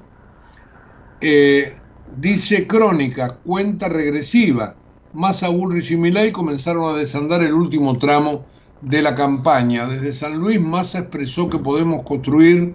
Eh, 1.21 1.78
dice 2.17 2.67
Crónica, 2.67 3.39
cuenta 3.45 3.89
regresiva. 3.89 4.75
Massa, 5.13 5.49
Bullrich 5.49 5.91
y 5.91 5.97
Milei 5.97 6.33
comenzaron 6.33 6.95
a 6.95 6.99
desandar 6.99 7.43
el 7.43 7.53
último 7.53 7.97
tramo 7.99 8.45
de 8.83 9.03
la 9.03 9.15
campaña. 9.15 9.87
Desde 9.87 10.13
San 10.13 10.39
Luis, 10.39 10.61
Massa 10.61 11.01
expresó 11.01 11.49
que 11.49 11.59
podemos 11.59 12.03
construir 12.03 12.75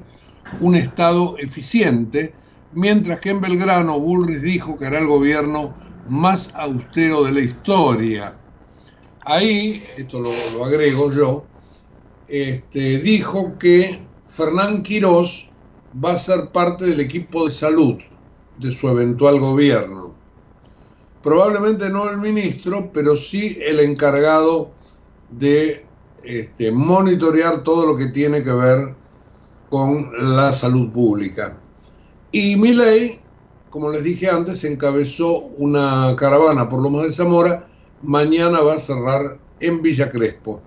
un 0.60 0.76
Estado 0.76 1.38
eficiente, 1.38 2.34
mientras 2.74 3.20
que 3.20 3.30
en 3.30 3.42
Belgrano, 3.42 4.00
Bullrich 4.00 4.42
dijo 4.42 4.78
que 4.78 4.86
hará 4.86 5.00
el 5.00 5.08
gobierno 5.08 5.74
más 6.08 6.52
austero 6.56 7.24
de 7.24 7.32
la 7.32 7.40
historia. 7.42 8.38
Ahí, 9.26 9.84
esto 9.98 10.20
lo, 10.20 10.32
lo 10.54 10.66
agrego 10.66 11.12
yo, 11.12 11.46
este, 12.28 13.00
dijo 13.00 13.58
que 13.58 14.02
Fernán 14.26 14.84
Quirós 14.84 15.50
va 16.04 16.14
a 16.14 16.18
ser 16.18 16.52
parte 16.52 16.86
del 16.86 17.00
equipo 17.00 17.46
de 17.46 17.52
salud 17.52 18.02
de 18.58 18.72
su 18.72 18.90
eventual 18.90 19.40
gobierno. 19.40 20.14
Probablemente 21.22 21.90
no 21.90 22.10
el 22.10 22.18
ministro, 22.18 22.92
pero 22.94 23.16
sí 23.16 23.58
el 23.62 23.80
encargado 23.80 24.72
de 25.32 25.86
este, 26.24 26.72
monitorear 26.72 27.64
todo 27.64 27.86
lo 27.86 27.98
que 27.98 28.08
tiene 28.08 28.44
que 28.44 28.52
ver 28.52 28.96
con 29.70 30.12
la 30.36 30.52
salud 30.54 30.92
pública. 30.92 31.58
Y 32.32 32.56
Milei, 32.58 33.20
como 33.70 33.90
les 33.90 34.04
dije 34.04 34.30
antes, 34.30 34.64
encabezó 34.64 35.38
una 35.58 36.16
caravana 36.18 36.70
por 36.70 36.82
Lomas 36.82 37.04
de 37.04 37.12
Zamora. 37.12 37.68
Mañana 38.02 38.62
va 38.62 38.76
a 38.76 38.80
cerrar 38.80 39.38
en 39.60 39.82
Villa 39.82 40.10
Crespo, 40.10 40.62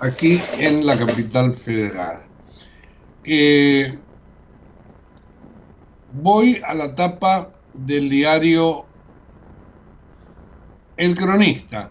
aquí 0.00 0.38
en 0.58 0.84
la 0.84 0.98
capital 0.98 1.54
federal. 1.54 2.22
Eh, 3.24 3.98
voy 6.22 6.60
a 6.66 6.74
la 6.74 6.94
tapa 6.94 7.50
del 7.74 8.08
diario 8.08 8.86
El 10.96 11.14
Cronista. 11.14 11.90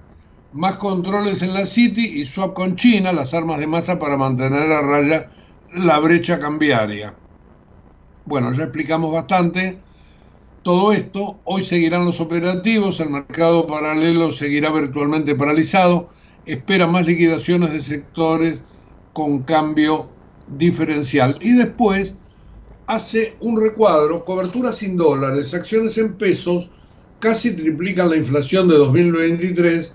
Más 0.53 0.73
controles 0.73 1.41
en 1.41 1.53
la 1.53 1.65
City 1.65 2.21
y 2.21 2.25
swap 2.25 2.53
con 2.53 2.75
China, 2.75 3.13
las 3.13 3.33
armas 3.33 3.59
de 3.59 3.67
masa 3.67 3.99
para 3.99 4.17
mantener 4.17 4.71
a 4.71 4.81
raya 4.81 5.27
la 5.73 5.99
brecha 5.99 6.39
cambiaria. 6.39 7.13
Bueno, 8.25 8.51
ya 8.53 8.63
explicamos 8.63 9.13
bastante 9.13 9.77
todo 10.63 10.91
esto. 10.91 11.39
Hoy 11.43 11.61
seguirán 11.61 12.05
los 12.05 12.19
operativos, 12.19 12.99
el 12.99 13.09
mercado 13.09 13.67
paralelo 13.67 14.31
seguirá 14.31 14.71
virtualmente 14.71 15.35
paralizado. 15.35 16.09
Espera 16.45 16.87
más 16.87 17.05
liquidaciones 17.05 17.73
de 17.73 17.81
sectores 17.81 18.61
con 19.13 19.43
cambio 19.43 20.09
diferencial. 20.57 21.37
Y 21.41 21.53
después 21.53 22.15
hace 22.87 23.37
un 23.41 23.61
recuadro, 23.61 24.25
cobertura 24.25 24.73
sin 24.73 24.97
dólares, 24.97 25.53
acciones 25.53 25.95
en 25.97 26.17
pesos, 26.17 26.69
casi 27.19 27.55
triplican 27.55 28.09
la 28.09 28.15
inflación 28.15 28.67
de 28.67 28.77
2023 28.77 29.93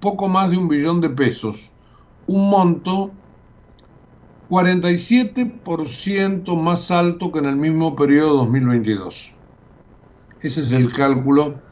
poco 0.00 0.28
más 0.28 0.50
de 0.50 0.58
un 0.58 0.66
billón 0.68 1.00
de 1.00 1.10
pesos, 1.10 1.70
un 2.26 2.50
monto 2.50 3.12
47% 4.48 6.56
más 6.56 6.90
alto 6.90 7.30
que 7.30 7.38
en 7.38 7.46
el 7.46 7.54
mismo 7.56 7.94
periodo 7.94 8.38
2022. 8.38 9.32
Ese 10.40 10.60
es 10.60 10.72
el 10.72 10.92
cálculo 10.92 11.62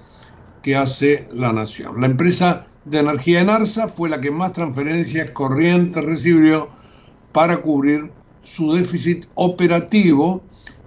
que 0.63 0.77
hace 0.77 1.27
la 1.33 1.53
nación. 1.53 2.01
La 2.01 2.07
empresa 2.07 2.68
de 2.91 2.99
energía 3.01 3.41
en 3.41 3.51
Arsa 3.51 3.89
fue 3.89 4.09
la 4.09 4.21
que 4.21 4.31
más 4.31 4.53
transferencias 4.53 5.31
corrientes 5.31 6.05
recibió 6.05 6.69
para 7.33 7.59
cubrir 7.59 8.11
su 8.41 8.73
déficit 8.73 9.27
operativo, 9.35 10.43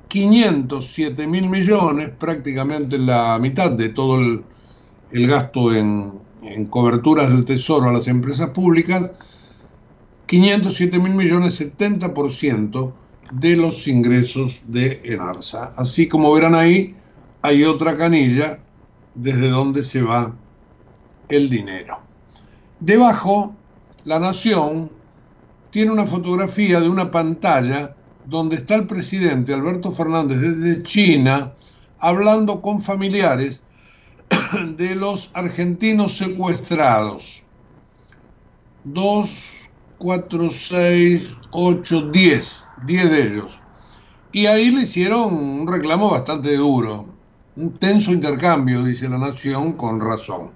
507 0.08 1.28
mil 1.28 1.50
millones, 1.50 2.10
prácticamente 2.10 2.98
la 2.98 3.38
mitad 3.40 3.72
de 3.72 3.90
todo 3.90 4.20
el, 4.20 4.44
el 5.12 5.28
gasto 5.28 5.74
en, 5.74 6.20
en, 6.42 6.66
coberturas 6.66 7.30
del 7.30 7.46
Tesoro 7.46 7.90
a 7.90 7.94
las 7.94 8.08
empresas 8.08 8.50
públicas, 8.50 9.12
507 10.26 11.00
mil 11.00 11.14
millones, 11.14 11.62
70% 11.62 12.94
de 13.32 13.56
los 13.56 13.88
ingresos 13.88 14.60
de 14.68 15.00
Enarsa. 15.04 15.72
Así 15.78 16.08
como 16.08 16.34
verán 16.34 16.56
ahí, 16.56 16.96
hay 17.42 17.64
otra 17.64 17.96
canilla 17.96 18.60
desde 19.16 19.50
donde 19.50 19.84
se 19.84 20.02
va 20.02 20.36
el 21.30 21.50
dinero. 21.50 22.00
Debajo, 22.80 23.56
la 24.06 24.20
nación 24.20 24.92
tiene 25.70 25.92
una 25.92 26.06
fotografía 26.06 26.80
de 26.80 26.90
una 26.90 27.12
pantalla 27.12 27.96
donde 28.26 28.58
está 28.58 28.76
el 28.76 28.88
presidente 28.88 29.54
Alberto 29.54 29.92
Fernández 29.92 30.40
desde 30.40 30.84
China 30.84 31.54
hablando 32.00 32.62
con 32.62 32.82
familiares 32.82 33.62
de 34.78 34.96
los 34.96 35.32
argentinos 35.34 36.18
secuestrados. 36.18 37.44
2, 38.84 39.70
4, 40.00 40.50
6, 40.50 41.38
8, 41.52 42.10
10, 42.12 42.64
10 42.86 43.12
de 43.12 43.24
ellos. 43.24 43.62
Y 44.32 44.48
ahí 44.48 44.72
le 44.72 44.84
hicieron 44.84 45.34
un 45.34 45.68
reclamo 45.68 46.10
bastante 46.10 46.56
duro, 46.56 47.06
un 47.56 47.72
tenso 47.74 48.12
intercambio, 48.12 48.84
dice 48.84 49.08
la 49.08 49.18
Nación, 49.18 49.74
con 49.74 50.00
razón. 50.00 50.52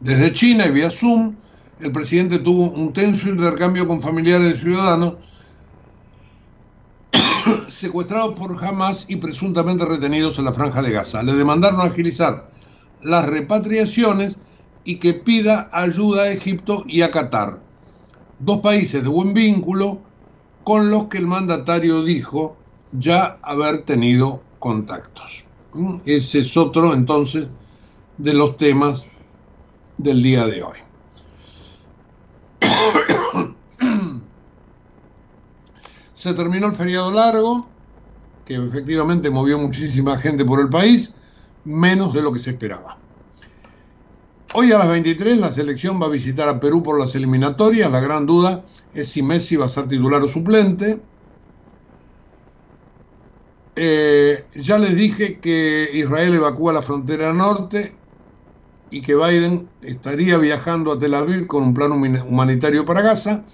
Desde 0.00 0.32
China 0.32 0.66
y 0.66 0.70
vía 0.70 0.90
Zoom, 0.90 1.34
el 1.80 1.92
presidente 1.92 2.38
tuvo 2.38 2.70
un 2.70 2.92
tenso 2.92 3.28
intercambio 3.28 3.86
con 3.86 4.00
familiares 4.00 4.48
de 4.48 4.56
ciudadanos 4.56 5.14
secuestrados 7.68 8.38
por 8.38 8.64
Hamas 8.64 9.06
y 9.08 9.16
presuntamente 9.16 9.84
retenidos 9.84 10.38
en 10.38 10.44
la 10.44 10.52
franja 10.52 10.82
de 10.82 10.92
Gaza. 10.92 11.22
Le 11.22 11.34
demandaron 11.34 11.80
agilizar 11.80 12.48
las 13.02 13.26
repatriaciones 13.26 14.36
y 14.84 14.96
que 14.96 15.14
pida 15.14 15.68
ayuda 15.72 16.22
a 16.22 16.30
Egipto 16.30 16.84
y 16.86 17.02
a 17.02 17.10
Qatar, 17.10 17.60
dos 18.38 18.58
países 18.58 19.02
de 19.02 19.08
buen 19.08 19.34
vínculo 19.34 20.00
con 20.64 20.90
los 20.90 21.06
que 21.06 21.18
el 21.18 21.26
mandatario 21.26 22.04
dijo 22.04 22.56
ya 22.92 23.36
haber 23.42 23.82
tenido 23.82 24.42
contactos. 24.58 25.44
¿Mm? 25.74 25.96
Ese 26.04 26.40
es 26.40 26.56
otro 26.56 26.94
entonces 26.94 27.48
de 28.16 28.34
los 28.34 28.56
temas 28.56 29.04
del 29.98 30.22
día 30.22 30.46
de 30.46 30.62
hoy. 30.62 30.78
Se 36.14 36.32
terminó 36.34 36.68
el 36.68 36.74
feriado 36.74 37.12
largo, 37.12 37.68
que 38.44 38.54
efectivamente 38.54 39.30
movió 39.30 39.58
muchísima 39.58 40.16
gente 40.16 40.44
por 40.44 40.60
el 40.60 40.68
país, 40.68 41.14
menos 41.64 42.14
de 42.14 42.22
lo 42.22 42.32
que 42.32 42.40
se 42.40 42.50
esperaba. 42.50 42.96
Hoy 44.54 44.72
a 44.72 44.78
las 44.78 44.88
23 44.88 45.38
la 45.38 45.52
selección 45.52 46.00
va 46.00 46.06
a 46.06 46.10
visitar 46.10 46.48
a 46.48 46.58
Perú 46.58 46.82
por 46.82 46.98
las 46.98 47.14
eliminatorias. 47.14 47.92
La 47.92 48.00
gran 48.00 48.24
duda 48.24 48.64
es 48.94 49.10
si 49.10 49.22
Messi 49.22 49.56
va 49.56 49.66
a 49.66 49.68
ser 49.68 49.86
titular 49.86 50.22
o 50.22 50.28
suplente. 50.28 51.02
Eh, 53.76 54.46
ya 54.54 54.78
les 54.78 54.96
dije 54.96 55.38
que 55.38 55.90
Israel 55.92 56.34
evacúa 56.34 56.72
la 56.72 56.82
frontera 56.82 57.32
norte 57.34 57.94
y 58.90 59.00
que 59.00 59.14
Biden 59.14 59.68
estaría 59.82 60.38
viajando 60.38 60.92
a 60.92 60.98
Tel 60.98 61.14
Aviv 61.14 61.46
con 61.46 61.62
un 61.62 61.74
plan 61.74 61.92
humanitario 61.92 62.84
para 62.84 63.02
Gaza. 63.02 63.44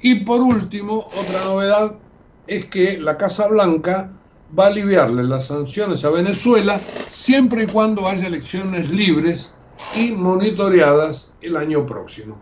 Y 0.00 0.24
por 0.24 0.40
último, 0.40 1.08
otra 1.16 1.44
novedad 1.44 1.98
es 2.46 2.66
que 2.66 2.98
la 2.98 3.16
Casa 3.16 3.48
Blanca 3.48 4.12
va 4.58 4.64
a 4.64 4.68
aliviarle 4.68 5.24
las 5.24 5.46
sanciones 5.46 6.04
a 6.04 6.10
Venezuela 6.10 6.78
siempre 6.78 7.64
y 7.64 7.66
cuando 7.66 8.06
haya 8.06 8.26
elecciones 8.26 8.90
libres 8.90 9.50
y 9.96 10.12
monitoreadas 10.12 11.30
el 11.42 11.56
año 11.56 11.86
próximo. 11.86 12.40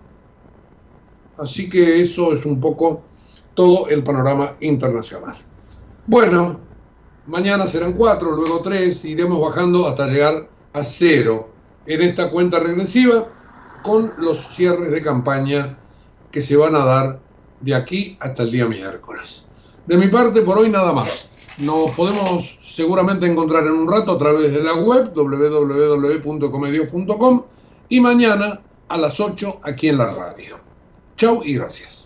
Así 1.39 1.68
que 1.68 2.01
eso 2.01 2.33
es 2.33 2.47
un 2.47 2.61
poco 2.61 3.03
todo 3.55 3.89
el 3.89 4.03
panorama 4.03 4.57
internacional. 4.61 5.37
Bueno, 6.07 6.61
mañana 7.27 7.66
serán 7.66 7.93
cuatro, 7.93 8.33
luego 8.33 8.61
tres, 8.61 9.05
iremos 9.05 9.41
bajando 9.41 9.87
hasta 9.87 10.07
llegar 10.07 10.49
a 10.72 10.83
cero 10.83 11.55
en 11.87 12.03
esta 12.03 12.30
cuenta 12.30 12.61
regresiva 12.61 13.28
con 13.82 14.12
los 14.18 14.55
cierres 14.55 14.91
de 14.91 15.03
campaña 15.03 15.78
que 16.30 16.43
se 16.43 16.57
van 16.57 16.74
a 16.74 16.84
dar 16.84 17.20
de 17.61 17.74
aquí 17.74 18.18
hasta 18.20 18.43
el 18.43 18.51
día 18.51 18.66
miércoles. 18.66 19.45
De 19.87 19.97
mi 19.97 20.09
parte, 20.09 20.43
por 20.43 20.59
hoy 20.59 20.68
nada 20.68 20.93
más. 20.93 21.30
Nos 21.59 21.93
podemos 21.93 22.59
seguramente 22.62 23.24
encontrar 23.26 23.66
en 23.66 23.72
un 23.72 23.91
rato 23.91 24.12
a 24.12 24.18
través 24.18 24.53
de 24.53 24.62
la 24.62 24.74
web 24.74 25.14
www.comedios.com 25.14 27.45
y 27.89 28.01
mañana 28.01 28.61
a 28.89 28.99
las 28.99 29.20
8 29.20 29.61
aquí 29.62 29.89
en 29.89 29.97
la 29.99 30.12
radio. 30.12 30.61
Chau 31.16 31.43
y 31.43 31.55
gracias. 31.55 32.05